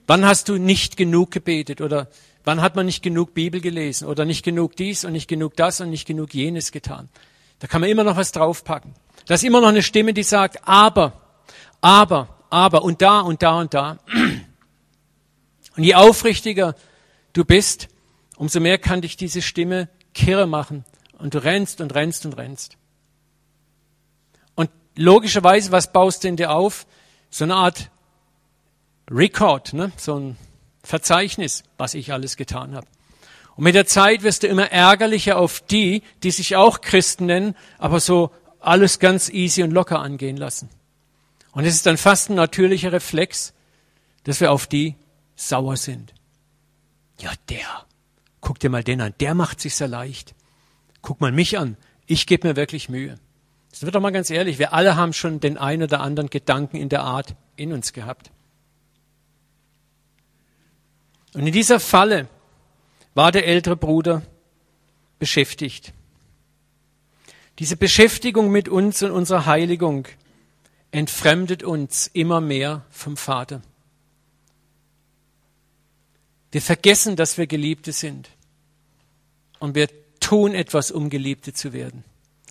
Wann 0.06 0.24
hast 0.24 0.48
du 0.48 0.56
nicht 0.56 0.96
genug 0.96 1.30
gebetet 1.30 1.80
oder 1.80 2.08
wann 2.44 2.62
hat 2.62 2.74
man 2.74 2.86
nicht 2.86 3.02
genug 3.02 3.34
Bibel 3.34 3.60
gelesen 3.60 4.06
oder 4.08 4.24
nicht 4.24 4.44
genug 4.44 4.76
dies 4.76 5.04
und 5.04 5.12
nicht 5.12 5.28
genug 5.28 5.56
das 5.56 5.80
und 5.80 5.90
nicht 5.90 6.06
genug 6.06 6.34
jenes 6.34 6.72
getan? 6.72 7.08
Da 7.58 7.66
kann 7.66 7.80
man 7.80 7.90
immer 7.90 8.04
noch 8.04 8.16
was 8.16 8.32
draufpacken. 8.32 8.94
Da 9.26 9.34
ist 9.34 9.44
immer 9.44 9.60
noch 9.60 9.68
eine 9.68 9.82
Stimme, 9.82 10.14
die 10.14 10.22
sagt, 10.22 10.66
aber, 10.66 11.12
aber, 11.80 12.28
aber 12.48 12.82
und 12.82 13.02
da 13.02 13.20
und 13.20 13.42
da 13.42 13.60
und 13.60 13.74
da. 13.74 13.98
Und 15.76 15.84
je 15.84 15.94
aufrichtiger 15.94 16.74
du 17.32 17.44
bist, 17.44 17.88
umso 18.36 18.60
mehr 18.60 18.78
kann 18.78 19.02
dich 19.02 19.16
diese 19.16 19.42
Stimme 19.42 19.88
kirre 20.14 20.46
machen. 20.46 20.84
Und 21.18 21.34
du 21.34 21.42
rennst 21.42 21.80
und 21.80 21.94
rennst 21.94 22.24
und 22.24 22.36
rennst. 22.36 22.76
Und 24.54 24.70
logischerweise, 24.96 25.72
was 25.72 25.92
baust 25.92 26.24
du 26.24 26.28
in 26.28 26.36
dir 26.36 26.52
auf? 26.52 26.86
So 27.30 27.44
eine 27.44 27.56
Art 27.56 27.90
Record, 29.10 29.72
ne? 29.72 29.92
so 29.96 30.18
ein 30.18 30.36
Verzeichnis, 30.82 31.64
was 31.78 31.94
ich 31.94 32.12
alles 32.12 32.36
getan 32.36 32.74
habe. 32.74 32.86
Und 33.56 33.64
mit 33.64 33.74
der 33.74 33.86
Zeit 33.86 34.22
wirst 34.22 34.42
du 34.42 34.46
immer 34.46 34.70
ärgerlicher 34.70 35.38
auf 35.38 35.60
die, 35.60 36.02
die 36.22 36.30
sich 36.30 36.56
auch 36.56 36.80
Christen 36.80 37.26
nennen, 37.26 37.56
aber 37.78 38.00
so 38.00 38.30
alles 38.66 38.98
ganz 38.98 39.28
easy 39.28 39.62
und 39.62 39.70
locker 39.70 40.00
angehen 40.00 40.36
lassen. 40.36 40.68
Und 41.52 41.64
es 41.64 41.74
ist 41.74 41.86
dann 41.86 41.96
fast 41.96 42.30
ein 42.30 42.36
natürlicher 42.36 42.92
Reflex, 42.92 43.54
dass 44.24 44.40
wir 44.40 44.52
auf 44.52 44.66
die 44.66 44.96
sauer 45.36 45.76
sind. 45.76 46.12
Ja, 47.20 47.30
der, 47.48 47.86
guck 48.40 48.58
dir 48.58 48.68
mal 48.68 48.84
den 48.84 49.00
an, 49.00 49.14
der 49.20 49.34
macht 49.34 49.60
sich 49.60 49.74
sehr 49.74 49.88
leicht. 49.88 50.34
Guck 51.00 51.20
mal 51.20 51.32
mich 51.32 51.58
an, 51.58 51.76
ich 52.06 52.26
gebe 52.26 52.48
mir 52.48 52.56
wirklich 52.56 52.88
Mühe. 52.88 53.18
Das 53.70 53.82
wird 53.82 53.94
doch 53.94 54.00
mal 54.00 54.10
ganz 54.10 54.30
ehrlich, 54.30 54.58
wir 54.58 54.72
alle 54.72 54.96
haben 54.96 55.12
schon 55.12 55.40
den 55.40 55.58
einen 55.58 55.84
oder 55.84 56.00
anderen 56.00 56.30
Gedanken 56.30 56.76
in 56.76 56.88
der 56.88 57.02
Art 57.02 57.34
in 57.56 57.72
uns 57.72 57.92
gehabt. 57.92 58.30
Und 61.34 61.46
in 61.46 61.52
dieser 61.52 61.80
Falle 61.80 62.28
war 63.14 63.32
der 63.32 63.46
ältere 63.46 63.76
Bruder 63.76 64.22
beschäftigt. 65.18 65.92
Diese 67.58 67.76
Beschäftigung 67.76 68.50
mit 68.50 68.68
uns 68.68 69.02
und 69.02 69.10
unserer 69.10 69.46
Heiligung 69.46 70.06
entfremdet 70.90 71.62
uns 71.62 72.08
immer 72.12 72.40
mehr 72.40 72.84
vom 72.90 73.16
Vater. 73.16 73.62
Wir 76.52 76.62
vergessen, 76.62 77.16
dass 77.16 77.38
wir 77.38 77.46
Geliebte 77.46 77.92
sind. 77.92 78.30
Und 79.58 79.74
wir 79.74 79.88
tun 80.20 80.54
etwas, 80.54 80.90
um 80.90 81.10
Geliebte 81.10 81.52
zu 81.52 81.72
werden. 81.72 82.04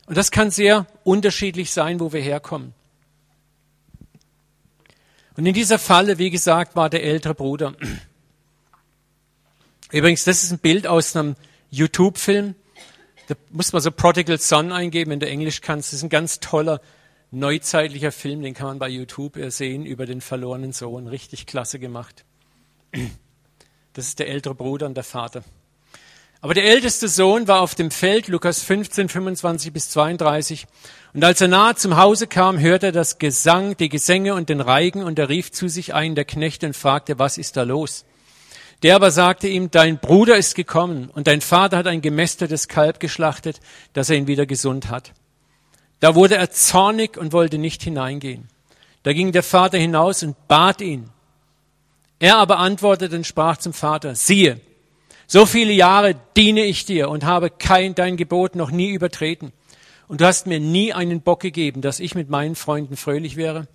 Und 0.06 0.18
das 0.18 0.32
kann 0.32 0.52
sehr 0.52 0.86
unterschiedlich 1.04 1.72
sein, 1.72 2.00
wo 2.00 2.14
wir 2.14 2.22
herkommen. 2.22 2.74
Und 5.38 5.46
in 5.46 5.54
dieser 5.54 5.80
Falle, 5.80 6.18
wie 6.18 6.30
gesagt, 6.30 6.76
war 6.76 6.90
der 6.90 7.04
ältere 7.04 7.36
Bruder. 7.36 7.76
Übrigens, 9.92 10.24
das 10.24 10.44
ist 10.44 10.52
ein 10.52 10.60
Bild 10.60 10.88
aus 10.88 11.16
einem 11.16 11.36
YouTube-Film. 11.70 12.56
Da 13.28 13.36
muss 13.52 13.74
man 13.74 13.82
so 13.82 13.92
Prodigal 13.92 14.40
Son 14.40 14.72
eingeben, 14.72 15.20
du 15.20 15.28
Englisch 15.28 15.62
kannst. 15.62 15.90
Das 15.90 15.98
ist 15.98 16.04
ein 16.04 16.10
ganz 16.10 16.40
toller, 16.40 16.82
neuzeitlicher 17.32 18.12
Film, 18.12 18.42
den 18.42 18.54
kann 18.54 18.68
man 18.68 18.80
bei 18.80 18.90
YouTube 18.90 19.38
sehen, 19.50 19.86
über 19.86 20.06
den 20.06 20.22
verlorenen 20.22 20.74
Sohn. 20.74 21.08
Richtig 21.08 21.48
klasse 21.48 21.80
gemacht. 21.80 22.24
Das 23.94 24.08
ist 24.08 24.20
der 24.20 24.28
ältere 24.28 24.56
Bruder 24.56 24.86
und 24.86 24.96
der 24.96 25.04
Vater. 25.04 25.44
Aber 26.42 26.54
der 26.54 26.66
älteste 26.66 27.08
Sohn 27.08 27.48
war 27.48 27.62
auf 27.62 27.74
dem 27.74 27.90
Feld, 27.90 28.28
Lukas 28.28 28.62
15, 28.62 29.10
25 29.10 29.74
bis 29.74 29.90
32. 29.90 30.68
Und 31.14 31.24
als 31.24 31.42
er 31.42 31.48
nahe 31.48 31.76
zum 31.76 31.98
Hause 31.98 32.28
kam, 32.28 32.60
hörte 32.60 32.88
er 32.88 32.92
das 32.92 33.18
Gesang, 33.18 33.76
die 33.78 33.90
Gesänge 33.90 34.36
und 34.36 34.50
den 34.50 34.62
Reigen 34.62 35.02
und 35.02 35.18
er 35.18 35.30
rief 35.30 35.52
zu 35.52 35.68
sich 35.68 35.96
einen 35.96 36.14
der 36.14 36.26
Knechte 36.26 36.68
und 36.68 36.76
fragte, 36.76 37.18
was 37.18 37.40
ist 37.40 37.58
da 37.58 37.64
los? 37.64 38.06
Der 38.84 38.96
aber 38.96 39.12
sagte 39.12 39.48
ihm, 39.48 39.72
dein 39.72 40.00
Bruder 40.00 40.38
ist 40.38 40.56
gekommen 40.56 41.10
und 41.14 41.28
dein 41.28 41.42
Vater 41.42 41.78
hat 41.78 41.88
ein 41.88 42.02
gemästetes 42.02 42.68
Kalb 42.68 43.00
geschlachtet, 43.00 43.60
dass 43.94 44.10
er 44.10 44.18
ihn 44.18 44.28
wieder 44.28 44.46
gesund 44.46 44.90
hat. 44.90 45.14
Da 46.00 46.16
wurde 46.16 46.36
er 46.36 46.52
zornig 46.52 47.18
und 47.18 47.34
wollte 47.34 47.58
nicht 47.58 47.82
hineingehen. 47.82 48.50
Da 49.04 49.14
ging 49.14 49.32
der 49.32 49.44
Vater 49.44 49.78
hinaus 49.78 50.24
und 50.24 50.36
bat 50.48 50.82
ihn. 50.82 51.10
Er 52.20 52.38
aber 52.38 52.60
antwortete 52.60 53.16
und 53.16 53.26
sprach 53.26 53.58
zum 53.58 53.74
Vater, 53.74 54.16
siehe, 54.16 54.60
so 55.28 55.46
viele 55.46 55.74
Jahre 55.74 56.16
diene 56.38 56.64
ich 56.64 56.86
dir 56.86 57.10
und 57.10 57.24
habe 57.24 57.50
kein 57.50 57.96
dein 57.96 58.18
Gebot 58.18 58.56
noch 58.56 58.72
nie 58.72 58.92
übertreten. 58.92 59.52
Und 60.08 60.22
du 60.22 60.26
hast 60.26 60.46
mir 60.46 60.60
nie 60.60 60.94
einen 60.94 61.22
Bock 61.22 61.40
gegeben, 61.40 61.82
dass 61.82 62.00
ich 62.00 62.14
mit 62.14 62.30
meinen 62.30 62.56
Freunden 62.56 62.96
fröhlich 62.96 63.36
wäre. 63.36 63.68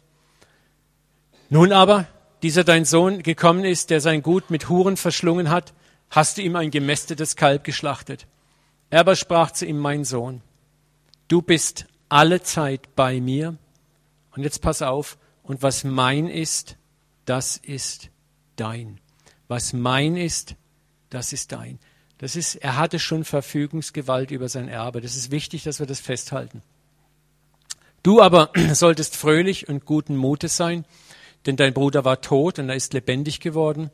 Nun 1.48 1.72
aber, 1.72 2.06
dieser 2.42 2.64
dein 2.64 2.84
Sohn 2.84 3.22
gekommen 3.22 3.64
ist, 3.64 3.90
der 3.90 4.00
sein 4.00 4.22
Gut 4.22 4.50
mit 4.50 4.68
Huren 4.68 4.96
verschlungen 4.96 5.50
hat, 5.50 5.72
hast 6.10 6.38
du 6.38 6.42
ihm 6.42 6.56
ein 6.56 6.70
gemästetes 6.70 7.36
Kalb 7.36 7.64
geschlachtet. 7.64 8.26
Er 8.90 9.00
aber 9.00 9.16
sprach 9.16 9.52
zu 9.52 9.66
ihm, 9.66 9.78
mein 9.78 10.04
Sohn, 10.04 10.42
du 11.28 11.42
bist 11.42 11.86
alle 12.08 12.42
Zeit 12.42 12.94
bei 12.96 13.20
mir. 13.20 13.56
Und 14.34 14.42
jetzt 14.42 14.60
pass 14.60 14.82
auf, 14.82 15.16
und 15.42 15.62
was 15.62 15.84
mein 15.84 16.28
ist, 16.28 16.76
das 17.24 17.56
ist 17.56 18.10
dein. 18.56 19.00
Was 19.48 19.72
mein 19.72 20.16
ist, 20.16 20.54
das 21.08 21.32
ist 21.32 21.52
dein. 21.52 21.78
Das 22.18 22.36
ist, 22.36 22.56
er 22.56 22.76
hatte 22.76 22.98
schon 22.98 23.24
Verfügungsgewalt 23.24 24.30
über 24.30 24.48
sein 24.48 24.68
Erbe. 24.68 25.00
Das 25.00 25.16
ist 25.16 25.30
wichtig, 25.30 25.62
dass 25.62 25.78
wir 25.78 25.86
das 25.86 26.00
festhalten. 26.00 26.62
Du 28.02 28.20
aber 28.20 28.50
solltest 28.72 29.16
fröhlich 29.16 29.68
und 29.68 29.86
guten 29.86 30.16
Mutes 30.16 30.56
sein, 30.56 30.84
denn 31.46 31.56
dein 31.56 31.74
Bruder 31.74 32.04
war 32.04 32.20
tot 32.20 32.58
und 32.58 32.68
er 32.68 32.76
ist 32.76 32.92
lebendig 32.92 33.40
geworden. 33.40 33.90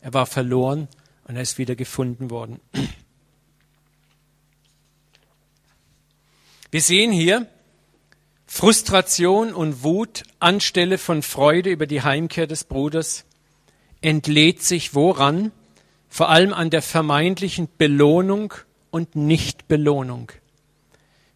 Er 0.00 0.14
war 0.14 0.26
verloren 0.26 0.88
und 1.26 1.36
er 1.36 1.42
ist 1.42 1.58
wieder 1.58 1.74
gefunden 1.74 2.30
worden. 2.30 2.60
Wir 6.70 6.80
sehen 6.80 7.12
hier 7.12 7.46
Frustration 8.46 9.52
und 9.52 9.82
Wut 9.82 10.24
anstelle 10.38 10.98
von 10.98 11.22
Freude 11.22 11.70
über 11.70 11.86
die 11.86 12.02
Heimkehr 12.02 12.46
des 12.46 12.64
Bruders 12.64 13.24
entlädt 14.04 14.62
sich 14.62 14.94
woran? 14.94 15.50
Vor 16.08 16.28
allem 16.28 16.52
an 16.52 16.70
der 16.70 16.82
vermeintlichen 16.82 17.68
Belohnung 17.78 18.54
und 18.90 19.16
Nichtbelohnung. 19.16 20.30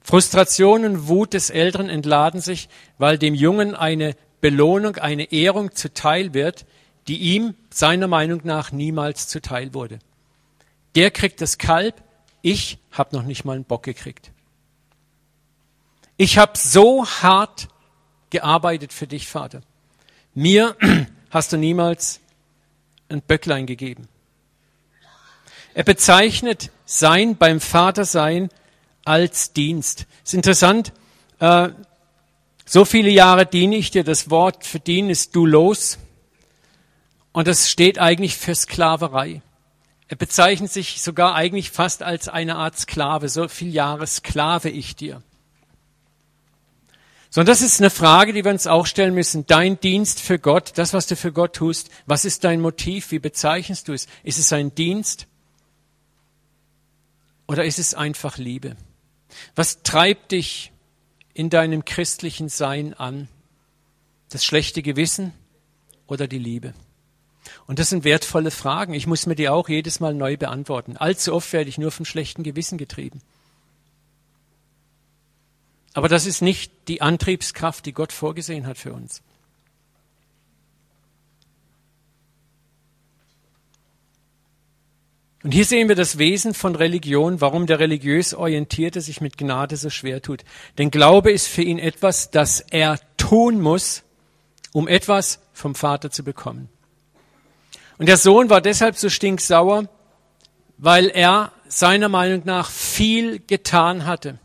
Frustration 0.00 0.84
und 0.84 1.08
Wut 1.08 1.34
des 1.34 1.50
Älteren 1.50 1.88
entladen 1.88 2.40
sich, 2.40 2.68
weil 2.96 3.18
dem 3.18 3.34
Jungen 3.34 3.74
eine 3.74 4.14
Belohnung, 4.40 4.96
eine 4.96 5.32
Ehrung 5.32 5.74
zuteil 5.74 6.34
wird, 6.34 6.66
die 7.08 7.18
ihm 7.18 7.54
seiner 7.70 8.06
Meinung 8.06 8.42
nach 8.44 8.70
niemals 8.70 9.28
zuteil 9.28 9.74
wurde. 9.74 9.98
Der 10.94 11.10
kriegt 11.10 11.40
das 11.40 11.58
Kalb, 11.58 12.02
ich 12.42 12.78
habe 12.92 13.16
noch 13.16 13.24
nicht 13.24 13.44
mal 13.44 13.54
einen 13.54 13.64
Bock 13.64 13.82
gekriegt. 13.82 14.30
Ich 16.16 16.38
habe 16.38 16.58
so 16.58 17.06
hart 17.06 17.68
gearbeitet 18.30 18.92
für 18.92 19.06
dich, 19.06 19.28
Vater. 19.28 19.62
Mir 20.34 20.76
hast 21.30 21.52
du 21.52 21.56
niemals 21.56 22.20
ein 23.08 23.22
Böcklein 23.22 23.66
gegeben. 23.66 24.08
Er 25.74 25.84
bezeichnet 25.84 26.70
sein 26.84 27.36
beim 27.36 27.60
Vater 27.60 28.04
sein 28.04 28.48
als 29.04 29.52
Dienst. 29.52 30.06
Es 30.24 30.30
ist 30.30 30.34
interessant, 30.34 30.92
äh, 31.38 31.70
so 32.68 32.84
viele 32.84 33.08
Jahre 33.08 33.46
diene 33.46 33.76
ich 33.76 33.90
dir, 33.90 34.04
das 34.04 34.28
Wort 34.28 34.66
für 34.66 34.78
dienen 34.78 35.08
ist 35.08 35.34
du 35.34 35.46
los. 35.46 35.98
Und 37.32 37.48
das 37.48 37.70
steht 37.70 37.98
eigentlich 37.98 38.36
für 38.36 38.54
Sklaverei. 38.54 39.40
Er 40.08 40.16
bezeichnet 40.16 40.70
sich 40.70 41.00
sogar 41.00 41.34
eigentlich 41.34 41.70
fast 41.70 42.02
als 42.02 42.28
eine 42.28 42.56
Art 42.56 42.78
Sklave. 42.78 43.30
So 43.30 43.48
viele 43.48 43.70
Jahre 43.70 44.06
Sklave 44.06 44.68
ich 44.68 44.96
dir. 44.96 45.22
Sondern 47.30 47.52
das 47.52 47.62
ist 47.62 47.80
eine 47.80 47.90
Frage, 47.90 48.34
die 48.34 48.44
wir 48.44 48.50
uns 48.50 48.66
auch 48.66 48.86
stellen 48.86 49.14
müssen. 49.14 49.46
Dein 49.46 49.80
Dienst 49.80 50.20
für 50.20 50.38
Gott, 50.38 50.72
das, 50.76 50.92
was 50.92 51.06
du 51.06 51.16
für 51.16 51.32
Gott 51.32 51.56
tust, 51.56 51.88
was 52.04 52.26
ist 52.26 52.44
dein 52.44 52.60
Motiv? 52.60 53.10
Wie 53.12 53.18
bezeichnest 53.18 53.88
du 53.88 53.94
es? 53.94 54.08
Ist 54.24 54.38
es 54.38 54.52
ein 54.52 54.74
Dienst? 54.74 55.26
Oder 57.46 57.64
ist 57.64 57.78
es 57.78 57.94
einfach 57.94 58.36
Liebe? 58.36 58.76
Was 59.54 59.82
treibt 59.82 60.32
dich 60.32 60.70
in 61.38 61.50
deinem 61.50 61.84
christlichen 61.84 62.48
Sein 62.48 62.94
an? 62.94 63.28
Das 64.28 64.44
schlechte 64.44 64.82
Gewissen 64.82 65.32
oder 66.08 66.26
die 66.26 66.38
Liebe? 66.38 66.74
Und 67.68 67.78
das 67.78 67.90
sind 67.90 68.02
wertvolle 68.02 68.50
Fragen. 68.50 68.92
Ich 68.92 69.06
muss 69.06 69.24
mir 69.24 69.36
die 69.36 69.48
auch 69.48 69.68
jedes 69.68 70.00
Mal 70.00 70.14
neu 70.14 70.36
beantworten. 70.36 70.96
Allzu 70.96 71.32
oft 71.32 71.52
werde 71.52 71.70
ich 71.70 71.78
nur 71.78 71.92
vom 71.92 72.04
schlechten 72.04 72.42
Gewissen 72.42 72.76
getrieben. 72.76 73.22
Aber 75.94 76.08
das 76.08 76.26
ist 76.26 76.42
nicht 76.42 76.72
die 76.88 77.02
Antriebskraft, 77.02 77.86
die 77.86 77.92
Gott 77.92 78.12
vorgesehen 78.12 78.66
hat 78.66 78.76
für 78.76 78.92
uns. 78.92 79.22
Und 85.44 85.52
hier 85.52 85.64
sehen 85.64 85.88
wir 85.88 85.94
das 85.94 86.18
Wesen 86.18 86.52
von 86.52 86.74
Religion, 86.74 87.40
warum 87.40 87.66
der 87.66 87.78
religiös 87.78 88.34
Orientierte 88.34 89.00
sich 89.00 89.20
mit 89.20 89.38
Gnade 89.38 89.76
so 89.76 89.88
schwer 89.88 90.20
tut. 90.20 90.44
Denn 90.78 90.90
Glaube 90.90 91.30
ist 91.30 91.46
für 91.46 91.62
ihn 91.62 91.78
etwas, 91.78 92.30
das 92.30 92.60
er 92.60 92.98
tun 93.16 93.60
muss, 93.60 94.02
um 94.72 94.88
etwas 94.88 95.40
vom 95.52 95.74
Vater 95.74 96.10
zu 96.10 96.24
bekommen. 96.24 96.68
Und 97.98 98.08
der 98.08 98.16
Sohn 98.16 98.50
war 98.50 98.60
deshalb 98.60 98.96
so 98.96 99.08
stinksauer, 99.08 99.88
weil 100.76 101.08
er 101.08 101.52
seiner 101.68 102.08
Meinung 102.08 102.42
nach 102.44 102.70
viel 102.70 103.40
getan 103.40 104.06
hatte 104.06 104.38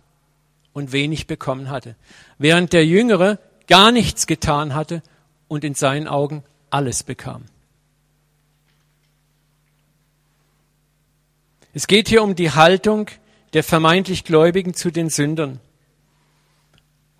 und 0.73 0.91
wenig 0.91 1.27
bekommen 1.27 1.69
hatte, 1.69 1.95
während 2.37 2.73
der 2.73 2.85
Jüngere 2.85 3.39
gar 3.67 3.91
nichts 3.91 4.27
getan 4.27 4.75
hatte 4.75 5.01
und 5.47 5.63
in 5.63 5.75
seinen 5.75 6.07
Augen 6.07 6.43
alles 6.69 7.03
bekam. 7.03 7.45
Es 11.73 11.87
geht 11.87 12.07
hier 12.07 12.21
um 12.21 12.35
die 12.35 12.51
Haltung 12.51 13.09
der 13.53 13.63
vermeintlich 13.63 14.23
Gläubigen 14.23 14.75
zu 14.75 14.91
den 14.91 15.09
Sündern. 15.09 15.59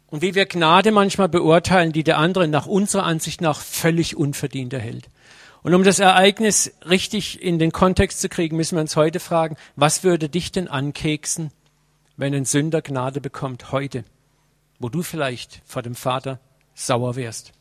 Und 0.08 0.22
wie 0.22 0.36
wir 0.36 0.46
Gnade 0.46 0.92
manchmal 0.92 1.28
beurteilen, 1.28 1.92
die 1.92 2.04
der 2.04 2.20
andere 2.20 2.48
nach 2.48 2.68
unserer 2.68 3.04
Ansicht 3.04 3.42
nach 3.42 3.60
völlig 3.60 4.16
unverdient 4.16 4.72
erhält. 4.72 5.10
Und 5.64 5.74
um 5.74 5.84
das 5.84 5.98
Ereignis 5.98 6.72
richtig 6.88 7.42
in 7.42 7.58
den 7.58 7.72
Kontext 7.72 8.22
zu 8.22 8.30
kriegen, 8.30 8.56
müssen 8.56 8.76
wir 8.76 8.82
uns 8.82 8.96
heute 8.96 9.20
fragen, 9.20 9.56
was 9.76 10.04
würde 10.04 10.30
dich 10.30 10.52
denn 10.52 10.68
ankeksen, 10.68 11.52
wenn 12.16 12.36
ein 12.36 12.46
Sünder 12.46 12.84
Gnade 12.84 13.22
bekommt 13.22 13.72
heute, 13.72 14.04
wo 14.78 14.90
du 14.90 15.02
vielleicht 15.02 15.62
vor 15.66 15.82
dem 15.82 15.96
Vater 15.96 16.40
sauer 16.76 17.16
wärst? 17.16 17.54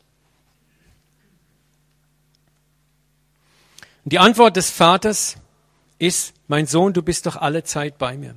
Und 4.03 4.13
die 4.13 4.19
Antwort 4.19 4.57
des 4.57 4.69
Vaters 4.69 5.37
ist, 6.03 6.33
mein 6.47 6.67
Sohn, 6.67 6.93
du 6.93 7.01
bist 7.01 7.25
doch 7.25 7.37
alle 7.37 7.63
Zeit 7.63 7.97
bei 7.97 8.17
mir. 8.17 8.35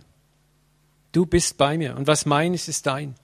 Du 1.12 1.26
bist 1.26 1.56
bei 1.56 1.76
mir 1.76 1.96
und 1.96 2.06
was 2.06 2.26
mein 2.26 2.54
ist, 2.54 2.68
ist 2.68 2.86
dein. 2.86 3.14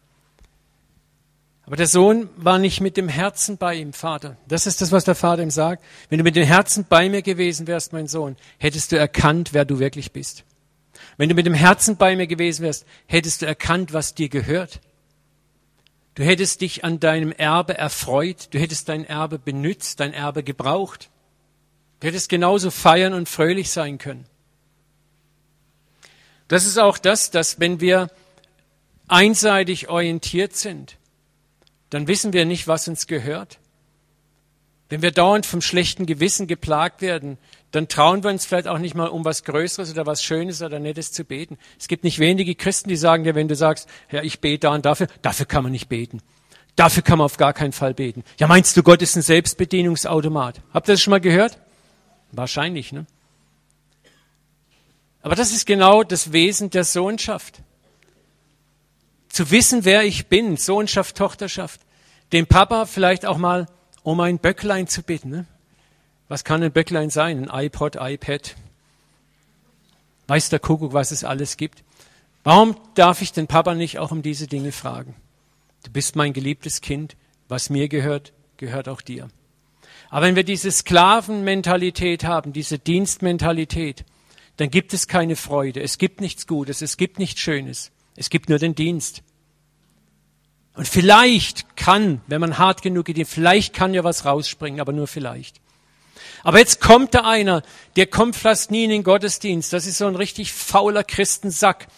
Aber 1.64 1.76
der 1.76 1.86
Sohn 1.86 2.28
war 2.36 2.58
nicht 2.58 2.80
mit 2.80 2.96
dem 2.96 3.08
Herzen 3.08 3.56
bei 3.56 3.76
ihm, 3.76 3.92
Vater. 3.92 4.36
Das 4.48 4.66
ist 4.66 4.80
das, 4.80 4.90
was 4.90 5.04
der 5.04 5.14
Vater 5.14 5.42
ihm 5.42 5.50
sagt. 5.50 5.84
Wenn 6.08 6.18
du 6.18 6.24
mit 6.24 6.34
dem 6.34 6.44
Herzen 6.44 6.86
bei 6.88 7.08
mir 7.08 7.22
gewesen 7.22 7.68
wärst, 7.68 7.92
mein 7.92 8.08
Sohn, 8.08 8.36
hättest 8.58 8.90
du 8.90 8.98
erkannt, 8.98 9.52
wer 9.52 9.64
du 9.64 9.78
wirklich 9.78 10.10
bist. 10.12 10.44
Wenn 11.16 11.28
du 11.28 11.34
mit 11.36 11.46
dem 11.46 11.54
Herzen 11.54 11.96
bei 11.96 12.16
mir 12.16 12.26
gewesen 12.26 12.62
wärst, 12.62 12.84
hättest 13.06 13.42
du 13.42 13.46
erkannt, 13.46 13.92
was 13.92 14.14
dir 14.14 14.28
gehört. 14.28 14.80
Du 16.14 16.24
hättest 16.24 16.60
dich 16.60 16.84
an 16.84 16.98
deinem 16.98 17.30
Erbe 17.30 17.78
erfreut, 17.78 18.48
du 18.50 18.58
hättest 18.58 18.88
dein 18.88 19.04
Erbe 19.04 19.38
benützt, 19.38 20.00
dein 20.00 20.12
Erbe 20.12 20.42
gebraucht. 20.42 21.10
Du 22.00 22.08
hättest 22.08 22.28
genauso 22.28 22.72
feiern 22.72 23.12
und 23.14 23.28
fröhlich 23.28 23.70
sein 23.70 23.98
können. 23.98 24.26
Das 26.52 26.66
ist 26.66 26.76
auch 26.76 26.98
das, 26.98 27.30
dass 27.30 27.60
wenn 27.60 27.80
wir 27.80 28.10
einseitig 29.08 29.88
orientiert 29.88 30.54
sind, 30.54 30.98
dann 31.88 32.08
wissen 32.08 32.34
wir 32.34 32.44
nicht, 32.44 32.68
was 32.68 32.88
uns 32.88 33.06
gehört. 33.06 33.58
Wenn 34.90 35.00
wir 35.00 35.12
dauernd 35.12 35.46
vom 35.46 35.62
schlechten 35.62 36.04
Gewissen 36.04 36.46
geplagt 36.46 37.00
werden, 37.00 37.38
dann 37.70 37.88
trauen 37.88 38.22
wir 38.22 38.28
uns 38.28 38.44
vielleicht 38.44 38.68
auch 38.68 38.76
nicht 38.76 38.94
mal 38.94 39.06
um 39.06 39.24
was 39.24 39.44
Größeres 39.44 39.92
oder 39.92 40.04
was 40.04 40.22
Schönes 40.22 40.60
oder 40.60 40.78
Nettes 40.78 41.10
zu 41.10 41.24
beten. 41.24 41.56
Es 41.80 41.88
gibt 41.88 42.04
nicht 42.04 42.18
wenige 42.18 42.54
Christen, 42.54 42.90
die 42.90 42.96
sagen 42.96 43.24
dir, 43.24 43.34
wenn 43.34 43.48
du 43.48 43.56
sagst, 43.56 43.88
ja, 44.10 44.22
ich 44.22 44.40
bete 44.40 44.66
da 44.66 44.74
und 44.74 44.84
dafür, 44.84 45.06
dafür 45.22 45.46
kann 45.46 45.62
man 45.62 45.72
nicht 45.72 45.88
beten. 45.88 46.20
Dafür 46.76 47.02
kann 47.02 47.16
man 47.16 47.24
auf 47.24 47.38
gar 47.38 47.54
keinen 47.54 47.72
Fall 47.72 47.94
beten. 47.94 48.24
Ja, 48.38 48.46
meinst 48.46 48.76
du, 48.76 48.82
Gott 48.82 49.00
ist 49.00 49.16
ein 49.16 49.22
Selbstbedienungsautomat? 49.22 50.60
Habt 50.74 50.86
ihr 50.86 50.92
das 50.92 51.00
schon 51.00 51.12
mal 51.12 51.20
gehört? 51.22 51.56
Wahrscheinlich, 52.30 52.92
ne? 52.92 53.06
Aber 55.22 55.36
das 55.36 55.52
ist 55.52 55.66
genau 55.66 56.02
das 56.02 56.32
Wesen 56.32 56.70
der 56.70 56.84
Sohnschaft. 56.84 57.62
Zu 59.28 59.50
wissen, 59.50 59.84
wer 59.84 60.04
ich 60.04 60.26
bin, 60.26 60.56
Sohnschaft, 60.56 61.16
Tochterschaft. 61.16 61.80
Dem 62.32 62.46
Papa 62.46 62.86
vielleicht 62.86 63.24
auch 63.24 63.38
mal 63.38 63.66
um 64.02 64.20
ein 64.20 64.38
Böcklein 64.38 64.88
zu 64.88 65.02
bitten. 65.02 65.30
Ne? 65.30 65.46
Was 66.28 66.44
kann 66.44 66.62
ein 66.62 66.72
Böcklein 66.72 67.10
sein? 67.10 67.48
Ein 67.48 67.66
iPod, 67.66 67.96
iPad? 67.98 68.56
Weiß 70.26 70.48
der 70.48 70.58
Kuckuck, 70.58 70.92
was 70.92 71.12
es 71.12 71.24
alles 71.24 71.56
gibt? 71.56 71.84
Warum 72.44 72.76
darf 72.94 73.22
ich 73.22 73.32
den 73.32 73.46
Papa 73.46 73.74
nicht 73.74 73.98
auch 73.98 74.10
um 74.10 74.22
diese 74.22 74.48
Dinge 74.48 74.72
fragen? 74.72 75.14
Du 75.84 75.90
bist 75.92 76.16
mein 76.16 76.32
geliebtes 76.32 76.80
Kind. 76.80 77.16
Was 77.48 77.70
mir 77.70 77.88
gehört, 77.88 78.32
gehört 78.56 78.88
auch 78.88 79.02
dir. 79.02 79.28
Aber 80.10 80.26
wenn 80.26 80.36
wir 80.36 80.44
diese 80.44 80.70
Sklavenmentalität 80.70 82.24
haben, 82.24 82.52
diese 82.52 82.78
Dienstmentalität, 82.78 84.04
dann 84.56 84.70
gibt 84.70 84.92
es 84.94 85.08
keine 85.08 85.36
Freude. 85.36 85.80
Es 85.82 85.98
gibt 85.98 86.20
nichts 86.20 86.46
Gutes. 86.46 86.82
Es 86.82 86.96
gibt 86.96 87.18
nichts 87.18 87.40
Schönes. 87.40 87.90
Es 88.16 88.30
gibt 88.30 88.48
nur 88.48 88.58
den 88.58 88.74
Dienst. 88.74 89.22
Und 90.74 90.88
vielleicht 90.88 91.76
kann, 91.76 92.22
wenn 92.26 92.40
man 92.40 92.58
hart 92.58 92.82
genug 92.82 93.06
geht, 93.06 93.26
vielleicht 93.28 93.74
kann 93.74 93.94
ja 93.94 94.04
was 94.04 94.24
rausspringen, 94.24 94.80
aber 94.80 94.92
nur 94.92 95.06
vielleicht. 95.06 95.60
Aber 96.42 96.58
jetzt 96.58 96.80
kommt 96.80 97.14
da 97.14 97.20
einer, 97.20 97.62
der 97.96 98.06
kommt 98.06 98.36
fast 98.36 98.70
nie 98.70 98.84
in 98.84 98.90
den 98.90 99.04
Gottesdienst. 99.04 99.72
Das 99.72 99.86
ist 99.86 99.98
so 99.98 100.06
ein 100.06 100.16
richtig 100.16 100.52
fauler 100.52 101.04
Christensack. 101.04 101.88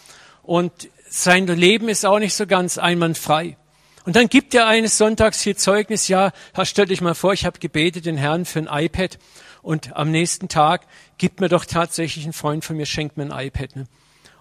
Und 0.43 0.89
sein 1.09 1.47
Leben 1.47 1.89
ist 1.89 2.05
auch 2.05 2.19
nicht 2.19 2.33
so 2.33 2.45
ganz 2.45 2.77
einwandfrei. 2.77 3.57
Und 4.05 4.15
dann 4.15 4.27
gibt 4.27 4.53
er 4.53 4.67
eines 4.67 4.97
Sonntags 4.97 5.41
hier 5.41 5.57
Zeugnis, 5.57 6.07
ja, 6.07 6.31
stell 6.63 6.85
dich 6.85 7.01
mal 7.01 7.15
vor, 7.15 7.33
ich 7.33 7.45
habe 7.45 7.57
gebetet 7.57 8.05
den 8.05 8.17
Herrn 8.17 8.45
für 8.45 8.59
ein 8.59 8.85
iPad 8.85 9.17
und 9.65 9.95
am 9.95 10.11
nächsten 10.11 10.47
Tag 10.47 10.85
gibt 11.17 11.39
mir 11.39 11.49
doch 11.49 11.65
tatsächlich 11.65 12.23
ein 12.25 12.33
Freund 12.33 12.63
von 12.63 12.77
mir, 12.77 12.85
schenkt 12.85 13.17
mir 13.17 13.23
ein 13.23 13.47
iPad. 13.47 13.75
Ne? 13.75 13.87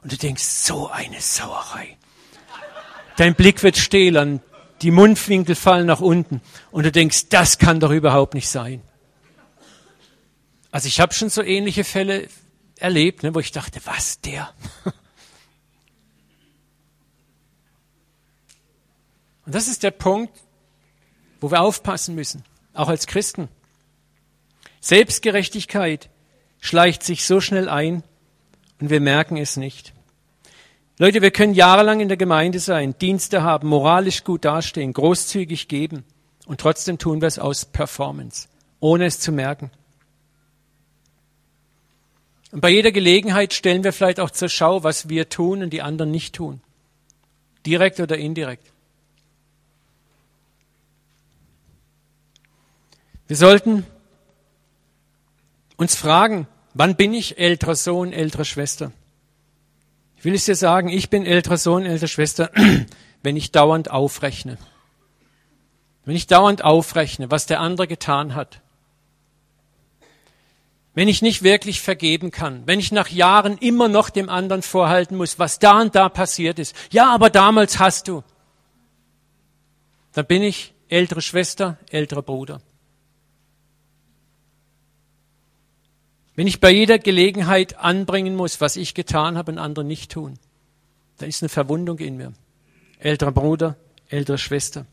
Und 0.02 0.12
du 0.12 0.18
denkst, 0.18 0.44
so 0.44 0.90
eine 0.90 1.18
Sauerei. 1.18 1.96
Dein 3.16 3.34
Blick 3.34 3.62
wird 3.62 3.78
stählern, 3.78 4.42
die 4.82 4.90
Mundwinkel 4.90 5.54
fallen 5.54 5.86
nach 5.86 6.00
unten 6.00 6.42
und 6.70 6.84
du 6.84 6.92
denkst, 6.92 7.30
das 7.30 7.56
kann 7.56 7.80
doch 7.80 7.90
überhaupt 7.90 8.34
nicht 8.34 8.50
sein. 8.50 8.82
Also 10.70 10.88
ich 10.88 11.00
habe 11.00 11.14
schon 11.14 11.30
so 11.30 11.42
ähnliche 11.42 11.84
Fälle 11.84 12.28
erlebt, 12.76 13.22
ne, 13.22 13.34
wo 13.34 13.38
ich 13.38 13.50
dachte, 13.50 13.80
was 13.84 14.20
der? 14.20 14.52
Und 19.46 19.54
das 19.54 19.68
ist 19.68 19.82
der 19.82 19.90
Punkt, 19.90 20.32
wo 21.38 21.50
wir 21.50 21.60
aufpassen 21.60 22.14
müssen, 22.14 22.44
auch 22.72 22.88
als 22.88 23.06
Christen. 23.06 23.48
Selbstgerechtigkeit 24.84 26.10
schleicht 26.60 27.04
sich 27.04 27.24
so 27.24 27.40
schnell 27.40 27.70
ein 27.70 28.02
und 28.82 28.90
wir 28.90 29.00
merken 29.00 29.38
es 29.38 29.56
nicht. 29.56 29.94
Leute, 30.98 31.22
wir 31.22 31.30
können 31.30 31.54
jahrelang 31.54 32.00
in 32.00 32.08
der 32.08 32.18
Gemeinde 32.18 32.58
sein, 32.58 32.94
Dienste 32.98 33.42
haben, 33.42 33.66
moralisch 33.66 34.24
gut 34.24 34.44
dastehen, 34.44 34.92
großzügig 34.92 35.68
geben 35.68 36.04
und 36.44 36.60
trotzdem 36.60 36.98
tun 36.98 37.22
wir 37.22 37.28
es 37.28 37.38
aus 37.38 37.64
Performance, 37.64 38.48
ohne 38.78 39.06
es 39.06 39.20
zu 39.20 39.32
merken. 39.32 39.70
Und 42.52 42.60
bei 42.60 42.68
jeder 42.68 42.92
Gelegenheit 42.92 43.54
stellen 43.54 43.84
wir 43.84 43.92
vielleicht 43.94 44.20
auch 44.20 44.30
zur 44.30 44.50
Schau, 44.50 44.84
was 44.84 45.08
wir 45.08 45.30
tun 45.30 45.62
und 45.62 45.70
die 45.70 45.80
anderen 45.80 46.10
nicht 46.10 46.34
tun. 46.34 46.60
Direkt 47.64 48.00
oder 48.00 48.18
indirekt. 48.18 48.70
Wir 53.26 53.36
sollten 53.38 53.86
uns 55.76 55.94
fragen, 55.94 56.46
wann 56.74 56.96
bin 56.96 57.14
ich 57.14 57.38
älterer 57.38 57.74
Sohn, 57.74 58.12
ältere 58.12 58.44
Schwester? 58.44 58.92
Ich 60.16 60.24
will 60.24 60.34
es 60.34 60.44
dir 60.44 60.56
sagen, 60.56 60.88
ich 60.88 61.10
bin 61.10 61.26
älterer 61.26 61.58
Sohn, 61.58 61.84
ältere 61.84 62.08
Schwester, 62.08 62.50
wenn 63.22 63.36
ich 63.36 63.52
dauernd 63.52 63.90
aufrechne. 63.90 64.58
Wenn 66.04 66.16
ich 66.16 66.26
dauernd 66.26 66.64
aufrechne, 66.64 67.30
was 67.30 67.46
der 67.46 67.60
andere 67.60 67.86
getan 67.86 68.34
hat. 68.34 68.60
Wenn 70.94 71.08
ich 71.08 71.22
nicht 71.22 71.42
wirklich 71.42 71.80
vergeben 71.80 72.30
kann, 72.30 72.62
wenn 72.66 72.78
ich 72.78 72.92
nach 72.92 73.08
Jahren 73.08 73.58
immer 73.58 73.88
noch 73.88 74.10
dem 74.10 74.28
anderen 74.28 74.62
vorhalten 74.62 75.16
muss, 75.16 75.38
was 75.38 75.58
da 75.58 75.80
und 75.80 75.94
da 75.94 76.08
passiert 76.08 76.58
ist. 76.58 76.76
Ja, 76.90 77.12
aber 77.12 77.30
damals 77.30 77.78
hast 77.78 78.06
du. 78.06 78.22
Dann 80.12 80.26
bin 80.26 80.42
ich 80.42 80.72
ältere 80.88 81.20
Schwester, 81.20 81.78
älterer 81.90 82.22
Bruder. 82.22 82.60
Wenn 86.36 86.46
ich 86.46 86.60
bei 86.60 86.70
jeder 86.70 86.98
Gelegenheit 86.98 87.78
anbringen 87.78 88.34
muss, 88.34 88.60
was 88.60 88.76
ich 88.76 88.94
getan 88.94 89.38
habe 89.38 89.52
und 89.52 89.58
andere 89.58 89.84
nicht 89.84 90.10
tun, 90.10 90.38
dann 91.18 91.28
ist 91.28 91.42
eine 91.42 91.48
Verwundung 91.48 91.98
in 91.98 92.16
mir. 92.16 92.32
Älterer 92.98 93.32
Bruder, 93.32 93.76
ältere 94.08 94.38
Schwester. 94.38 94.86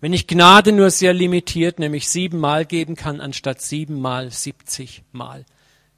Wenn 0.00 0.12
ich 0.12 0.26
Gnade 0.26 0.72
nur 0.72 0.90
sehr 0.90 1.12
limitiert, 1.12 1.78
nämlich 1.78 2.08
siebenmal 2.08 2.64
geben 2.64 2.96
kann, 2.96 3.20
anstatt 3.20 3.60
siebenmal 3.60 4.30
siebzigmal, 4.30 5.44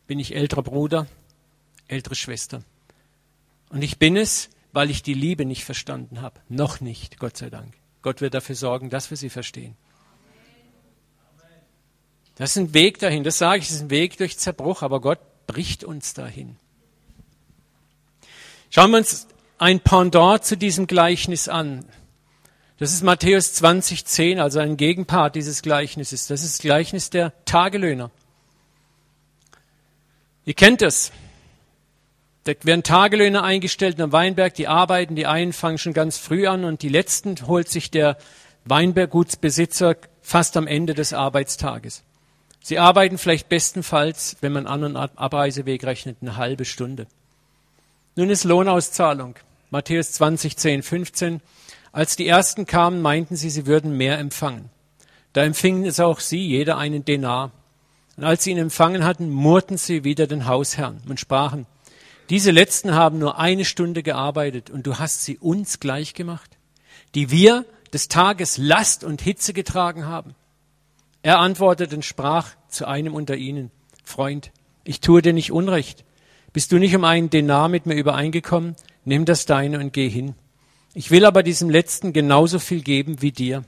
bin 0.06 0.18
ich 0.18 0.34
älterer 0.34 0.62
Bruder, 0.62 1.06
ältere 1.88 2.14
Schwester. 2.14 2.62
Und 3.70 3.82
ich 3.82 3.98
bin 3.98 4.16
es, 4.16 4.50
weil 4.72 4.90
ich 4.90 5.02
die 5.02 5.14
Liebe 5.14 5.44
nicht 5.44 5.64
verstanden 5.64 6.20
habe. 6.20 6.40
Noch 6.48 6.80
nicht, 6.80 7.18
Gott 7.18 7.36
sei 7.36 7.50
Dank. 7.50 7.74
Gott 8.02 8.20
wird 8.20 8.34
dafür 8.34 8.54
sorgen, 8.54 8.90
dass 8.90 9.10
wir 9.10 9.16
sie 9.16 9.30
verstehen. 9.30 9.76
Das 12.36 12.50
ist 12.50 12.56
ein 12.56 12.74
Weg 12.74 12.98
dahin, 12.98 13.22
das 13.22 13.38
sage 13.38 13.60
ich, 13.60 13.68
das 13.68 13.76
ist 13.76 13.82
ein 13.82 13.90
Weg 13.90 14.16
durch 14.18 14.38
Zerbruch, 14.38 14.82
aber 14.82 15.00
Gott 15.00 15.20
bricht 15.46 15.84
uns 15.84 16.14
dahin. 16.14 16.56
Schauen 18.70 18.90
wir 18.90 18.98
uns 18.98 19.28
ein 19.58 19.80
Pendant 19.80 20.44
zu 20.44 20.56
diesem 20.56 20.86
Gleichnis 20.86 21.48
an. 21.48 21.84
Das 22.78 22.92
ist 22.92 23.04
Matthäus 23.04 23.54
20,10, 23.62 24.40
also 24.40 24.58
ein 24.58 24.76
Gegenpart 24.76 25.36
dieses 25.36 25.62
Gleichnisses. 25.62 26.26
Das 26.26 26.42
ist 26.42 26.58
das 26.58 26.62
Gleichnis 26.62 27.08
der 27.08 27.32
Tagelöhner. 27.44 28.10
Ihr 30.44 30.54
kennt 30.54 30.82
es. 30.82 31.12
Da 32.42 32.52
werden 32.64 32.82
Tagelöhner 32.82 33.44
eingestellt 33.44 34.00
am 34.00 34.12
Weinberg, 34.12 34.54
die 34.54 34.66
arbeiten, 34.66 35.14
die 35.14 35.26
einen 35.26 35.52
fangen 35.52 35.78
schon 35.78 35.94
ganz 35.94 36.18
früh 36.18 36.46
an 36.46 36.64
und 36.64 36.82
die 36.82 36.88
letzten 36.88 37.36
holt 37.46 37.68
sich 37.68 37.90
der 37.90 38.18
Weinberggutsbesitzer 38.64 39.96
fast 40.20 40.56
am 40.56 40.66
Ende 40.66 40.94
des 40.94 41.12
Arbeitstages. 41.12 42.02
Sie 42.66 42.78
arbeiten 42.78 43.18
vielleicht 43.18 43.50
bestenfalls, 43.50 44.38
wenn 44.40 44.54
man 44.54 44.66
An- 44.66 44.84
und 44.84 44.96
Abreiseweg 44.96 45.84
rechnet, 45.84 46.16
eine 46.22 46.38
halbe 46.38 46.64
Stunde. 46.64 47.06
Nun 48.16 48.30
ist 48.30 48.44
Lohnauszahlung. 48.44 49.34
Matthäus 49.68 50.12
20, 50.12 50.56
10, 50.56 50.82
15. 50.82 51.40
Als 51.92 52.16
die 52.16 52.26
ersten 52.26 52.64
kamen, 52.64 53.02
meinten 53.02 53.36
sie, 53.36 53.50
sie 53.50 53.66
würden 53.66 53.98
mehr 53.98 54.18
empfangen. 54.18 54.70
Da 55.34 55.44
empfingen 55.44 55.84
es 55.84 56.00
auch 56.00 56.20
sie, 56.20 56.40
jeder 56.40 56.78
einen 56.78 57.04
Denar. 57.04 57.50
Und 58.16 58.24
als 58.24 58.44
sie 58.44 58.52
ihn 58.52 58.58
empfangen 58.58 59.04
hatten, 59.04 59.28
murrten 59.28 59.76
sie 59.76 60.02
wieder 60.04 60.26
den 60.26 60.46
Hausherrn 60.46 61.02
und 61.06 61.20
sprachen, 61.20 61.66
diese 62.30 62.50
letzten 62.50 62.94
haben 62.94 63.18
nur 63.18 63.38
eine 63.38 63.66
Stunde 63.66 64.02
gearbeitet 64.02 64.70
und 64.70 64.86
du 64.86 64.98
hast 64.98 65.26
sie 65.26 65.36
uns 65.36 65.80
gleich 65.80 66.14
gemacht, 66.14 66.56
die 67.14 67.30
wir 67.30 67.66
des 67.92 68.08
Tages 68.08 68.56
Last 68.56 69.04
und 69.04 69.20
Hitze 69.20 69.52
getragen 69.52 70.06
haben. 70.06 70.34
Er 71.24 71.38
antwortete 71.38 71.96
und 71.96 72.04
sprach 72.04 72.50
zu 72.68 72.86
einem 72.86 73.14
unter 73.14 73.34
ihnen, 73.34 73.70
Freund, 74.04 74.52
ich 74.84 75.00
tue 75.00 75.22
dir 75.22 75.32
nicht 75.32 75.52
Unrecht. 75.52 76.04
Bist 76.52 76.70
du 76.70 76.76
nicht 76.76 76.94
um 76.94 77.02
einen 77.02 77.30
Denar 77.30 77.70
mit 77.70 77.86
mir 77.86 77.94
übereingekommen? 77.94 78.76
Nimm 79.06 79.24
das 79.24 79.46
deine 79.46 79.78
und 79.80 79.94
geh 79.94 80.10
hin. 80.10 80.34
Ich 80.92 81.10
will 81.10 81.24
aber 81.24 81.42
diesem 81.42 81.70
Letzten 81.70 82.12
genauso 82.12 82.58
viel 82.58 82.82
geben 82.82 83.22
wie 83.22 83.32
dir. 83.32 83.64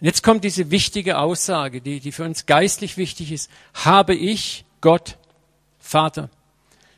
Und 0.00 0.06
jetzt 0.06 0.24
kommt 0.24 0.42
diese 0.42 0.72
wichtige 0.72 1.18
Aussage, 1.18 1.80
die, 1.80 2.00
die 2.00 2.10
für 2.10 2.24
uns 2.24 2.46
geistlich 2.46 2.96
wichtig 2.96 3.30
ist. 3.30 3.48
Habe 3.72 4.16
ich, 4.16 4.64
Gott, 4.80 5.18
Vater, 5.78 6.30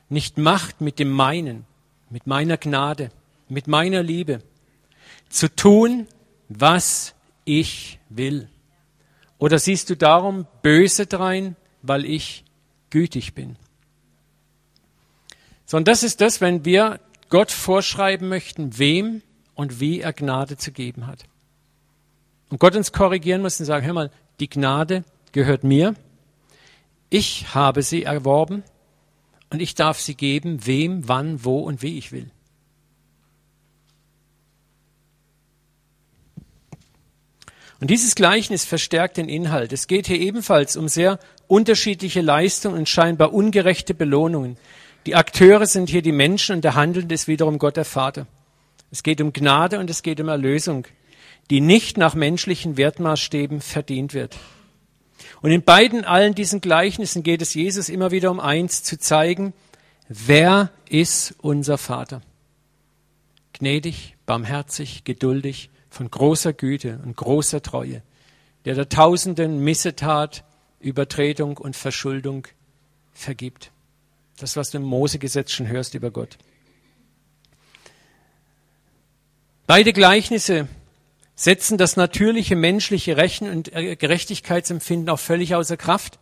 nicht 0.08 0.38
Macht 0.38 0.80
mit 0.80 0.98
dem 0.98 1.10
meinen, 1.10 1.66
mit 2.08 2.26
meiner 2.26 2.56
Gnade, 2.56 3.10
mit 3.50 3.66
meiner 3.66 4.02
Liebe, 4.02 4.40
zu 5.28 5.54
tun, 5.54 6.06
was 6.48 7.14
ich 7.44 7.98
will? 8.08 8.48
Oder 9.42 9.58
siehst 9.58 9.90
du 9.90 9.96
darum 9.96 10.46
böse 10.62 11.06
drein, 11.06 11.56
weil 11.82 12.04
ich 12.04 12.44
gütig 12.90 13.34
bin? 13.34 13.56
Sondern 15.66 15.86
das 15.86 16.04
ist 16.04 16.20
das, 16.20 16.40
wenn 16.40 16.64
wir 16.64 17.00
Gott 17.28 17.50
vorschreiben 17.50 18.28
möchten, 18.28 18.78
wem 18.78 19.20
und 19.56 19.80
wie 19.80 20.00
er 20.00 20.12
Gnade 20.12 20.58
zu 20.58 20.70
geben 20.70 21.08
hat. 21.08 21.24
Und 22.50 22.60
Gott 22.60 22.76
uns 22.76 22.92
korrigieren 22.92 23.42
muss 23.42 23.58
und 23.58 23.66
sagen, 23.66 23.84
hör 23.84 23.94
mal, 23.94 24.12
die 24.38 24.48
Gnade 24.48 25.02
gehört 25.32 25.64
mir. 25.64 25.96
Ich 27.10 27.52
habe 27.52 27.82
sie 27.82 28.04
erworben 28.04 28.62
und 29.50 29.60
ich 29.60 29.74
darf 29.74 29.98
sie 29.98 30.14
geben, 30.14 30.66
wem, 30.66 31.08
wann, 31.08 31.44
wo 31.44 31.58
und 31.58 31.82
wie 31.82 31.98
ich 31.98 32.12
will. 32.12 32.30
Und 37.82 37.90
dieses 37.90 38.14
Gleichnis 38.14 38.64
verstärkt 38.64 39.16
den 39.16 39.28
Inhalt. 39.28 39.72
Es 39.72 39.88
geht 39.88 40.06
hier 40.06 40.20
ebenfalls 40.20 40.76
um 40.76 40.86
sehr 40.86 41.18
unterschiedliche 41.48 42.20
Leistungen 42.20 42.78
und 42.78 42.88
scheinbar 42.88 43.34
ungerechte 43.34 43.92
Belohnungen. 43.92 44.56
Die 45.04 45.16
Akteure 45.16 45.66
sind 45.66 45.90
hier 45.90 46.00
die 46.00 46.12
Menschen 46.12 46.54
und 46.54 46.62
der 46.62 46.76
Handelnde 46.76 47.12
ist 47.12 47.26
wiederum 47.26 47.58
Gott 47.58 47.76
der 47.76 47.84
Vater. 47.84 48.28
Es 48.92 49.02
geht 49.02 49.20
um 49.20 49.32
Gnade 49.32 49.80
und 49.80 49.90
es 49.90 50.04
geht 50.04 50.20
um 50.20 50.28
Erlösung, 50.28 50.86
die 51.50 51.60
nicht 51.60 51.98
nach 51.98 52.14
menschlichen 52.14 52.76
Wertmaßstäben 52.76 53.60
verdient 53.60 54.14
wird. 54.14 54.36
Und 55.40 55.50
in 55.50 55.64
beiden 55.64 56.04
allen 56.04 56.36
diesen 56.36 56.60
Gleichnissen 56.60 57.24
geht 57.24 57.42
es 57.42 57.52
Jesus 57.52 57.88
immer 57.88 58.12
wieder 58.12 58.30
um 58.30 58.38
eins 58.38 58.84
zu 58.84 58.96
zeigen, 58.96 59.54
wer 60.08 60.70
ist 60.88 61.34
unser 61.38 61.78
Vater? 61.78 62.22
Gnädig, 63.52 64.14
barmherzig, 64.24 65.02
geduldig, 65.02 65.71
von 65.92 66.10
großer 66.10 66.54
Güte 66.54 66.98
und 67.04 67.16
großer 67.16 67.60
Treue, 67.60 68.02
der 68.64 68.74
der 68.74 68.88
Tausenden 68.88 69.62
Missetat, 69.62 70.42
Übertretung 70.80 71.58
und 71.58 71.76
Verschuldung 71.76 72.48
vergibt. 73.12 73.70
Das, 74.38 74.56
was 74.56 74.70
du 74.70 74.78
im 74.78 74.84
Mosegesetz 74.84 75.52
schon 75.52 75.68
hörst 75.68 75.94
über 75.94 76.10
Gott. 76.10 76.38
Beide 79.66 79.92
Gleichnisse 79.92 80.66
setzen 81.34 81.76
das 81.76 81.96
natürliche 81.96 82.56
menschliche 82.56 83.18
Rechen 83.18 83.50
und 83.50 83.72
äh, 83.74 83.94
Gerechtigkeitsempfinden 83.94 85.10
auch 85.10 85.18
völlig 85.18 85.54
außer 85.54 85.76
Kraft. 85.76 86.18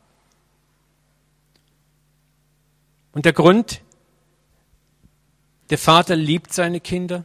Und 3.12 3.24
der 3.24 3.32
Grund, 3.32 3.82
der 5.70 5.78
Vater 5.78 6.16
liebt 6.16 6.52
seine 6.52 6.80
Kinder, 6.80 7.24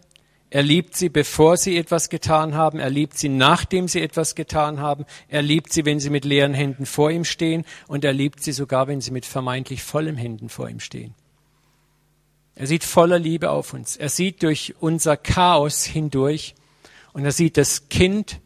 er 0.56 0.64
liebt 0.64 0.96
sie, 0.96 1.10
bevor 1.10 1.58
sie 1.58 1.76
etwas 1.76 2.08
getan 2.08 2.54
haben. 2.54 2.80
Er 2.80 2.90
liebt 2.90 3.18
sie, 3.18 3.28
nachdem 3.28 3.90
sie 3.90 4.00
etwas 4.00 4.36
getan 4.36 4.80
haben. 4.80 5.04
Er 5.28 5.42
liebt 5.42 5.74
sie, 5.74 5.84
wenn 5.84 6.00
sie 6.00 6.10
mit 6.10 6.24
leeren 6.24 6.54
Händen 6.54 6.86
vor 6.86 7.12
ihm 7.12 7.26
stehen. 7.26 7.66
Und 7.90 8.06
er 8.06 8.14
liebt 8.14 8.42
sie 8.42 8.54
sogar, 8.54 8.88
wenn 8.88 9.02
sie 9.02 9.12
mit 9.12 9.26
vermeintlich 9.26 9.84
vollen 9.84 10.16
Händen 10.16 10.48
vor 10.48 10.70
ihm 10.70 10.80
stehen. 10.80 11.14
Er 12.56 12.68
sieht 12.68 12.86
voller 12.86 13.20
Liebe 13.20 13.50
auf 13.50 13.74
uns. 13.74 13.98
Er 13.98 14.08
sieht 14.08 14.44
durch 14.44 14.76
unser 14.80 15.18
Chaos 15.18 15.84
hindurch. 15.84 16.56
Und 17.12 17.26
er 17.26 17.34
sieht 17.34 17.58
das 17.58 17.90
Kind, 17.90 18.40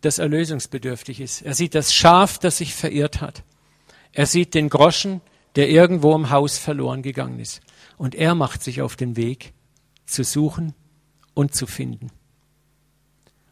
das 0.00 0.16
erlösungsbedürftig 0.16 1.20
ist. 1.20 1.42
Er 1.42 1.52
sieht 1.52 1.74
das 1.74 1.92
Schaf, 1.92 2.38
das 2.38 2.56
sich 2.56 2.74
verirrt 2.74 3.20
hat. 3.20 3.42
Er 4.14 4.24
sieht 4.24 4.54
den 4.54 4.70
Groschen, 4.70 5.20
der 5.56 5.68
irgendwo 5.68 6.14
im 6.14 6.30
Haus 6.30 6.56
verloren 6.56 7.02
gegangen 7.02 7.38
ist. 7.38 7.60
Und 7.98 8.14
er 8.14 8.34
macht 8.34 8.62
sich 8.62 8.80
auf 8.80 8.96
den 8.96 9.18
Weg 9.18 9.52
zu 10.06 10.24
suchen 10.24 10.72
und 11.34 11.54
zu 11.54 11.66
finden. 11.66 12.10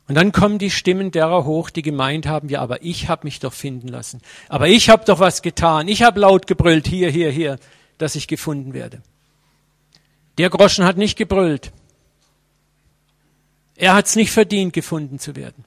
Und 0.08 0.16
dann 0.16 0.32
kommen 0.32 0.58
die 0.58 0.70
Stimmen 0.70 1.10
derer 1.10 1.44
hoch, 1.44 1.70
die 1.70 1.82
gemeint 1.82 2.26
haben, 2.26 2.48
ja, 2.48 2.60
aber 2.60 2.82
ich 2.82 3.08
habe 3.08 3.24
mich 3.24 3.40
doch 3.40 3.52
finden 3.52 3.88
lassen. 3.88 4.20
Aber 4.48 4.68
ich 4.68 4.90
habe 4.90 5.04
doch 5.04 5.20
was 5.20 5.42
getan. 5.42 5.88
Ich 5.88 6.02
habe 6.02 6.20
laut 6.20 6.46
gebrüllt, 6.46 6.86
hier, 6.86 7.10
hier, 7.10 7.30
hier, 7.30 7.58
dass 7.98 8.14
ich 8.14 8.28
gefunden 8.28 8.74
werde. 8.74 9.00
Der 10.38 10.50
Groschen 10.50 10.84
hat 10.84 10.96
nicht 10.96 11.16
gebrüllt. 11.16 11.72
Er 13.76 13.94
hat 13.94 14.06
es 14.06 14.16
nicht 14.16 14.32
verdient, 14.32 14.72
gefunden 14.72 15.18
zu 15.18 15.34
werden. 15.36 15.64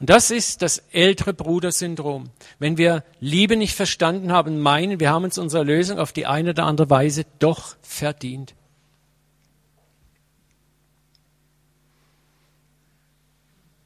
Und 0.00 0.10
das 0.10 0.30
ist 0.30 0.60
das 0.60 0.78
ältere 0.92 1.32
Brudersyndrom. 1.32 2.30
Wenn 2.58 2.76
wir 2.76 3.04
Liebe 3.20 3.56
nicht 3.56 3.74
verstanden 3.74 4.32
haben, 4.32 4.60
meinen, 4.60 5.00
wir 5.00 5.10
haben 5.10 5.24
uns 5.24 5.38
unsere 5.38 5.64
Lösung 5.64 5.98
auf 5.98 6.12
die 6.12 6.26
eine 6.26 6.50
oder 6.50 6.66
andere 6.66 6.90
Weise 6.90 7.24
doch 7.38 7.76
verdient. 7.80 8.54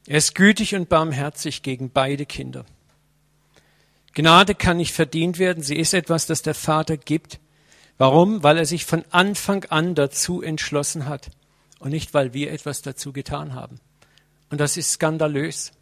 Er 0.08 0.16
ist 0.16 0.34
gütig 0.34 0.74
und 0.74 0.88
barmherzig 0.88 1.62
gegen 1.62 1.90
beide 1.90 2.24
Kinder. 2.24 2.64
Gnade 4.14 4.54
kann 4.54 4.78
nicht 4.78 4.94
verdient 4.94 5.38
werden, 5.38 5.62
sie 5.62 5.76
ist 5.76 5.92
etwas, 5.92 6.24
das 6.24 6.40
der 6.40 6.54
Vater 6.54 6.96
gibt. 6.96 7.38
Warum? 7.98 8.42
Weil 8.42 8.56
er 8.56 8.64
sich 8.64 8.86
von 8.86 9.04
Anfang 9.10 9.66
an 9.66 9.94
dazu 9.94 10.40
entschlossen 10.40 11.04
hat 11.04 11.28
und 11.78 11.90
nicht, 11.90 12.14
weil 12.14 12.32
wir 12.32 12.50
etwas 12.52 12.80
dazu 12.80 13.12
getan 13.12 13.52
haben. 13.52 13.80
Und 14.48 14.62
das 14.62 14.78
ist 14.78 14.92
skandalös. 14.92 15.72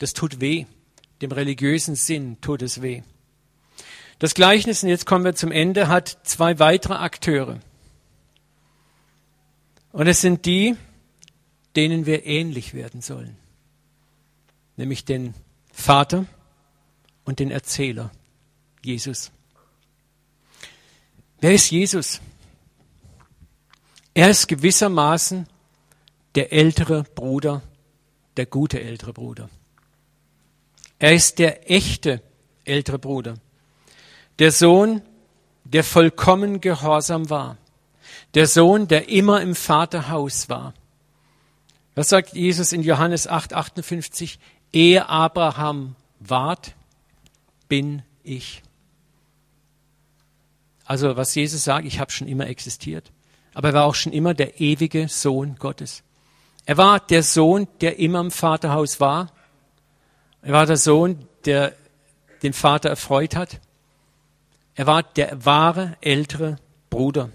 Das 0.00 0.14
tut 0.14 0.40
weh. 0.40 0.66
Dem 1.22 1.30
religiösen 1.30 1.94
Sinn 1.94 2.40
tut 2.40 2.62
es 2.62 2.82
weh. 2.82 3.04
Das 4.18 4.34
Gleichnis, 4.34 4.82
und 4.82 4.88
jetzt 4.88 5.06
kommen 5.06 5.24
wir 5.24 5.36
zum 5.36 5.52
Ende, 5.52 5.86
hat 5.86 6.18
zwei 6.24 6.58
weitere 6.58 6.94
Akteure. 6.94 7.60
Und 9.92 10.08
es 10.08 10.20
sind 10.20 10.44
die, 10.44 10.74
denen 11.76 12.04
wir 12.04 12.26
ähnlich 12.26 12.74
werden 12.74 13.00
sollen 13.00 13.36
nämlich 14.80 15.04
den 15.04 15.34
Vater 15.72 16.24
und 17.24 17.38
den 17.38 17.50
Erzähler, 17.50 18.10
Jesus. 18.82 19.30
Wer 21.38 21.52
ist 21.52 21.70
Jesus? 21.70 22.20
Er 24.14 24.30
ist 24.30 24.48
gewissermaßen 24.48 25.46
der 26.34 26.54
ältere 26.54 27.02
Bruder, 27.02 27.60
der 28.38 28.46
gute 28.46 28.80
ältere 28.80 29.12
Bruder. 29.12 29.50
Er 30.98 31.12
ist 31.14 31.38
der 31.38 31.70
echte 31.70 32.22
ältere 32.64 32.98
Bruder, 32.98 33.34
der 34.38 34.50
Sohn, 34.50 35.02
der 35.64 35.84
vollkommen 35.84 36.62
gehorsam 36.62 37.28
war, 37.28 37.58
der 38.32 38.46
Sohn, 38.46 38.88
der 38.88 39.10
immer 39.10 39.42
im 39.42 39.54
Vaterhaus 39.54 40.48
war. 40.48 40.72
Was 41.94 42.08
sagt 42.08 42.32
Jesus 42.32 42.72
in 42.72 42.82
Johannes 42.82 43.26
8, 43.26 43.52
58? 43.52 44.38
Ehe 44.72 45.08
Abraham 45.08 45.96
ward, 46.20 46.74
bin 47.68 48.02
ich. 48.22 48.62
Also 50.84 51.16
was 51.16 51.34
Jesus 51.34 51.64
sagt, 51.64 51.86
ich 51.86 52.00
habe 52.00 52.10
schon 52.10 52.28
immer 52.28 52.46
existiert. 52.46 53.12
Aber 53.54 53.68
er 53.68 53.74
war 53.74 53.84
auch 53.84 53.94
schon 53.94 54.12
immer 54.12 54.34
der 54.34 54.60
ewige 54.60 55.08
Sohn 55.08 55.56
Gottes. 55.58 56.02
Er 56.66 56.76
war 56.76 57.00
der 57.00 57.22
Sohn, 57.22 57.66
der 57.80 57.98
immer 57.98 58.20
im 58.20 58.30
Vaterhaus 58.30 59.00
war. 59.00 59.32
Er 60.42 60.52
war 60.52 60.66
der 60.66 60.76
Sohn, 60.76 61.26
der 61.44 61.74
den 62.42 62.52
Vater 62.52 62.90
erfreut 62.90 63.36
hat. 63.36 63.60
Er 64.74 64.86
war 64.86 65.02
der 65.02 65.44
wahre 65.44 65.96
ältere 66.00 66.56
Bruder. 66.90 67.30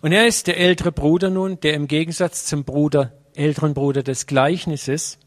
Und 0.00 0.12
er 0.12 0.26
ist 0.26 0.48
der 0.48 0.58
ältere 0.58 0.90
Bruder 0.90 1.30
nun, 1.30 1.60
der 1.60 1.74
im 1.74 1.86
Gegensatz 1.86 2.44
zum 2.44 2.64
Bruder 2.64 3.12
älteren 3.34 3.74
Bruder 3.74 4.02
des 4.02 4.26
Gleichnisses 4.26 5.18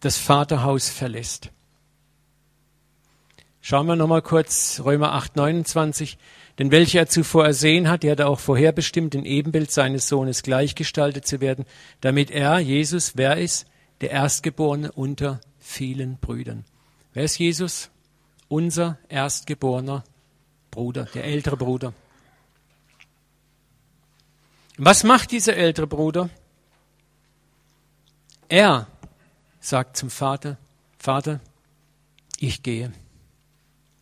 das 0.00 0.18
Vaterhaus 0.18 0.88
verlässt. 0.88 1.50
Schauen 3.60 3.86
wir 3.86 3.94
nochmal 3.94 4.22
kurz 4.22 4.80
Römer 4.84 5.12
8, 5.12 5.36
29. 5.36 6.18
Denn 6.58 6.70
welche 6.70 6.98
er 6.98 7.06
zuvor 7.06 7.46
ersehen 7.46 7.88
hat, 7.88 8.02
die 8.02 8.10
hat 8.10 8.20
er 8.20 8.28
auch 8.28 8.40
vorherbestimmt, 8.40 9.14
in 9.14 9.24
Ebenbild 9.24 9.70
seines 9.70 10.08
Sohnes 10.08 10.42
gleichgestaltet 10.42 11.26
zu 11.26 11.40
werden, 11.40 11.64
damit 12.00 12.30
er, 12.30 12.58
Jesus, 12.58 13.16
wer 13.16 13.38
ist? 13.38 13.66
Der 14.00 14.10
Erstgeborene 14.10 14.90
unter 14.92 15.40
vielen 15.60 16.16
Brüdern. 16.16 16.64
Wer 17.14 17.24
ist 17.24 17.38
Jesus? 17.38 17.90
Unser 18.48 18.98
erstgeborener 19.08 20.02
Bruder, 20.70 21.04
der 21.14 21.24
ältere 21.24 21.56
Bruder. 21.56 21.94
Was 24.76 25.04
macht 25.04 25.30
dieser 25.30 25.56
ältere 25.56 25.86
Bruder? 25.86 26.28
Er 28.52 28.86
sagt 29.60 29.96
zum 29.96 30.10
Vater, 30.10 30.58
Vater, 30.98 31.40
ich 32.38 32.62
gehe 32.62 32.92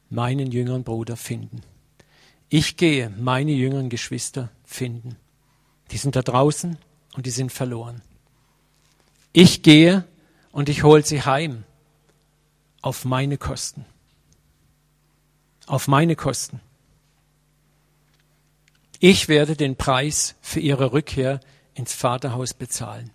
meinen 0.08 0.50
jüngeren 0.50 0.82
Bruder 0.82 1.16
finden. 1.16 1.62
Ich 2.48 2.76
gehe 2.76 3.10
meine 3.10 3.52
jüngeren 3.52 3.90
Geschwister 3.90 4.50
finden. 4.64 5.14
Die 5.92 5.98
sind 5.98 6.16
da 6.16 6.22
draußen 6.22 6.76
und 7.14 7.26
die 7.26 7.30
sind 7.30 7.52
verloren. 7.52 8.02
Ich 9.32 9.62
gehe 9.62 10.04
und 10.50 10.68
ich 10.68 10.82
hole 10.82 11.04
sie 11.04 11.22
heim 11.22 11.62
auf 12.82 13.04
meine 13.04 13.38
Kosten. 13.38 13.86
Auf 15.68 15.86
meine 15.86 16.16
Kosten. 16.16 16.58
Ich 18.98 19.28
werde 19.28 19.54
den 19.54 19.76
Preis 19.76 20.34
für 20.40 20.58
ihre 20.58 20.92
Rückkehr 20.92 21.38
ins 21.74 21.94
Vaterhaus 21.94 22.52
bezahlen. 22.52 23.12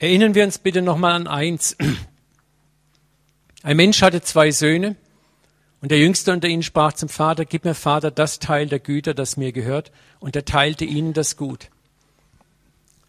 Erinnern 0.00 0.36
wir 0.36 0.44
uns 0.44 0.58
bitte 0.58 0.80
nochmal 0.80 1.12
an 1.12 1.26
eins. 1.26 1.76
Ein 3.64 3.76
Mensch 3.76 4.00
hatte 4.00 4.20
zwei 4.20 4.52
Söhne 4.52 4.94
und 5.80 5.90
der 5.90 5.98
Jüngste 5.98 6.32
unter 6.32 6.46
ihnen 6.46 6.62
sprach 6.62 6.92
zum 6.92 7.08
Vater, 7.08 7.44
gib 7.44 7.64
mir 7.64 7.74
Vater 7.74 8.12
das 8.12 8.38
Teil 8.38 8.66
der 8.66 8.78
Güter, 8.78 9.12
das 9.12 9.36
mir 9.36 9.50
gehört, 9.50 9.90
und 10.20 10.36
er 10.36 10.44
teilte 10.44 10.84
ihnen 10.84 11.14
das 11.14 11.36
Gut. 11.36 11.70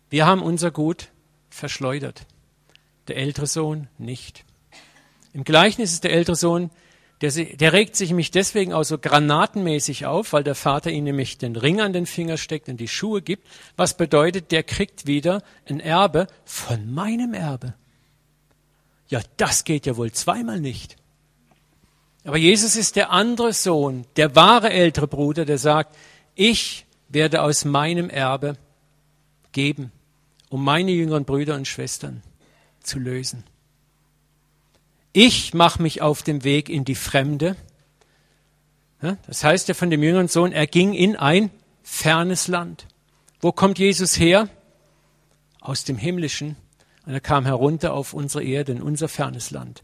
Wir 0.10 0.26
haben 0.26 0.42
unser 0.42 0.72
Gut 0.72 1.10
verschleudert, 1.52 2.26
der 3.08 3.18
ältere 3.18 3.46
Sohn 3.46 3.88
nicht. 4.00 4.44
Im 5.34 5.44
Gleichnis 5.44 5.94
ist 5.94 6.04
der 6.04 6.14
ältere 6.14 6.36
Sohn 6.36 6.72
der, 7.22 7.32
der 7.32 7.74
regt 7.74 7.96
sich 7.96 8.10
nämlich 8.10 8.32
deswegen 8.32 8.74
auch 8.74 8.84
so 8.84 8.98
granatenmäßig 8.98 10.06
auf, 10.06 10.32
weil 10.32 10.44
der 10.44 10.56
Vater 10.56 10.90
ihm 10.90 11.04
nämlich 11.04 11.38
den 11.38 11.56
Ring 11.56 11.82
an 11.82 11.92
den 11.92 12.06
Finger 12.06 12.38
steckt 12.38 12.70
und 12.70 12.78
die 12.78 12.88
Schuhe 12.88 13.22
gibt, 13.22 13.46
was 13.76 13.98
bedeutet, 13.98 14.52
der 14.52 14.64
kriegt 14.64 15.06
wieder 15.06 15.44
ein 15.68 15.82
Erbe 15.82 16.28
von 16.46 16.94
meinem 16.94 17.34
Erbe. 17.34 17.74
Ja, 19.10 19.20
das 19.38 19.66
geht 19.66 19.86
ja 19.86 19.98
wohl 19.98 20.12
zweimal 20.12 20.62
nicht. 20.62 20.96
Aber 22.24 22.38
Jesus 22.38 22.76
ist 22.76 22.96
der 22.96 23.12
andere 23.12 23.54
Sohn, 23.54 24.06
der 24.16 24.36
wahre 24.36 24.70
ältere 24.70 25.08
Bruder, 25.08 25.46
der 25.46 25.58
sagt, 25.58 25.96
ich 26.36 26.86
werde 27.10 27.42
aus 27.42 27.66
meinem 27.66 28.10
Erbe 28.10 28.56
geben, 29.52 29.92
um 30.50 30.64
meine 30.64 30.92
jüngeren 30.92 31.26
Brüder 31.26 31.56
und 31.56 31.68
Schwestern 31.68 32.22
zu 32.82 33.00
lösen. 33.00 33.44
Ich 35.14 35.54
mache 35.54 35.82
mich 35.82 36.02
auf 36.02 36.24
dem 36.24 36.44
Weg 36.44 36.70
in 36.70 36.86
die 36.86 36.96
Fremde. 36.96 37.56
Das 39.28 39.44
heißt 39.44 39.68
ja 39.68 39.74
von 39.74 39.90
dem 39.90 40.04
jüngeren 40.04 40.28
Sohn, 40.28 40.52
er 40.52 40.68
ging 40.68 40.94
in 40.94 41.16
ein 41.16 41.52
fernes 41.84 42.48
Land. 42.48 42.86
Wo 43.40 43.52
kommt 43.52 43.80
Jesus 43.80 44.20
her? 44.20 44.50
Aus 45.62 45.84
dem 45.84 45.98
Himmlischen. 45.98 46.58
Und 47.06 47.14
er 47.14 47.22
kam 47.22 47.46
herunter 47.46 47.94
auf 47.94 48.14
unsere 48.14 48.44
Erde, 48.44 48.74
in 48.74 48.82
unser 48.82 49.08
fernes 49.08 49.52
Land. 49.52 49.84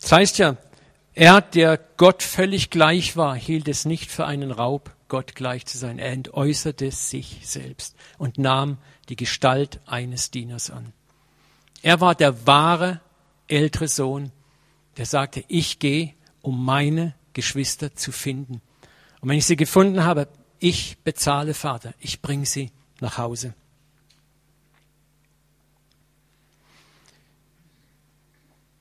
Das 0.00 0.12
heißt 0.12 0.38
ja, 0.38 0.56
er, 1.14 1.40
der 1.40 1.78
Gott 1.96 2.22
völlig 2.22 2.70
gleich 2.70 3.16
war, 3.16 3.34
hielt 3.36 3.68
es 3.68 3.84
nicht 3.84 4.10
für 4.10 4.26
einen 4.26 4.50
Raub, 4.50 4.94
Gott 5.08 5.34
gleich 5.34 5.66
zu 5.66 5.78
sein. 5.78 5.98
Er 5.98 6.12
entäußerte 6.12 6.90
sich 6.90 7.40
selbst 7.44 7.96
und 8.18 8.38
nahm 8.38 8.78
die 9.08 9.16
Gestalt 9.16 9.80
eines 9.86 10.30
Dieners 10.30 10.70
an. 10.70 10.92
Er 11.82 12.00
war 12.00 12.14
der 12.14 12.46
wahre 12.46 13.00
ältere 13.48 13.88
Sohn, 13.88 14.32
der 14.96 15.06
sagte, 15.06 15.44
ich 15.48 15.78
gehe, 15.78 16.14
um 16.42 16.64
meine 16.64 17.14
Geschwister 17.32 17.94
zu 17.94 18.12
finden. 18.12 18.60
Und 19.20 19.28
wenn 19.28 19.38
ich 19.38 19.46
sie 19.46 19.56
gefunden 19.56 20.04
habe, 20.04 20.28
ich 20.58 20.98
bezahle 21.04 21.54
Vater, 21.54 21.94
ich 22.00 22.20
bringe 22.20 22.46
sie 22.46 22.70
nach 23.00 23.18
Hause. 23.18 23.54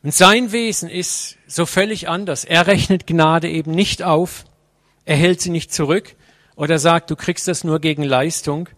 Und 0.02 0.14
sein 0.14 0.52
Wesen 0.52 0.90
ist 0.90 1.38
so 1.46 1.66
völlig 1.66 2.08
anders. 2.08 2.46
Er 2.46 2.68
rechnet 2.68 3.06
Gnade 3.06 3.50
eben 3.50 3.72
nicht 3.72 4.02
auf, 4.04 4.46
er 5.06 5.18
hält 5.18 5.42
sie 5.42 5.50
nicht 5.50 5.74
zurück 5.74 6.16
oder 6.56 6.80
sagt, 6.80 7.10
du 7.12 7.16
kriegst 7.16 7.48
das 7.48 7.64
nur 7.64 7.80
gegen 7.80 8.04
Leistung. 8.04 8.70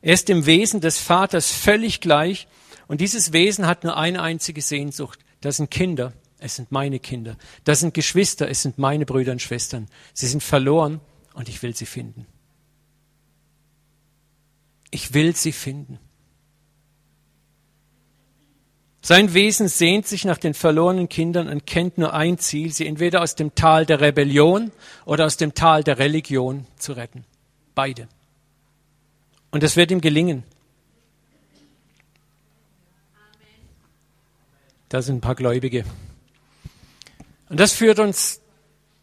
Er 0.00 0.14
ist 0.14 0.30
im 0.30 0.46
Wesen 0.46 0.80
des 0.80 0.98
Vaters 0.98 1.52
völlig 1.52 2.00
gleich 2.00 2.48
und 2.92 3.00
dieses 3.00 3.32
Wesen 3.32 3.66
hat 3.66 3.84
nur 3.84 3.96
eine 3.96 4.20
einzige 4.20 4.60
Sehnsucht. 4.60 5.18
Das 5.40 5.56
sind 5.56 5.70
Kinder, 5.70 6.12
es 6.38 6.56
sind 6.56 6.72
meine 6.72 6.98
Kinder. 6.98 7.38
Das 7.64 7.80
sind 7.80 7.94
Geschwister, 7.94 8.50
es 8.50 8.60
sind 8.60 8.76
meine 8.76 9.06
Brüder 9.06 9.32
und 9.32 9.40
Schwestern. 9.40 9.88
Sie 10.12 10.26
sind 10.26 10.42
verloren 10.42 11.00
und 11.32 11.48
ich 11.48 11.62
will 11.62 11.74
sie 11.74 11.86
finden. 11.86 12.26
Ich 14.90 15.14
will 15.14 15.34
sie 15.34 15.52
finden. 15.52 16.00
Sein 19.00 19.32
Wesen 19.32 19.68
sehnt 19.68 20.06
sich 20.06 20.26
nach 20.26 20.36
den 20.36 20.52
verlorenen 20.52 21.08
Kindern 21.08 21.48
und 21.48 21.66
kennt 21.66 21.96
nur 21.96 22.12
ein 22.12 22.36
Ziel, 22.36 22.74
sie 22.74 22.86
entweder 22.86 23.22
aus 23.22 23.36
dem 23.36 23.54
Tal 23.54 23.86
der 23.86 24.02
Rebellion 24.02 24.70
oder 25.06 25.24
aus 25.24 25.38
dem 25.38 25.54
Tal 25.54 25.82
der 25.82 25.98
Religion 25.98 26.66
zu 26.76 26.92
retten. 26.92 27.24
Beide. 27.74 28.06
Und 29.50 29.62
es 29.62 29.76
wird 29.76 29.90
ihm 29.90 30.02
gelingen. 30.02 30.44
Da 34.92 35.00
sind 35.00 35.16
ein 35.16 35.20
paar 35.22 35.36
Gläubige. 35.36 35.86
Und 37.48 37.58
das 37.58 37.72
führt 37.72 37.98
uns 37.98 38.42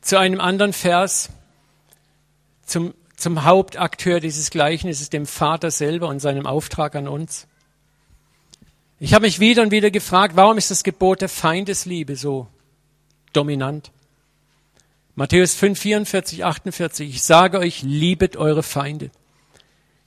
zu 0.02 0.20
einem 0.20 0.40
anderen 0.40 0.72
Vers, 0.72 1.30
zum, 2.64 2.94
zum 3.18 3.44
Hauptakteur 3.44 4.20
dieses 4.20 4.52
Gleichnisses, 4.52 5.10
dem 5.10 5.26
Vater 5.26 5.72
selber 5.72 6.08
und 6.08 6.20
seinem 6.20 6.46
Auftrag 6.46 6.96
an 6.96 7.08
uns. 7.08 7.48
Ich 9.00 9.16
habe 9.16 9.26
mich 9.26 9.40
wieder 9.40 9.64
und 9.64 9.72
wieder 9.72 9.90
gefragt, 9.90 10.36
warum 10.36 10.60
ist 10.60 10.70
das 10.70 10.84
Gebot 10.84 11.22
der 11.22 11.30
Feindesliebe 11.30 12.16
so 12.16 12.46
dominant? 13.34 13.90
Matthäus 15.16 15.56
5, 15.56 15.80
44, 15.80 16.46
48. 16.46 17.10
Ich 17.10 17.24
sage 17.24 17.58
euch, 17.58 17.82
liebet 17.82 18.38
eure 18.38 18.62
Feinde. 18.62 19.10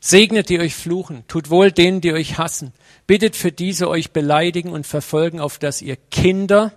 Segnet 0.05 0.49
die 0.49 0.59
euch 0.59 0.75
fluchen, 0.75 1.23
tut 1.29 1.49
wohl 1.49 1.71
denen, 1.71 2.01
die 2.01 2.13
euch 2.13 2.37
hassen. 2.37 2.73
Bittet 3.07 3.37
für 3.37 3.53
diese 3.53 3.89
euch 3.89 4.11
beleidigen 4.11 4.71
und 4.71 4.85
verfolgen, 4.85 5.39
auf 5.39 5.61
dass 5.61 5.81
ihr 5.81 5.95
Kinder 5.95 6.73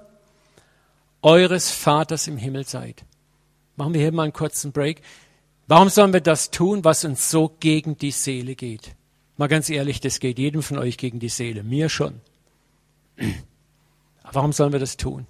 eures 1.24 1.72
Vaters 1.72 2.28
im 2.28 2.38
Himmel 2.38 2.68
seid. 2.68 3.04
Machen 3.78 3.96
wir 3.96 4.02
hier 4.02 4.12
mal 4.12 4.26
einen 4.26 4.32
kurzen 4.32 4.72
Break. 4.72 5.02
Warum 5.66 5.90
sollen 5.90 6.14
wir 6.14 6.22
das 6.22 6.52
tun, 6.52 6.84
was 6.84 7.04
uns 7.04 7.32
so 7.32 7.50
gegen 7.60 7.98
die 7.98 8.12
Seele 8.12 8.54
geht? 8.54 8.96
Mal 9.38 9.48
ganz 9.48 9.72
ehrlich, 9.72 10.00
das 10.00 10.20
geht 10.20 10.38
jedem 10.38 10.62
von 10.62 10.78
euch 10.78 10.96
gegen 10.96 11.20
die 11.20 11.30
Seele, 11.30 11.64
mir 11.64 11.90
schon. 11.90 12.22
Warum 14.32 14.54
sollen 14.54 14.72
wir 14.72 14.80
das 14.80 14.98
tun? 14.98 15.26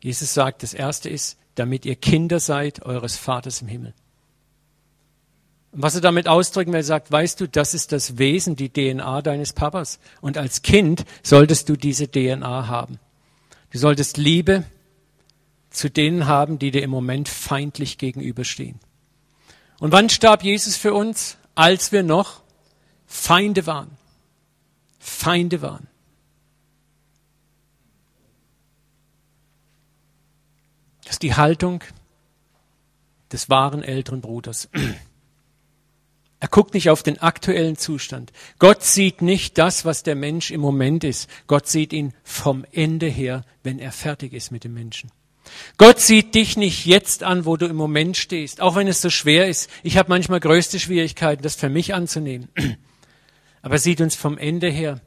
Jesus 0.00 0.32
sagt, 0.32 0.62
das 0.62 0.72
Erste 0.72 1.10
ist, 1.10 1.38
damit 1.56 1.84
ihr 1.84 1.96
Kinder 1.96 2.40
seid 2.40 2.86
eures 2.86 3.18
Vaters 3.18 3.60
im 3.60 3.68
Himmel. 3.68 3.92
Und 5.74 5.82
was 5.82 5.96
er 5.96 6.00
damit 6.00 6.28
ausdrücken 6.28 6.72
will, 6.72 6.80
er 6.80 6.84
sagt, 6.84 7.10
weißt 7.10 7.40
du, 7.40 7.48
das 7.48 7.74
ist 7.74 7.90
das 7.90 8.16
Wesen, 8.16 8.54
die 8.54 8.68
DNA 8.70 9.22
deines 9.22 9.52
Papas. 9.52 9.98
Und 10.20 10.38
als 10.38 10.62
Kind 10.62 11.04
solltest 11.24 11.68
du 11.68 11.74
diese 11.74 12.08
DNA 12.08 12.68
haben. 12.68 13.00
Du 13.70 13.78
solltest 13.78 14.16
Liebe 14.16 14.62
zu 15.70 15.90
denen 15.90 16.28
haben, 16.28 16.60
die 16.60 16.70
dir 16.70 16.84
im 16.84 16.90
Moment 16.90 17.28
feindlich 17.28 17.98
gegenüberstehen. 17.98 18.78
Und 19.80 19.90
wann 19.90 20.10
starb 20.10 20.44
Jesus 20.44 20.76
für 20.76 20.94
uns? 20.94 21.38
Als 21.56 21.90
wir 21.90 22.04
noch 22.04 22.42
Feinde 23.06 23.66
waren. 23.66 23.90
Feinde 25.00 25.60
waren. 25.60 25.88
Das 31.02 31.14
ist 31.14 31.22
die 31.22 31.34
Haltung 31.34 31.82
des 33.32 33.50
wahren 33.50 33.82
älteren 33.82 34.20
Bruders. 34.20 34.68
Er 36.44 36.48
guckt 36.48 36.74
nicht 36.74 36.90
auf 36.90 37.02
den 37.02 37.22
aktuellen 37.22 37.78
Zustand. 37.78 38.30
Gott 38.58 38.82
sieht 38.82 39.22
nicht 39.22 39.56
das, 39.56 39.86
was 39.86 40.02
der 40.02 40.14
Mensch 40.14 40.50
im 40.50 40.60
Moment 40.60 41.02
ist. 41.02 41.26
Gott 41.46 41.66
sieht 41.66 41.94
ihn 41.94 42.12
vom 42.22 42.66
Ende 42.70 43.06
her, 43.06 43.46
wenn 43.62 43.78
er 43.78 43.92
fertig 43.92 44.34
ist 44.34 44.50
mit 44.50 44.62
dem 44.62 44.74
Menschen. 44.74 45.10
Gott 45.78 46.00
sieht 46.00 46.34
dich 46.34 46.58
nicht 46.58 46.84
jetzt 46.84 47.22
an, 47.22 47.46
wo 47.46 47.56
du 47.56 47.64
im 47.64 47.76
Moment 47.76 48.18
stehst, 48.18 48.60
auch 48.60 48.76
wenn 48.76 48.88
es 48.88 49.00
so 49.00 49.08
schwer 49.08 49.48
ist. 49.48 49.70
Ich 49.82 49.96
habe 49.96 50.10
manchmal 50.10 50.38
größte 50.38 50.78
Schwierigkeiten, 50.78 51.42
das 51.42 51.54
für 51.54 51.70
mich 51.70 51.94
anzunehmen. 51.94 52.50
Aber 53.62 53.76
er 53.76 53.80
sieht 53.80 54.02
uns 54.02 54.14
vom 54.14 54.36
Ende 54.36 54.68
her. 54.68 55.00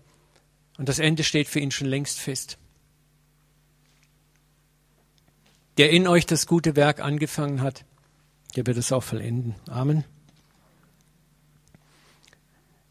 Und 0.79 0.89
das 0.89 0.97
Ende 0.97 1.23
steht 1.23 1.49
für 1.49 1.59
ihn 1.59 1.69
schon 1.69 1.85
längst 1.85 2.19
fest. 2.19 2.57
Der 5.77 5.91
in 5.91 6.07
euch 6.07 6.25
das 6.25 6.47
gute 6.47 6.75
Werk 6.75 6.99
angefangen 6.99 7.61
hat, 7.61 7.85
der 8.55 8.65
wird 8.65 8.77
es 8.77 8.91
auch 8.91 9.03
vollenden. 9.03 9.53
Amen. 9.69 10.03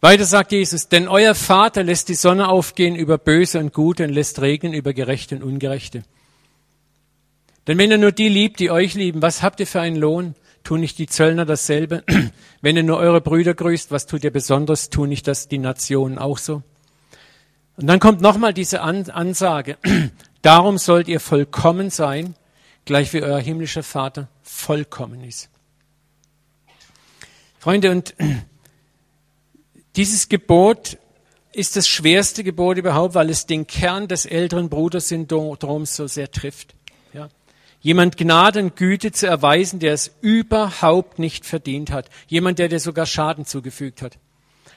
Weiter 0.06 0.24
sagt 0.24 0.52
Jesus, 0.52 0.86
denn 0.86 1.08
euer 1.08 1.34
Vater 1.34 1.82
lässt 1.82 2.08
die 2.08 2.14
Sonne 2.14 2.46
aufgehen 2.46 2.94
über 2.94 3.18
Böse 3.18 3.58
und 3.58 3.72
Gute 3.72 4.04
und 4.04 4.10
lässt 4.10 4.40
regnen 4.40 4.72
über 4.72 4.92
Gerechte 4.92 5.34
und 5.34 5.42
Ungerechte. 5.42 6.04
Denn 7.66 7.76
wenn 7.76 7.90
er 7.90 7.98
nur 7.98 8.12
die 8.12 8.28
liebt, 8.28 8.60
die 8.60 8.70
euch 8.70 8.94
lieben, 8.94 9.20
was 9.20 9.42
habt 9.42 9.58
ihr 9.58 9.66
für 9.66 9.80
einen 9.80 9.96
Lohn? 9.96 10.36
Tun 10.62 10.78
nicht 10.78 10.98
die 10.98 11.08
Zöllner 11.08 11.44
dasselbe? 11.44 12.04
Wenn 12.60 12.76
ihr 12.76 12.84
nur 12.84 12.98
eure 12.98 13.20
Brüder 13.20 13.52
grüßt, 13.52 13.90
was 13.90 14.06
tut 14.06 14.22
ihr 14.22 14.30
besonders? 14.30 14.90
Tun 14.90 15.08
nicht 15.08 15.26
das 15.26 15.48
die 15.48 15.58
Nationen 15.58 16.18
auch 16.18 16.38
so? 16.38 16.62
Und 17.76 17.88
dann 17.88 17.98
kommt 17.98 18.20
nochmal 18.20 18.54
diese 18.54 18.82
Ansage. 18.82 19.76
Darum 20.40 20.78
sollt 20.78 21.08
ihr 21.08 21.18
vollkommen 21.18 21.90
sein, 21.90 22.36
gleich 22.84 23.12
wie 23.12 23.24
euer 23.24 23.40
himmlischer 23.40 23.82
Vater 23.82 24.28
vollkommen 24.42 25.24
ist. 25.24 25.50
Freunde, 27.58 27.90
und 27.90 28.14
dieses 29.96 30.28
Gebot 30.28 30.98
ist 31.52 31.76
das 31.76 31.88
schwerste 31.88 32.44
Gebot 32.44 32.76
überhaupt, 32.76 33.14
weil 33.14 33.30
es 33.30 33.46
den 33.46 33.66
Kern 33.66 34.08
des 34.08 34.26
älteren 34.26 34.68
Brudersyndroms 34.68 35.96
so 35.96 36.06
sehr 36.06 36.30
trifft 36.30 36.76
jemand 37.86 38.16
Gnade 38.16 38.58
und 38.58 38.74
Güte 38.74 39.12
zu 39.12 39.28
erweisen, 39.28 39.78
der 39.78 39.92
es 39.92 40.10
überhaupt 40.20 41.20
nicht 41.20 41.46
verdient 41.46 41.92
hat. 41.92 42.10
Jemand, 42.26 42.58
der 42.58 42.68
dir 42.68 42.80
sogar 42.80 43.06
Schaden 43.06 43.44
zugefügt 43.44 44.02
hat. 44.02 44.18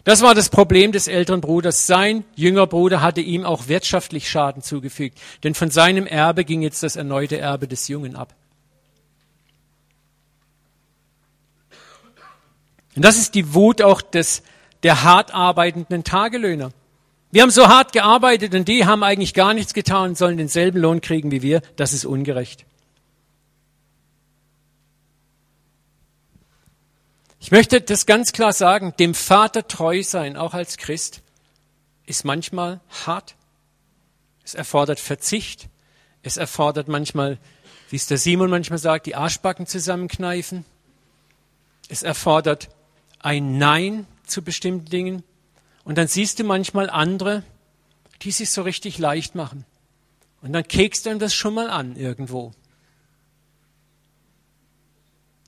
Das 0.03 0.21
war 0.21 0.35
das 0.35 0.49
Problem 0.49 0.91
des 0.91 1.07
älteren 1.07 1.41
Bruders. 1.41 1.87
Sein 1.87 2.23
jüngerer 2.35 2.67
Bruder 2.67 3.01
hatte 3.01 3.21
ihm 3.21 3.45
auch 3.45 3.67
wirtschaftlich 3.67 4.29
Schaden 4.29 4.61
zugefügt, 4.61 5.19
denn 5.43 5.55
von 5.55 5.71
seinem 5.71 6.05
Erbe 6.05 6.45
ging 6.45 6.61
jetzt 6.61 6.83
das 6.83 6.97
erneute 6.97 7.39
Erbe 7.39 7.67
des 7.67 7.87
Jungen 7.87 8.15
ab. 8.15 8.35
Und 12.95 13.03
das 13.03 13.17
ist 13.17 13.33
die 13.33 13.55
Wut 13.55 13.81
auch 13.81 14.03
des, 14.03 14.43
der 14.83 15.03
hart 15.03 15.33
arbeitenden 15.33 16.03
Tagelöhner. 16.03 16.71
Wir 17.31 17.43
haben 17.43 17.51
so 17.51 17.67
hart 17.67 17.93
gearbeitet 17.93 18.55
und 18.55 18.67
die 18.67 18.85
haben 18.85 19.03
eigentlich 19.03 19.33
gar 19.33 19.53
nichts 19.53 19.73
getan 19.73 20.11
und 20.11 20.17
sollen 20.17 20.37
denselben 20.37 20.79
Lohn 20.79 21.01
kriegen 21.01 21.31
wie 21.31 21.41
wir. 21.41 21.61
Das 21.75 21.93
ist 21.93 22.05
ungerecht. 22.05 22.65
Ich 27.39 27.51
möchte 27.51 27.81
das 27.81 28.05
ganz 28.05 28.33
klar 28.33 28.51
sagen, 28.51 28.93
dem 28.99 29.13
Vater 29.13 29.67
treu 29.67 30.03
sein, 30.03 30.35
auch 30.35 30.53
als 30.53 30.77
Christ, 30.77 31.21
ist 32.05 32.25
manchmal 32.25 32.81
hart. 33.05 33.35
Es 34.43 34.55
erfordert 34.55 34.99
Verzicht. 34.99 35.69
Es 36.21 36.37
erfordert 36.37 36.87
manchmal, 36.87 37.37
wie 37.89 37.95
es 37.95 38.07
der 38.07 38.17
Simon 38.17 38.49
manchmal 38.49 38.79
sagt, 38.79 39.05
die 39.05 39.15
Arschbacken 39.15 39.67
zusammenkneifen. 39.67 40.65
Es 41.87 42.03
erfordert 42.03 42.69
ein 43.19 43.57
Nein 43.57 44.05
zu 44.29 44.41
bestimmten 44.41 44.85
Dingen. 44.85 45.23
Und 45.83 45.97
dann 45.97 46.07
siehst 46.07 46.39
du 46.39 46.43
manchmal 46.43 46.89
andere, 46.89 47.43
die 48.21 48.31
sich 48.31 48.49
so 48.51 48.61
richtig 48.61 48.97
leicht 48.97 49.35
machen. 49.35 49.65
Und 50.41 50.53
dann 50.53 50.67
kekst 50.67 51.05
du 51.05 51.09
ihm 51.09 51.19
das 51.19 51.33
schon 51.33 51.53
mal 51.53 51.69
an 51.69 51.95
irgendwo. 51.95 52.53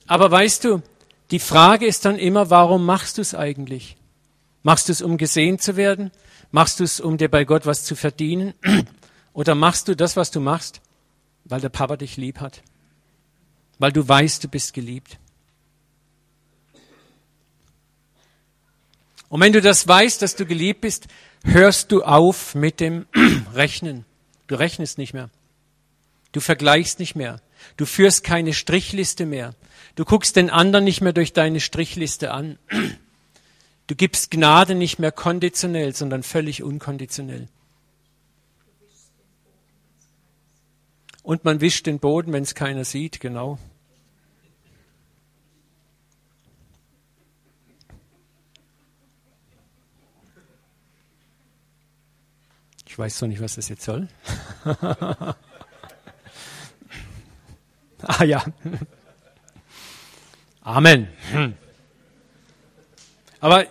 Aber 0.07 0.29
weißt 0.29 0.65
du, 0.65 0.81
die 1.31 1.39
Frage 1.39 1.85
ist 1.85 2.03
dann 2.03 2.17
immer, 2.19 2.49
warum 2.49 2.85
machst 2.85 3.17
du 3.17 3.21
es 3.21 3.33
eigentlich? 3.33 3.95
Machst 4.63 4.89
du 4.89 4.91
es, 4.91 5.01
um 5.01 5.17
gesehen 5.17 5.59
zu 5.59 5.77
werden? 5.77 6.11
Machst 6.51 6.79
du 6.79 6.83
es, 6.83 6.99
um 6.99 7.17
dir 7.17 7.29
bei 7.29 7.45
Gott 7.45 7.65
was 7.65 7.85
zu 7.85 7.95
verdienen? 7.95 8.53
Oder 9.33 9.55
machst 9.55 9.87
du 9.87 9.95
das, 9.95 10.17
was 10.17 10.31
du 10.31 10.41
machst, 10.41 10.81
weil 11.45 11.61
der 11.61 11.69
Papa 11.69 11.95
dich 11.95 12.17
lieb 12.17 12.41
hat? 12.41 12.61
Weil 13.79 13.93
du 13.93 14.05
weißt, 14.05 14.43
du 14.43 14.49
bist 14.49 14.73
geliebt? 14.73 15.17
Und 19.31 19.39
wenn 19.39 19.53
du 19.53 19.61
das 19.61 19.87
weißt, 19.87 20.21
dass 20.21 20.35
du 20.35 20.45
geliebt 20.45 20.81
bist, 20.81 21.07
hörst 21.45 21.93
du 21.93 22.03
auf 22.03 22.53
mit 22.53 22.81
dem 22.81 23.05
Rechnen. 23.53 24.03
Du 24.47 24.55
rechnest 24.55 24.97
nicht 24.97 25.13
mehr. 25.13 25.29
Du 26.33 26.41
vergleichst 26.41 26.99
nicht 26.99 27.15
mehr. 27.15 27.39
Du 27.77 27.85
führst 27.85 28.25
keine 28.25 28.53
Strichliste 28.53 29.25
mehr. 29.25 29.55
Du 29.95 30.03
guckst 30.03 30.35
den 30.35 30.49
anderen 30.49 30.83
nicht 30.83 30.99
mehr 30.99 31.13
durch 31.13 31.31
deine 31.31 31.61
Strichliste 31.61 32.31
an. 32.31 32.59
Du 33.87 33.95
gibst 33.95 34.31
Gnade 34.31 34.73
nicht 34.73 34.99
mehr 34.99 35.11
konditionell, 35.11 35.93
sondern 35.93 36.23
völlig 36.23 36.63
unkonditionell. 36.63 37.49
Und 41.23 41.43
man 41.43 41.59
wischt 41.59 41.87
den 41.87 41.99
Boden, 41.99 42.31
wenn 42.31 42.43
es 42.43 42.55
keiner 42.55 42.85
sieht, 42.85 43.19
genau. 43.19 43.59
Ich 52.91 52.99
weiß 52.99 53.19
so 53.19 53.25
nicht, 53.25 53.39
was 53.39 53.55
das 53.55 53.69
jetzt 53.69 53.83
soll. 53.85 54.09
ah 58.01 58.25
ja. 58.25 58.43
Amen. 60.59 61.07
Aber 63.39 63.65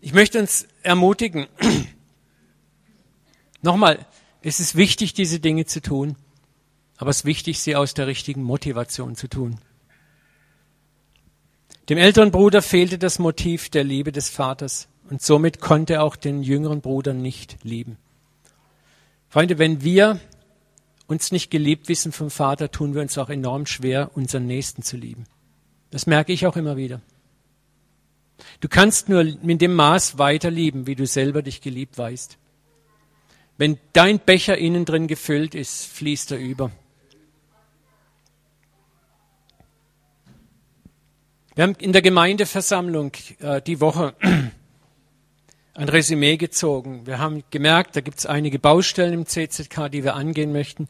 ich 0.00 0.12
möchte 0.12 0.40
uns 0.40 0.66
ermutigen. 0.82 1.46
Nochmal, 3.60 4.04
es 4.40 4.58
ist 4.58 4.74
wichtig, 4.74 5.14
diese 5.14 5.38
Dinge 5.38 5.64
zu 5.66 5.80
tun, 5.80 6.16
aber 6.96 7.10
es 7.10 7.18
ist 7.18 7.24
wichtig, 7.24 7.60
sie 7.60 7.76
aus 7.76 7.94
der 7.94 8.08
richtigen 8.08 8.42
Motivation 8.42 9.14
zu 9.14 9.28
tun. 9.28 9.60
Dem 11.88 11.98
älteren 11.98 12.32
Bruder 12.32 12.62
fehlte 12.62 12.98
das 12.98 13.20
Motiv 13.20 13.70
der 13.70 13.84
Liebe 13.84 14.10
des 14.10 14.28
Vaters 14.28 14.88
und 15.10 15.22
somit 15.22 15.60
konnte 15.60 15.94
er 15.94 16.02
auch 16.04 16.16
den 16.16 16.42
jüngeren 16.42 16.80
Bruder 16.80 17.12
nicht 17.12 17.58
lieben. 17.62 17.96
Freunde, 19.28 19.58
wenn 19.58 19.82
wir 19.82 20.20
uns 21.06 21.32
nicht 21.32 21.50
geliebt 21.50 21.88
wissen 21.88 22.12
vom 22.12 22.30
Vater, 22.30 22.70
tun 22.70 22.94
wir 22.94 23.02
uns 23.02 23.18
auch 23.18 23.30
enorm 23.30 23.66
schwer, 23.66 24.10
unseren 24.14 24.46
Nächsten 24.46 24.82
zu 24.82 24.96
lieben. 24.96 25.24
Das 25.90 26.06
merke 26.06 26.32
ich 26.32 26.46
auch 26.46 26.56
immer 26.56 26.76
wieder. 26.76 27.00
Du 28.60 28.68
kannst 28.68 29.08
nur 29.08 29.24
mit 29.42 29.60
dem 29.60 29.74
Maß 29.74 30.18
weiter 30.18 30.50
lieben, 30.50 30.86
wie 30.86 30.94
du 30.94 31.06
selber 31.06 31.42
dich 31.42 31.60
geliebt 31.60 31.98
weißt. 31.98 32.38
Wenn 33.58 33.78
dein 33.92 34.18
Becher 34.18 34.56
innen 34.56 34.84
drin 34.84 35.06
gefüllt 35.06 35.54
ist, 35.54 35.86
fließt 35.86 36.32
er 36.32 36.38
über. 36.38 36.70
Wir 41.54 41.64
haben 41.64 41.74
in 41.74 41.92
der 41.92 42.02
Gemeindeversammlung 42.02 43.12
äh, 43.40 43.60
die 43.60 43.80
Woche 43.80 44.14
ein 45.74 45.88
Resümee 45.88 46.36
gezogen. 46.36 47.06
Wir 47.06 47.18
haben 47.18 47.44
gemerkt, 47.50 47.96
da 47.96 48.00
gibt 48.00 48.18
es 48.18 48.26
einige 48.26 48.58
Baustellen 48.58 49.14
im 49.14 49.26
CZK, 49.26 49.90
die 49.90 50.04
wir 50.04 50.14
angehen 50.14 50.52
möchten. 50.52 50.88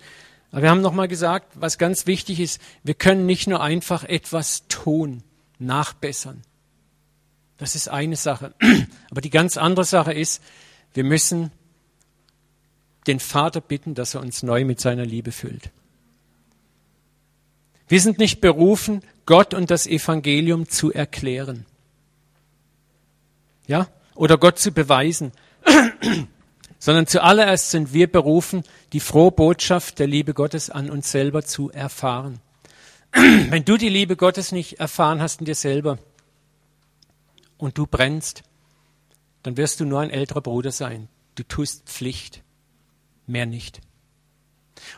Aber 0.51 0.62
wir 0.62 0.70
haben 0.70 0.80
nochmal 0.80 1.09
gesagt, 1.09 1.53
was 1.55 1.78
ganz 1.78 2.07
wichtig 2.07 2.41
ist, 2.41 2.61
wir 2.83 2.95
können 2.95 3.26
nicht 3.26 3.47
nur 3.47 3.62
einfach 3.62 4.05
etwas 4.05 4.66
tun, 4.68 5.22
nachbessern. 5.59 6.43
Das 7.59 7.74
ist 7.74 7.89
eine 7.89 8.16
Sache. 8.16 8.55
Aber 9.11 9.20
die 9.20 9.30
ganz 9.30 9.57
andere 9.57 9.85
Sache 9.85 10.12
ist, 10.12 10.43
wir 10.95 11.05
müssen 11.05 11.53
den 13.07 13.20
Vater 13.20 13.61
bitten, 13.61 13.95
dass 13.95 14.14
er 14.14 14.20
uns 14.20 14.43
neu 14.43 14.64
mit 14.64 14.80
seiner 14.80 15.07
Liebe 15.07 15.33
füllt. 15.33 15.70
Wir 17.89 18.01
sind 18.01 18.18
nicht 18.18 18.41
berufen, 18.41 19.03
Gott 19.26 19.55
und 19.55 19.70
das 19.70 19.87
Evangelium 19.87 20.68
zu 20.68 20.93
erklären. 20.93 21.66
Ja? 23.66 23.89
Oder 24.15 24.39
Gott 24.39 24.59
zu 24.59 24.73
beweisen, 24.73 25.33
sondern 26.79 27.07
zuallererst 27.07 27.71
sind 27.71 27.93
wir 27.93 28.11
berufen, 28.11 28.65
die 28.93 29.01
frohe 29.01 29.33
Botschaft 29.33 29.99
der 29.99 30.07
Liebe 30.07 30.35
Gottes 30.35 30.71
an 30.71 30.91
uns 30.91 31.11
selber 31.11 31.43
zu 31.43 31.71
erfahren. 31.71 32.41
Wenn 33.13 33.65
du 33.65 33.77
die 33.77 33.89
Liebe 33.89 34.17
Gottes 34.17 34.53
nicht 34.53 34.81
erfahren 34.81 35.21
hast 35.21 35.41
in 35.41 35.47
dir 35.47 35.55
selber 35.55 35.99
und 37.59 37.79
du 37.79 37.87
brennst, 37.87 38.43
dann 39.43 39.57
wirst 39.57 39.81
du 39.81 39.85
nur 39.85 40.01
ein 40.01 40.11
älterer 40.11 40.41
Bruder 40.41 40.73
sein. 40.73 41.09
Du 41.35 41.43
tust 41.43 41.89
Pflicht, 41.89 42.43
mehr 43.27 43.47
nicht. 43.47 43.81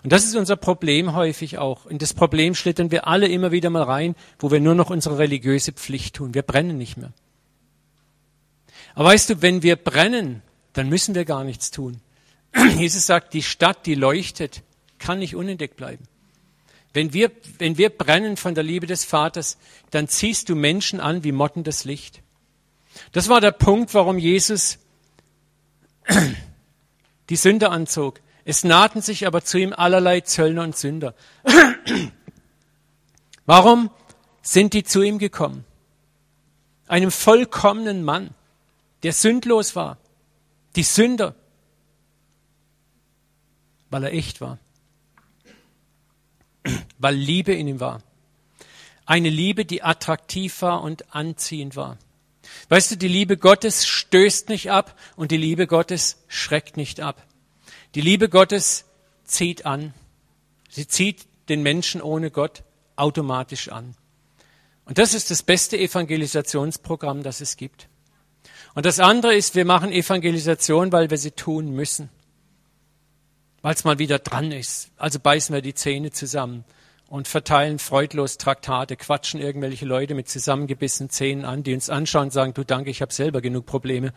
Und 0.03 0.13
das 0.13 0.25
ist 0.25 0.37
unser 0.37 0.57
Problem 0.57 1.15
häufig 1.15 1.59
auch. 1.59 1.87
In 1.87 1.99
das 1.99 2.15
Problem 2.15 2.55
schlittern 2.55 2.91
wir 2.91 3.07
alle 3.07 3.29
immer 3.29 3.53
wieder 3.53 3.71
mal 3.71 3.83
rein, 3.83 4.15
wo 4.39 4.51
wir 4.51 4.61
nur 4.61 4.75
noch 4.75 4.91
unsere 4.91 5.19
religiöse 5.19 5.73
Pflicht 5.73 6.17
tun. 6.17 6.35
Wir 6.35 6.43
brennen 6.43 6.79
nicht 6.79 6.97
mehr. 6.97 7.13
Aber 8.95 9.09
weißt 9.09 9.31
du, 9.31 9.43
wenn 9.43 9.63
wir 9.63 9.77
brennen, 9.77 10.43
dann 10.73 10.89
müssen 10.89 11.15
wir 11.15 11.25
gar 11.25 11.45
nichts 11.45 11.71
tun. 11.71 12.01
Jesus 12.77 13.07
sagt, 13.07 13.35
die 13.35 13.43
Stadt, 13.43 13.87
die 13.87 13.95
leuchtet, 13.95 14.63
kann 14.99 15.19
nicht 15.19 15.35
unentdeckt 15.35 15.77
bleiben. 15.77 16.05
Wenn 16.93 17.13
wir, 17.13 17.33
wenn 17.59 17.77
wir 17.77 17.91
brennen 17.91 18.37
von 18.37 18.55
der 18.55 18.63
Liebe 18.63 18.87
des 18.87 19.05
Vaters, 19.05 19.59
dann 19.91 20.07
ziehst 20.07 20.49
du 20.49 20.55
Menschen 20.55 21.01
an 21.01 21.25
wie 21.25 21.33
mottendes 21.33 21.85
Licht. 21.85 22.23
Das 23.11 23.29
war 23.29 23.41
der 23.41 23.51
Punkt, 23.51 23.95
warum 23.95 24.19
Jesus 24.19 24.79
die 27.29 27.37
Sünder 27.37 27.73
anzog. 27.73 28.21
Es 28.45 28.63
nahten 28.63 29.03
sich 29.03 29.27
aber 29.27 29.43
zu 29.43 29.59
ihm 29.59 29.73
allerlei 29.73 30.21
Zöllner 30.21 30.63
und 30.63 30.77
Sünder. 30.77 31.15
Warum 33.47 33.91
sind 34.43 34.75
die 34.75 34.85
zu 34.85 35.03
ihm 35.03 35.19
gekommen? 35.19 35.65
Einem 36.87 37.11
vollkommenen 37.11 38.05
Mann 38.05 38.31
der 39.05 39.13
sündlos 39.13 39.77
war. 39.77 39.99
Die 40.75 40.83
Sünder, 40.83 41.37
weil 43.91 44.05
er 44.05 44.13
echt 44.13 44.41
war. 44.41 44.59
Weil 46.99 47.15
Liebe 47.15 47.53
in 47.53 47.69
ihm 47.69 47.81
war. 47.81 48.03
Eine 49.07 49.29
Liebe, 49.29 49.67
die 49.67 49.83
attraktiv 49.83 50.63
war 50.63 50.83
und 50.83 51.15
anziehend 51.15 51.77
war. 51.77 51.99
Weißt 52.71 52.91
du, 52.91 52.97
die 52.97 53.09
Liebe 53.09 53.37
Gottes 53.37 53.87
stößt 53.87 54.49
nicht 54.49 54.71
ab 54.71 54.99
und 55.17 55.31
die 55.31 55.37
Liebe 55.37 55.67
Gottes 55.67 56.25
schreckt 56.27 56.79
nicht 56.79 57.01
ab. 57.01 57.23
Die 57.95 58.01
Liebe 58.01 58.31
Gottes 58.31 58.87
zieht 59.25 59.67
an. 59.67 59.93
Sie 60.71 60.89
zieht 60.89 61.27
den 61.51 61.63
Menschen 61.63 62.01
ohne 62.01 62.31
Gott 62.31 62.63
automatisch 62.97 63.69
an. 63.69 63.95
Und 64.87 64.97
das 64.97 65.13
ist 65.13 65.31
das 65.31 65.43
beste 65.43 65.79
Evangelisationsprogramm, 65.79 67.23
das 67.23 67.43
es 67.43 67.57
gibt. 67.57 67.89
Und 68.75 68.87
das 68.87 68.99
andere 68.99 69.35
ist, 69.35 69.55
wir 69.55 69.65
machen 69.65 69.93
Evangelisation, 69.93 70.91
weil 70.91 71.11
wir 71.11 71.19
sie 71.19 71.31
tun 71.31 71.71
müssen. 71.71 72.09
Weil 73.63 73.75
es 73.75 73.85
mal 73.85 73.99
wieder 73.99 74.19
dran 74.19 74.53
ist. 74.53 74.91
Also 74.97 75.21
beißen 75.21 75.55
wir 75.55 75.63
die 75.63 75.75
Zähne 75.75 76.11
zusammen 76.11 76.65
und 77.09 77.29
verteilen 77.29 77.79
freudlos 77.79 78.39
Traktate, 78.39 78.97
quatschen 78.97 79.41
irgendwelche 79.41 79.87
Leute 79.87 80.15
mit 80.15 80.29
zusammengebissenen 80.29 81.11
Zähnen 81.11 81.45
an, 81.45 81.63
die 81.63 81.73
uns 81.73 81.89
anschauen 81.89 82.25
und 82.25 82.33
sagen, 82.33 82.55
du 82.55 82.65
danke, 82.65 82.91
ich 82.91 83.03
habe 83.03 83.13
selber 83.13 83.41
genug 83.41 83.67
Probleme. 83.67 84.13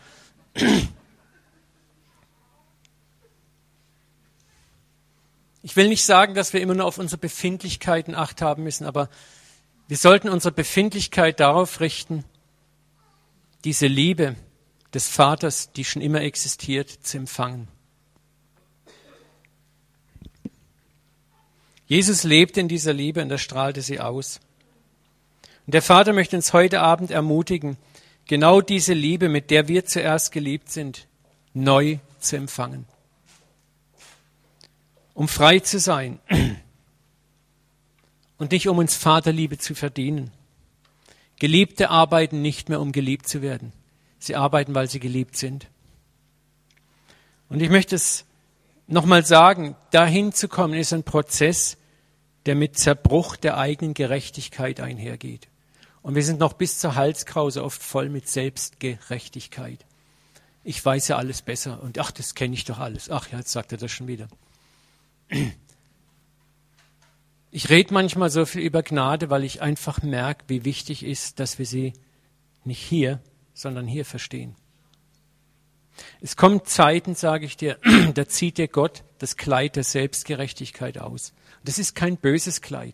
Ich 5.61 5.75
will 5.75 5.89
nicht 5.89 6.05
sagen, 6.05 6.33
dass 6.33 6.53
wir 6.53 6.61
immer 6.61 6.73
nur 6.73 6.85
auf 6.85 6.97
unsere 6.97 7.19
Befindlichkeiten 7.19 8.15
acht 8.15 8.41
haben 8.41 8.63
müssen, 8.63 8.85
aber 8.85 9.09
wir 9.87 9.97
sollten 9.97 10.29
unsere 10.29 10.53
Befindlichkeit 10.53 11.39
darauf 11.39 11.79
richten, 11.81 12.23
diese 13.63 13.87
Liebe, 13.87 14.35
des 14.93 15.07
Vaters, 15.07 15.71
die 15.71 15.85
schon 15.85 16.01
immer 16.01 16.21
existiert, 16.21 16.89
zu 16.89 17.17
empfangen. 17.17 17.67
Jesus 21.87 22.23
lebte 22.23 22.59
in 22.59 22.67
dieser 22.67 22.93
Liebe 22.93 23.21
und 23.21 23.31
er 23.31 23.37
strahlte 23.37 23.81
sie 23.81 23.99
aus. 23.99 24.39
Und 25.65 25.73
der 25.73 25.81
Vater 25.81 26.13
möchte 26.13 26.35
uns 26.35 26.53
heute 26.53 26.81
Abend 26.81 27.11
ermutigen, 27.11 27.77
genau 28.25 28.61
diese 28.61 28.93
Liebe, 28.93 29.29
mit 29.29 29.51
der 29.51 29.67
wir 29.67 29.85
zuerst 29.85 30.31
geliebt 30.31 30.69
sind, 30.69 31.07
neu 31.53 31.97
zu 32.19 32.35
empfangen. 32.35 32.85
Um 35.13 35.27
frei 35.27 35.59
zu 35.59 35.79
sein 35.79 36.19
und 38.37 38.51
nicht 38.51 38.67
um 38.67 38.77
uns 38.77 38.95
Vaterliebe 38.95 39.57
zu 39.57 39.73
verdienen. 39.73 40.31
Geliebte 41.39 41.89
arbeiten 41.89 42.41
nicht 42.41 42.69
mehr, 42.69 42.81
um 42.81 42.91
geliebt 42.91 43.27
zu 43.27 43.41
werden. 43.41 43.71
Sie 44.19 44.35
arbeiten, 44.35 44.75
weil 44.75 44.89
sie 44.89 44.99
geliebt 44.99 45.37
sind. 45.37 45.67
Und 47.49 47.61
ich 47.61 47.69
möchte 47.69 47.95
es 47.95 48.25
nochmal 48.87 49.25
sagen, 49.25 49.75
dahin 49.91 50.33
zu 50.33 50.47
kommen, 50.47 50.73
ist 50.73 50.93
ein 50.93 51.03
Prozess, 51.03 51.77
der 52.45 52.55
mit 52.55 52.77
Zerbruch 52.77 53.35
der 53.35 53.57
eigenen 53.57 53.93
Gerechtigkeit 53.93 54.79
einhergeht. 54.79 55.47
Und 56.01 56.15
wir 56.15 56.23
sind 56.23 56.39
noch 56.39 56.53
bis 56.53 56.79
zur 56.79 56.95
Halskrause 56.95 57.63
oft 57.63 57.81
voll 57.81 58.09
mit 58.09 58.29
Selbstgerechtigkeit. 58.29 59.85
Ich 60.63 60.83
weiß 60.83 61.09
ja 61.09 61.17
alles 61.17 61.41
besser 61.41 61.81
und 61.83 61.99
ach, 61.99 62.11
das 62.11 62.35
kenne 62.35 62.53
ich 62.53 62.65
doch 62.65 62.79
alles. 62.79 63.09
Ach 63.09 63.29
ja, 63.29 63.39
jetzt 63.39 63.51
sagt 63.51 63.71
er 63.71 63.77
das 63.77 63.91
schon 63.91 64.07
wieder. 64.07 64.27
Ich 67.51 67.69
rede 67.69 67.93
manchmal 67.93 68.29
so 68.29 68.45
viel 68.45 68.61
über 68.61 68.83
Gnade, 68.83 69.29
weil 69.29 69.43
ich 69.43 69.61
einfach 69.61 70.01
merke, 70.01 70.45
wie 70.47 70.65
wichtig 70.65 71.03
ist, 71.03 71.39
dass 71.39 71.59
wir 71.59 71.65
sie 71.65 71.93
nicht 72.63 72.81
hier, 72.81 73.19
sondern 73.57 73.87
hier 73.87 74.05
verstehen. 74.05 74.55
Es 76.21 76.35
kommen 76.35 76.63
Zeiten, 76.63 77.15
sage 77.15 77.45
ich 77.45 77.57
dir, 77.57 77.79
da 78.13 78.27
zieht 78.27 78.57
dir 78.59 78.67
Gott 78.67 79.03
das 79.17 79.35
Kleid 79.35 79.75
der 79.75 79.83
Selbstgerechtigkeit 79.83 80.99
aus. 80.99 81.33
Das 81.63 81.79
ist 81.79 81.95
kein 81.95 82.17
böses 82.17 82.61
Kleid, 82.61 82.93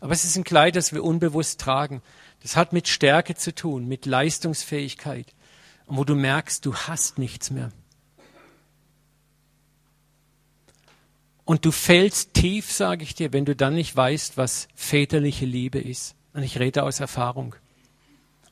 aber 0.00 0.12
es 0.12 0.24
ist 0.24 0.36
ein 0.36 0.44
Kleid, 0.44 0.74
das 0.74 0.92
wir 0.92 1.04
unbewusst 1.04 1.60
tragen. 1.60 2.02
Das 2.40 2.56
hat 2.56 2.72
mit 2.72 2.88
Stärke 2.88 3.36
zu 3.36 3.54
tun, 3.54 3.86
mit 3.86 4.04
Leistungsfähigkeit, 4.04 5.32
und 5.86 5.96
wo 5.96 6.04
du 6.04 6.16
merkst, 6.16 6.66
du 6.66 6.74
hast 6.74 7.18
nichts 7.18 7.50
mehr. 7.50 7.70
Und 11.44 11.64
du 11.64 11.70
fällst 11.70 12.34
tief, 12.34 12.72
sage 12.72 13.04
ich 13.04 13.14
dir, 13.14 13.32
wenn 13.32 13.44
du 13.44 13.54
dann 13.54 13.74
nicht 13.74 13.94
weißt, 13.94 14.36
was 14.36 14.68
väterliche 14.74 15.44
Liebe 15.44 15.80
ist. 15.80 16.14
Und 16.32 16.42
ich 16.42 16.58
rede 16.58 16.82
aus 16.82 17.00
Erfahrung. 17.00 17.54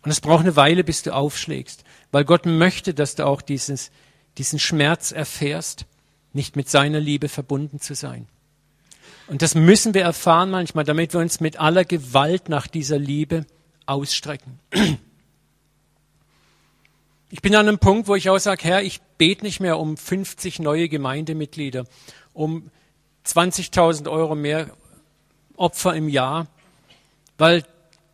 Und 0.03 0.11
es 0.11 0.21
braucht 0.21 0.41
eine 0.41 0.57
Weile, 0.57 0.85
bis 0.85 1.03
du 1.03 1.15
aufschlägst, 1.15 1.85
weil 2.11 2.25
Gott 2.25 2.47
möchte, 2.47 2.95
dass 2.95 3.15
du 3.15 3.27
auch 3.27 3.43
dieses, 3.43 3.91
diesen 4.39 4.59
Schmerz 4.59 5.13
erfährst, 5.13 5.85
nicht 6.33 6.57
mit 6.57 6.69
seiner 6.69 7.01
Liebe 7.01 7.29
verbunden 7.29 7.81
zu 7.81 7.95
sein. 7.95 8.27
Und 9.27 9.43
das 9.43 9.55
müssen 9.55 9.95
wir 9.95 10.03
erfahren 10.03 10.51
manchmal, 10.51 10.85
damit 10.85 11.13
wir 11.13 11.21
uns 11.21 11.41
mit 11.41 11.61
aller 11.61 11.85
Gewalt 11.85 12.49
nach 12.49 12.67
dieser 12.67 12.99
Liebe 12.99 13.47
ausstrecken. 13.87 14.59
Ich 17.31 17.43
bin 17.43 17.55
an 17.55 17.69
einem 17.69 17.79
Punkt, 17.79 18.09
wo 18.09 18.17
ich 18.17 18.29
auch 18.29 18.39
sage, 18.39 18.65
Herr, 18.65 18.83
ich 18.83 19.01
bete 19.19 19.45
nicht 19.45 19.61
mehr 19.61 19.79
um 19.79 19.97
50 19.97 20.59
neue 20.59 20.89
Gemeindemitglieder, 20.89 21.85
um 22.33 22.71
20.000 23.25 24.11
Euro 24.11 24.35
mehr 24.35 24.71
Opfer 25.57 25.95
im 25.95 26.09
Jahr, 26.09 26.49
weil 27.39 27.65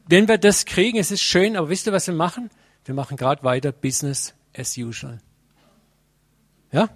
wenn 0.08 0.28
wir 0.28 0.38
das 0.38 0.64
kriegen, 0.64 0.98
es 0.98 1.10
ist 1.10 1.22
schön, 1.22 1.56
aber 1.56 1.68
wisst 1.68 1.86
ihr, 1.86 1.92
was 1.92 2.06
wir 2.06 2.14
machen? 2.14 2.50
Wir 2.84 2.94
machen 2.94 3.16
gerade 3.16 3.42
weiter 3.42 3.72
Business 3.72 4.34
as 4.56 4.76
usual. 4.76 5.18
Ja? 6.70 6.88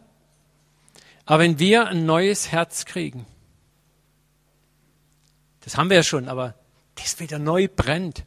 Aber 1.26 1.42
wenn 1.42 1.58
wir 1.58 1.88
ein 1.88 2.06
neues 2.06 2.52
Herz 2.52 2.84
kriegen, 2.84 3.26
das 5.60 5.76
haben 5.76 5.90
wir 5.90 5.96
ja 5.96 6.02
schon, 6.02 6.28
aber 6.28 6.54
das 6.94 7.20
wieder 7.20 7.38
neu 7.38 7.68
brennt, 7.68 8.24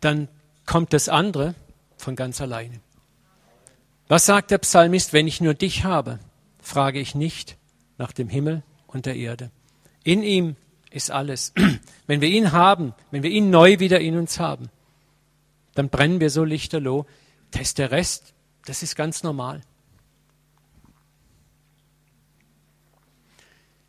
dann 0.00 0.28
kommt 0.66 0.92
das 0.92 1.08
andere 1.08 1.54
von 1.96 2.16
ganz 2.16 2.40
alleine. 2.40 2.80
Was 4.08 4.26
sagt 4.26 4.50
der 4.50 4.58
Psalmist, 4.58 5.12
wenn 5.12 5.26
ich 5.26 5.40
nur 5.40 5.54
dich 5.54 5.84
habe, 5.84 6.18
frage 6.60 7.00
ich 7.00 7.14
nicht 7.14 7.56
nach 7.98 8.12
dem 8.12 8.28
Himmel 8.28 8.62
und 8.86 9.06
der 9.06 9.16
Erde. 9.16 9.50
In 10.02 10.22
ihm 10.22 10.56
ist 10.90 11.10
alles. 11.10 11.52
Wenn 12.06 12.20
wir 12.20 12.28
ihn 12.28 12.52
haben, 12.52 12.94
wenn 13.10 13.22
wir 13.22 13.30
ihn 13.30 13.50
neu 13.50 13.78
wieder 13.78 14.00
in 14.00 14.16
uns 14.18 14.40
haben, 14.40 14.68
dann 15.74 15.88
brennen 15.88 16.20
wir 16.20 16.30
so 16.30 16.44
lichterloh. 16.44 17.06
Das 17.52 17.62
ist 17.62 17.78
der 17.78 17.90
Rest, 17.92 18.34
das 18.66 18.82
ist 18.82 18.96
ganz 18.96 19.22
normal. 19.22 19.62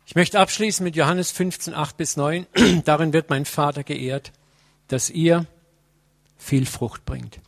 Ich 0.06 0.14
möchte 0.14 0.38
abschließen 0.38 0.84
mit 0.84 0.94
Johannes 0.94 1.30
15, 1.30 1.74
8 1.74 1.96
bis 1.96 2.16
9. 2.16 2.46
Darin 2.84 3.12
wird 3.12 3.30
mein 3.30 3.44
Vater 3.44 3.82
geehrt, 3.82 4.32
dass 4.88 5.10
ihr 5.10 5.46
viel 6.36 6.66
Frucht 6.66 7.04
bringt. 7.04 7.40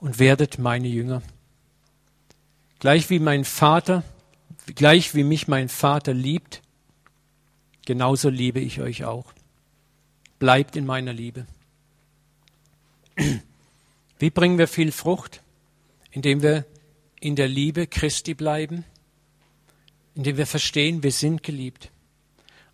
Und 0.00 0.18
werdet 0.18 0.58
meine 0.58 0.88
Jünger. 0.88 1.22
Gleich 2.80 3.08
wie 3.10 3.20
mein 3.20 3.44
Vater, 3.44 4.02
gleich 4.74 5.14
wie 5.14 5.24
mich 5.24 5.48
mein 5.48 5.68
Vater 5.68 6.12
liebt, 6.12 6.62
genauso 7.86 8.28
liebe 8.28 8.60
ich 8.60 8.80
euch 8.80 9.04
auch. 9.04 9.32
Bleibt 10.38 10.76
in 10.76 10.84
meiner 10.84 11.14
Liebe. 11.14 11.46
Wie 14.18 14.30
bringen 14.30 14.58
wir 14.58 14.68
viel 14.68 14.92
Frucht? 14.92 15.40
Indem 16.10 16.42
wir 16.42 16.66
in 17.20 17.36
der 17.36 17.48
Liebe 17.48 17.86
Christi 17.86 18.34
bleiben, 18.34 18.84
indem 20.14 20.36
wir 20.36 20.46
verstehen, 20.46 21.02
wir 21.02 21.12
sind 21.12 21.42
geliebt. 21.42 21.90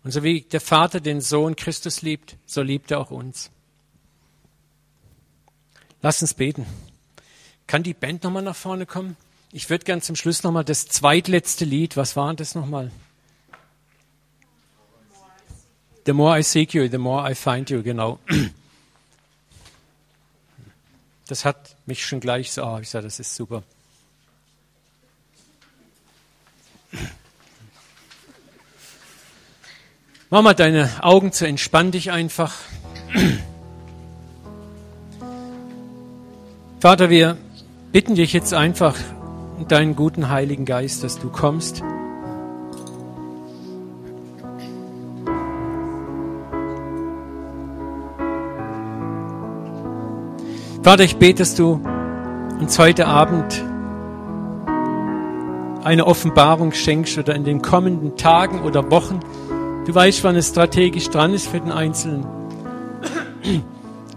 Und 0.03 0.11
so 0.11 0.23
wie 0.23 0.41
der 0.41 0.61
Vater 0.61 0.99
den 0.99 1.21
Sohn 1.21 1.55
Christus 1.55 2.01
liebt, 2.01 2.35
so 2.45 2.61
liebt 2.61 2.91
er 2.91 2.99
auch 2.99 3.11
uns. 3.11 3.49
Lass 6.01 6.21
uns 6.21 6.33
beten. 6.33 6.65
Kann 7.67 7.83
die 7.83 7.93
Band 7.93 8.23
nochmal 8.23 8.43
nach 8.43 8.55
vorne 8.55 8.85
kommen? 8.85 9.15
Ich 9.53 9.69
würde 9.69 9.85
gern 9.85 10.01
zum 10.01 10.17
Schluss 10.17 10.43
nochmal 10.43 10.65
das 10.65 10.87
zweitletzte 10.87 11.63
Lied, 11.63 11.95
was 11.95 12.15
war 12.15 12.33
das 12.33 12.55
nochmal? 12.55 12.91
The 16.05 16.13
more 16.13 16.37
I 16.37 16.43
seek 16.43 16.73
you, 16.73 16.89
the 16.89 16.97
more 16.97 17.29
I 17.29 17.35
find 17.35 17.69
you, 17.69 17.81
genau. 17.81 18.19
Das 21.27 21.45
hat 21.45 21.77
mich 21.85 22.05
schon 22.05 22.19
gleich 22.19 22.51
so, 22.51 22.63
oh, 22.65 22.79
ich 22.81 22.89
sage, 22.89 23.05
das 23.05 23.19
ist 23.19 23.33
super. 23.33 23.63
Mach 30.29 30.41
mal 30.41 30.53
deine 30.53 30.89
Augen 31.01 31.31
zu, 31.31 31.47
entspann 31.47 31.91
dich 31.91 32.11
einfach. 32.11 32.53
Vater, 36.79 37.09
wir 37.09 37.37
bitten 37.91 38.15
dich 38.15 38.33
jetzt 38.33 38.53
einfach, 38.53 38.97
deinen 39.69 39.95
guten 39.95 40.29
Heiligen 40.29 40.65
Geist, 40.65 41.03
dass 41.03 41.19
du 41.19 41.29
kommst. 41.29 41.83
Vater, 50.83 51.05
ich 51.05 51.15
bete, 51.15 51.39
dass 51.39 51.55
du 51.55 51.79
uns 52.59 52.77
heute 52.77 53.07
Abend 53.07 53.63
eine 55.81 56.05
Offenbarung 56.05 56.73
schenkst 56.73 57.17
oder 57.17 57.33
in 57.35 57.45
den 57.45 57.61
kommenden 57.61 58.17
Tagen 58.17 58.63
oder 58.63 58.91
Wochen. 58.91 59.21
Du 59.85 59.95
weißt, 59.95 60.25
wann 60.25 60.35
es 60.35 60.49
strategisch 60.49 61.09
dran 61.09 61.33
ist 61.33 61.47
für 61.47 61.61
den 61.61 61.71
Einzelnen. 61.71 62.25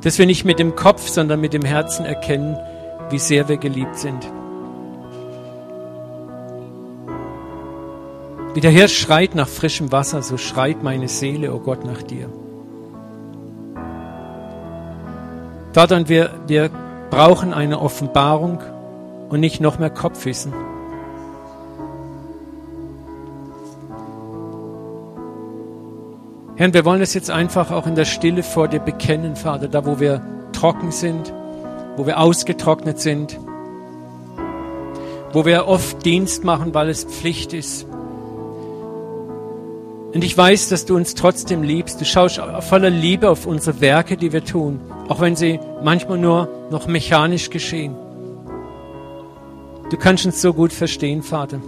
Dass 0.02 0.18
wir 0.18 0.26
nicht 0.26 0.44
mit 0.44 0.58
dem 0.58 0.74
Kopf, 0.74 1.06
sondern 1.06 1.40
mit 1.40 1.52
dem 1.52 1.64
Herzen 1.64 2.04
erkennen, 2.04 2.56
wie 3.10 3.20
sehr 3.20 3.48
wir 3.48 3.58
geliebt 3.58 3.96
sind. 3.96 4.26
Wie 8.54 8.60
der 8.60 8.72
Hirsch 8.72 8.98
schreit 8.98 9.36
nach 9.36 9.48
frischem 9.48 9.92
Wasser, 9.92 10.20
so 10.20 10.36
schreit 10.36 10.82
meine 10.82 11.06
Seele, 11.06 11.52
o 11.52 11.58
oh 11.58 11.60
Gott, 11.60 11.84
nach 11.84 12.02
dir. 12.02 12.28
Vater, 15.76 15.96
und 15.96 16.08
wir, 16.08 16.30
wir 16.46 16.70
brauchen 17.10 17.52
eine 17.52 17.82
Offenbarung 17.82 18.60
und 19.28 19.40
nicht 19.40 19.60
noch 19.60 19.78
mehr 19.78 19.90
Kopfwissen. 19.90 20.54
Herr, 26.56 26.72
wir 26.72 26.86
wollen 26.86 27.02
es 27.02 27.12
jetzt 27.12 27.30
einfach 27.30 27.70
auch 27.72 27.86
in 27.86 27.94
der 27.94 28.06
Stille 28.06 28.42
vor 28.42 28.68
dir 28.68 28.80
bekennen, 28.80 29.36
Vater, 29.36 29.68
da 29.68 29.84
wo 29.84 30.00
wir 30.00 30.22
trocken 30.54 30.92
sind, 30.92 31.34
wo 31.98 32.06
wir 32.06 32.20
ausgetrocknet 32.20 32.98
sind, 32.98 33.38
wo 35.34 35.44
wir 35.44 35.68
oft 35.68 36.06
Dienst 36.06 36.42
machen, 36.42 36.72
weil 36.72 36.88
es 36.88 37.04
Pflicht 37.04 37.52
ist. 37.52 37.86
Und 40.14 40.24
ich 40.24 40.38
weiß, 40.38 40.70
dass 40.70 40.86
du 40.86 40.96
uns 40.96 41.14
trotzdem 41.14 41.62
liebst. 41.62 42.00
Du 42.00 42.06
schaust 42.06 42.40
voller 42.60 42.88
Liebe 42.88 43.28
auf 43.28 43.44
unsere 43.44 43.82
Werke, 43.82 44.16
die 44.16 44.32
wir 44.32 44.42
tun, 44.42 44.80
auch 45.08 45.20
wenn 45.20 45.36
sie 45.36 45.60
manchmal 45.82 46.18
nur 46.18 46.48
noch 46.70 46.86
mechanisch 46.86 47.50
geschehen. 47.50 47.94
Du 49.90 49.96
kannst 49.96 50.26
uns 50.26 50.42
so 50.42 50.52
gut 50.52 50.72
verstehen, 50.72 51.22
Vater. 51.22 51.60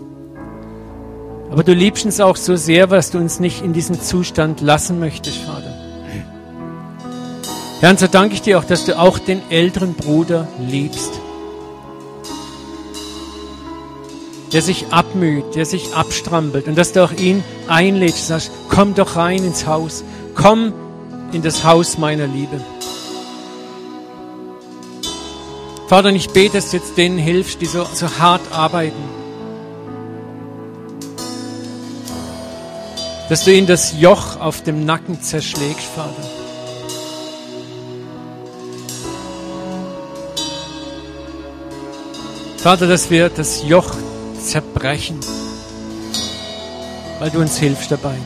Aber 1.50 1.62
du 1.62 1.72
liebst 1.72 2.04
uns 2.04 2.20
auch 2.20 2.36
so 2.36 2.56
sehr, 2.56 2.86
dass 2.86 3.10
du 3.10 3.18
uns 3.18 3.40
nicht 3.40 3.62
in 3.62 3.72
diesem 3.72 4.00
Zustand 4.00 4.60
lassen 4.60 4.98
möchtest, 4.98 5.38
Vater. 5.38 5.72
Herr, 7.80 7.90
und 7.90 8.00
so 8.00 8.08
danke 8.08 8.34
ich 8.34 8.42
dir 8.42 8.58
auch, 8.58 8.64
dass 8.64 8.84
du 8.84 8.98
auch 8.98 9.18
den 9.18 9.40
älteren 9.50 9.94
Bruder 9.94 10.48
liebst. 10.58 11.20
der 14.52 14.62
sich 14.62 14.86
abmüht, 14.90 15.54
der 15.54 15.66
sich 15.66 15.94
abstrampelt 15.94 16.68
und 16.68 16.76
dass 16.76 16.92
du 16.92 17.04
auch 17.04 17.12
ihn 17.12 17.44
einlädst, 17.66 18.28
sagst, 18.28 18.50
komm 18.68 18.94
doch 18.94 19.16
rein 19.16 19.44
ins 19.44 19.66
Haus, 19.66 20.04
komm 20.34 20.72
in 21.32 21.42
das 21.42 21.64
Haus 21.64 21.98
meiner 21.98 22.26
Liebe. 22.26 22.60
Vater, 25.88 26.10
ich 26.10 26.28
bete, 26.28 26.58
dass 26.58 26.70
du 26.70 26.76
jetzt 26.76 26.98
denen 26.98 27.16
hilfst, 27.16 27.62
die 27.62 27.66
so, 27.66 27.86
so 27.94 28.18
hart 28.18 28.42
arbeiten. 28.52 29.02
Dass 33.30 33.44
du 33.44 33.54
ihnen 33.54 33.66
das 33.66 33.98
Joch 33.98 34.38
auf 34.38 34.62
dem 34.62 34.84
Nacken 34.84 35.22
zerschlägst, 35.22 35.86
Vater. 35.86 36.28
Vater, 42.58 42.86
dass 42.86 43.08
wir 43.08 43.30
das 43.30 43.62
Joch 43.66 43.94
zerbrechen, 44.38 45.18
weil 47.18 47.30
du 47.30 47.38
uns 47.38 47.56
hilfst 47.56 47.90
dabei. 47.90 48.16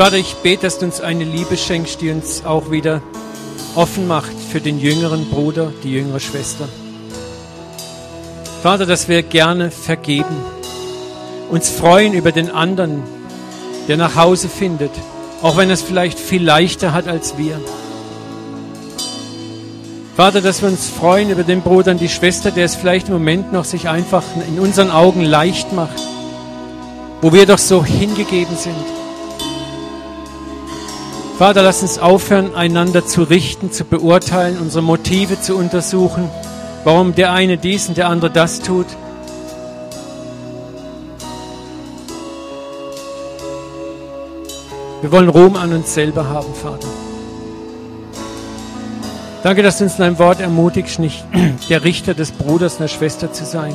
Vater, 0.00 0.16
ich 0.16 0.36
bete, 0.36 0.62
dass 0.62 0.78
du 0.78 0.86
uns 0.86 1.02
eine 1.02 1.24
Liebe 1.24 1.58
schenkst, 1.58 2.00
die 2.00 2.10
uns 2.10 2.42
auch 2.46 2.70
wieder 2.70 3.02
offen 3.74 4.08
macht 4.08 4.32
für 4.50 4.58
den 4.58 4.80
jüngeren 4.80 5.28
Bruder, 5.28 5.74
die 5.84 5.92
jüngere 5.92 6.20
Schwester. 6.20 6.66
Vater, 8.62 8.86
dass 8.86 9.08
wir 9.08 9.22
gerne 9.22 9.70
vergeben, 9.70 10.34
uns 11.50 11.68
freuen 11.68 12.14
über 12.14 12.32
den 12.32 12.50
anderen, 12.50 13.02
der 13.88 13.98
nach 13.98 14.16
Hause 14.16 14.48
findet, 14.48 14.90
auch 15.42 15.58
wenn 15.58 15.68
er 15.68 15.74
es 15.74 15.82
vielleicht 15.82 16.18
viel 16.18 16.42
leichter 16.42 16.94
hat 16.94 17.06
als 17.06 17.36
wir. 17.36 17.60
Vater, 20.16 20.40
dass 20.40 20.62
wir 20.62 20.70
uns 20.70 20.88
freuen 20.88 21.28
über 21.28 21.42
den 21.42 21.60
Bruder 21.60 21.90
und 21.90 22.00
die 22.00 22.08
Schwester, 22.08 22.50
der 22.50 22.64
es 22.64 22.74
vielleicht 22.74 23.08
im 23.08 23.12
Moment 23.12 23.52
noch 23.52 23.66
sich 23.66 23.86
einfach 23.90 24.24
in 24.48 24.60
unseren 24.60 24.90
Augen 24.90 25.20
leicht 25.20 25.74
macht, 25.74 26.00
wo 27.20 27.34
wir 27.34 27.44
doch 27.44 27.58
so 27.58 27.84
hingegeben 27.84 28.56
sind. 28.56 28.99
Vater, 31.40 31.62
lass 31.62 31.80
uns 31.80 31.98
aufhören, 31.98 32.54
einander 32.54 33.06
zu 33.06 33.22
richten, 33.22 33.72
zu 33.72 33.84
beurteilen, 33.84 34.58
unsere 34.60 34.82
Motive 34.82 35.40
zu 35.40 35.56
untersuchen, 35.56 36.28
warum 36.84 37.14
der 37.14 37.32
eine 37.32 37.56
dies 37.56 37.88
und 37.88 37.96
der 37.96 38.10
andere 38.10 38.30
das 38.30 38.60
tut. 38.60 38.84
Wir 45.00 45.10
wollen 45.10 45.30
Ruhm 45.30 45.56
an 45.56 45.72
uns 45.72 45.94
selber 45.94 46.28
haben, 46.28 46.52
Vater. 46.52 46.88
Danke, 49.42 49.62
dass 49.62 49.78
du 49.78 49.84
uns 49.84 49.94
in 49.94 50.00
deinem 50.00 50.18
Wort 50.18 50.42
ermutigst, 50.42 50.98
nicht 50.98 51.24
der 51.70 51.84
Richter 51.84 52.12
des 52.12 52.32
Bruders 52.32 52.74
und 52.74 52.80
der 52.80 52.88
Schwester 52.88 53.32
zu 53.32 53.46
sein. 53.46 53.74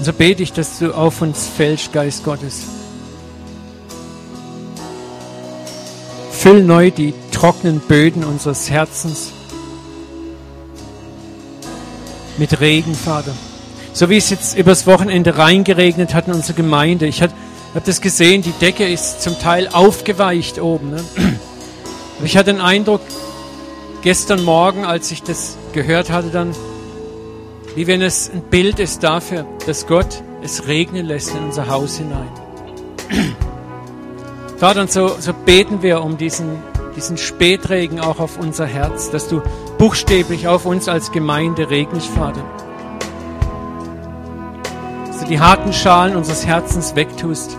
Und 0.00 0.06
so 0.06 0.14
bete 0.14 0.42
ich, 0.42 0.54
dass 0.54 0.78
du 0.78 0.96
auf 0.96 1.20
uns 1.20 1.46
fällst, 1.46 1.92
Geist 1.92 2.24
Gottes. 2.24 2.62
Füll 6.32 6.62
neu 6.62 6.90
die 6.90 7.12
trockenen 7.32 7.80
Böden 7.80 8.24
unseres 8.24 8.70
Herzens 8.70 9.30
mit 12.38 12.62
Regen, 12.62 12.94
Vater. 12.94 13.34
So 13.92 14.08
wie 14.08 14.16
es 14.16 14.30
jetzt 14.30 14.56
übers 14.56 14.86
Wochenende 14.86 15.36
reingeregnet 15.36 16.14
hat 16.14 16.28
in 16.28 16.32
unsere 16.32 16.54
Gemeinde. 16.54 17.04
Ich 17.06 17.20
habe 17.20 17.34
das 17.84 18.00
gesehen, 18.00 18.40
die 18.40 18.52
Decke 18.52 18.88
ist 18.88 19.20
zum 19.20 19.38
Teil 19.38 19.68
aufgeweicht 19.68 20.58
oben. 20.62 20.92
Ne? 20.92 21.04
Ich 22.24 22.38
hatte 22.38 22.54
den 22.54 22.62
Eindruck, 22.62 23.02
gestern 24.00 24.44
Morgen, 24.44 24.86
als 24.86 25.10
ich 25.10 25.22
das 25.22 25.58
gehört 25.74 26.10
hatte, 26.10 26.30
dann, 26.30 26.54
wie 27.74 27.86
wenn 27.86 28.02
es 28.02 28.30
ein 28.30 28.42
Bild 28.42 28.78
ist 28.78 29.02
dafür, 29.02 29.46
dass 29.66 29.86
Gott 29.86 30.22
es 30.42 30.66
regnen 30.66 31.06
lässt 31.06 31.34
in 31.34 31.44
unser 31.44 31.68
Haus 31.68 31.98
hinein. 31.98 32.30
Vater, 34.56 34.82
und 34.82 34.92
so, 34.92 35.16
so 35.18 35.32
beten 35.32 35.82
wir 35.82 36.02
um 36.02 36.16
diesen, 36.16 36.58
diesen 36.96 37.16
Spätregen 37.16 38.00
auch 38.00 38.20
auf 38.20 38.38
unser 38.38 38.66
Herz, 38.66 39.10
dass 39.10 39.28
du 39.28 39.42
buchstäblich 39.78 40.48
auf 40.48 40.66
uns 40.66 40.88
als 40.88 41.12
Gemeinde 41.12 41.70
regnest, 41.70 42.08
Vater 42.08 42.44
die 45.30 45.38
harten 45.38 45.72
Schalen 45.72 46.16
unseres 46.16 46.44
Herzens 46.44 46.96
wegtust. 46.96 47.56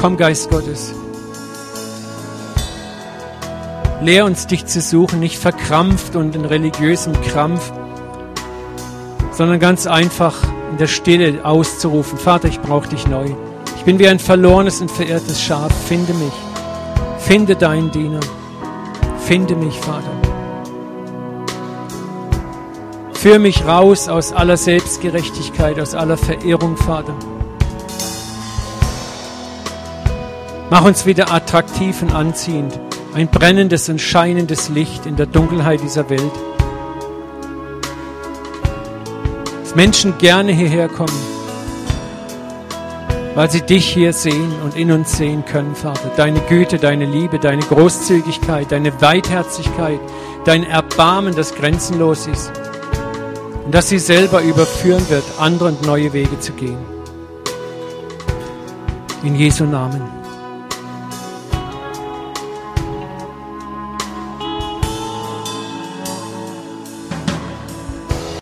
Komm, 0.00 0.16
Geist 0.16 0.50
Gottes. 0.50 0.99
Lehr 4.02 4.24
uns, 4.24 4.46
dich 4.46 4.64
zu 4.66 4.80
suchen, 4.80 5.20
nicht 5.20 5.38
verkrampft 5.38 6.16
und 6.16 6.34
in 6.34 6.44
religiösem 6.44 7.12
Krampf, 7.20 7.70
sondern 9.32 9.60
ganz 9.60 9.86
einfach 9.86 10.34
in 10.70 10.78
der 10.78 10.86
Stille 10.86 11.44
auszurufen, 11.44 12.18
Vater, 12.18 12.48
ich 12.48 12.60
brauche 12.60 12.88
dich 12.88 13.06
neu. 13.06 13.26
Ich 13.76 13.84
bin 13.84 13.98
wie 13.98 14.08
ein 14.08 14.18
verlorenes 14.18 14.80
und 14.80 14.90
verirrtes 14.90 15.42
Schaf. 15.42 15.72
Finde 15.86 16.12
mich. 16.14 16.32
Finde 17.18 17.56
deinen 17.56 17.90
Diener. 17.90 18.20
Finde 19.18 19.54
mich, 19.54 19.78
Vater. 19.78 20.10
Führ 23.14 23.38
mich 23.38 23.66
raus 23.66 24.08
aus 24.08 24.32
aller 24.32 24.56
Selbstgerechtigkeit, 24.56 25.78
aus 25.78 25.94
aller 25.94 26.16
Verirrung, 26.16 26.76
Vater. 26.76 27.14
Mach 30.70 30.84
uns 30.84 31.04
wieder 31.04 31.32
attraktiv 31.32 32.00
und 32.02 32.14
anziehend, 32.14 32.78
ein 33.14 33.28
brennendes 33.28 33.88
und 33.88 34.00
scheinendes 34.00 34.68
Licht 34.68 35.06
in 35.06 35.16
der 35.16 35.26
Dunkelheit 35.26 35.80
dieser 35.82 36.08
Welt. 36.10 36.32
Dass 39.62 39.74
Menschen 39.74 40.18
gerne 40.18 40.52
hierher 40.52 40.88
kommen, 40.88 41.08
weil 43.34 43.50
sie 43.50 43.62
dich 43.62 43.88
hier 43.88 44.12
sehen 44.12 44.52
und 44.64 44.76
in 44.76 44.90
uns 44.92 45.16
sehen 45.16 45.44
können, 45.44 45.74
Vater. 45.74 46.10
Deine 46.16 46.40
Güte, 46.40 46.78
deine 46.78 47.06
Liebe, 47.06 47.38
deine 47.38 47.62
Großzügigkeit, 47.62 48.70
deine 48.72 49.00
Weitherzigkeit, 49.00 50.00
dein 50.44 50.64
Erbarmen, 50.64 51.34
das 51.34 51.54
grenzenlos 51.54 52.26
ist 52.26 52.52
und 53.70 53.74
dass 53.76 53.88
sie 53.88 54.00
selber 54.00 54.42
überführen 54.42 55.08
wird, 55.10 55.22
andere 55.38 55.68
und 55.68 55.86
neue 55.86 56.12
Wege 56.12 56.40
zu 56.40 56.52
gehen. 56.54 56.78
In 59.22 59.36
Jesu 59.36 59.64
Namen. 59.64 60.19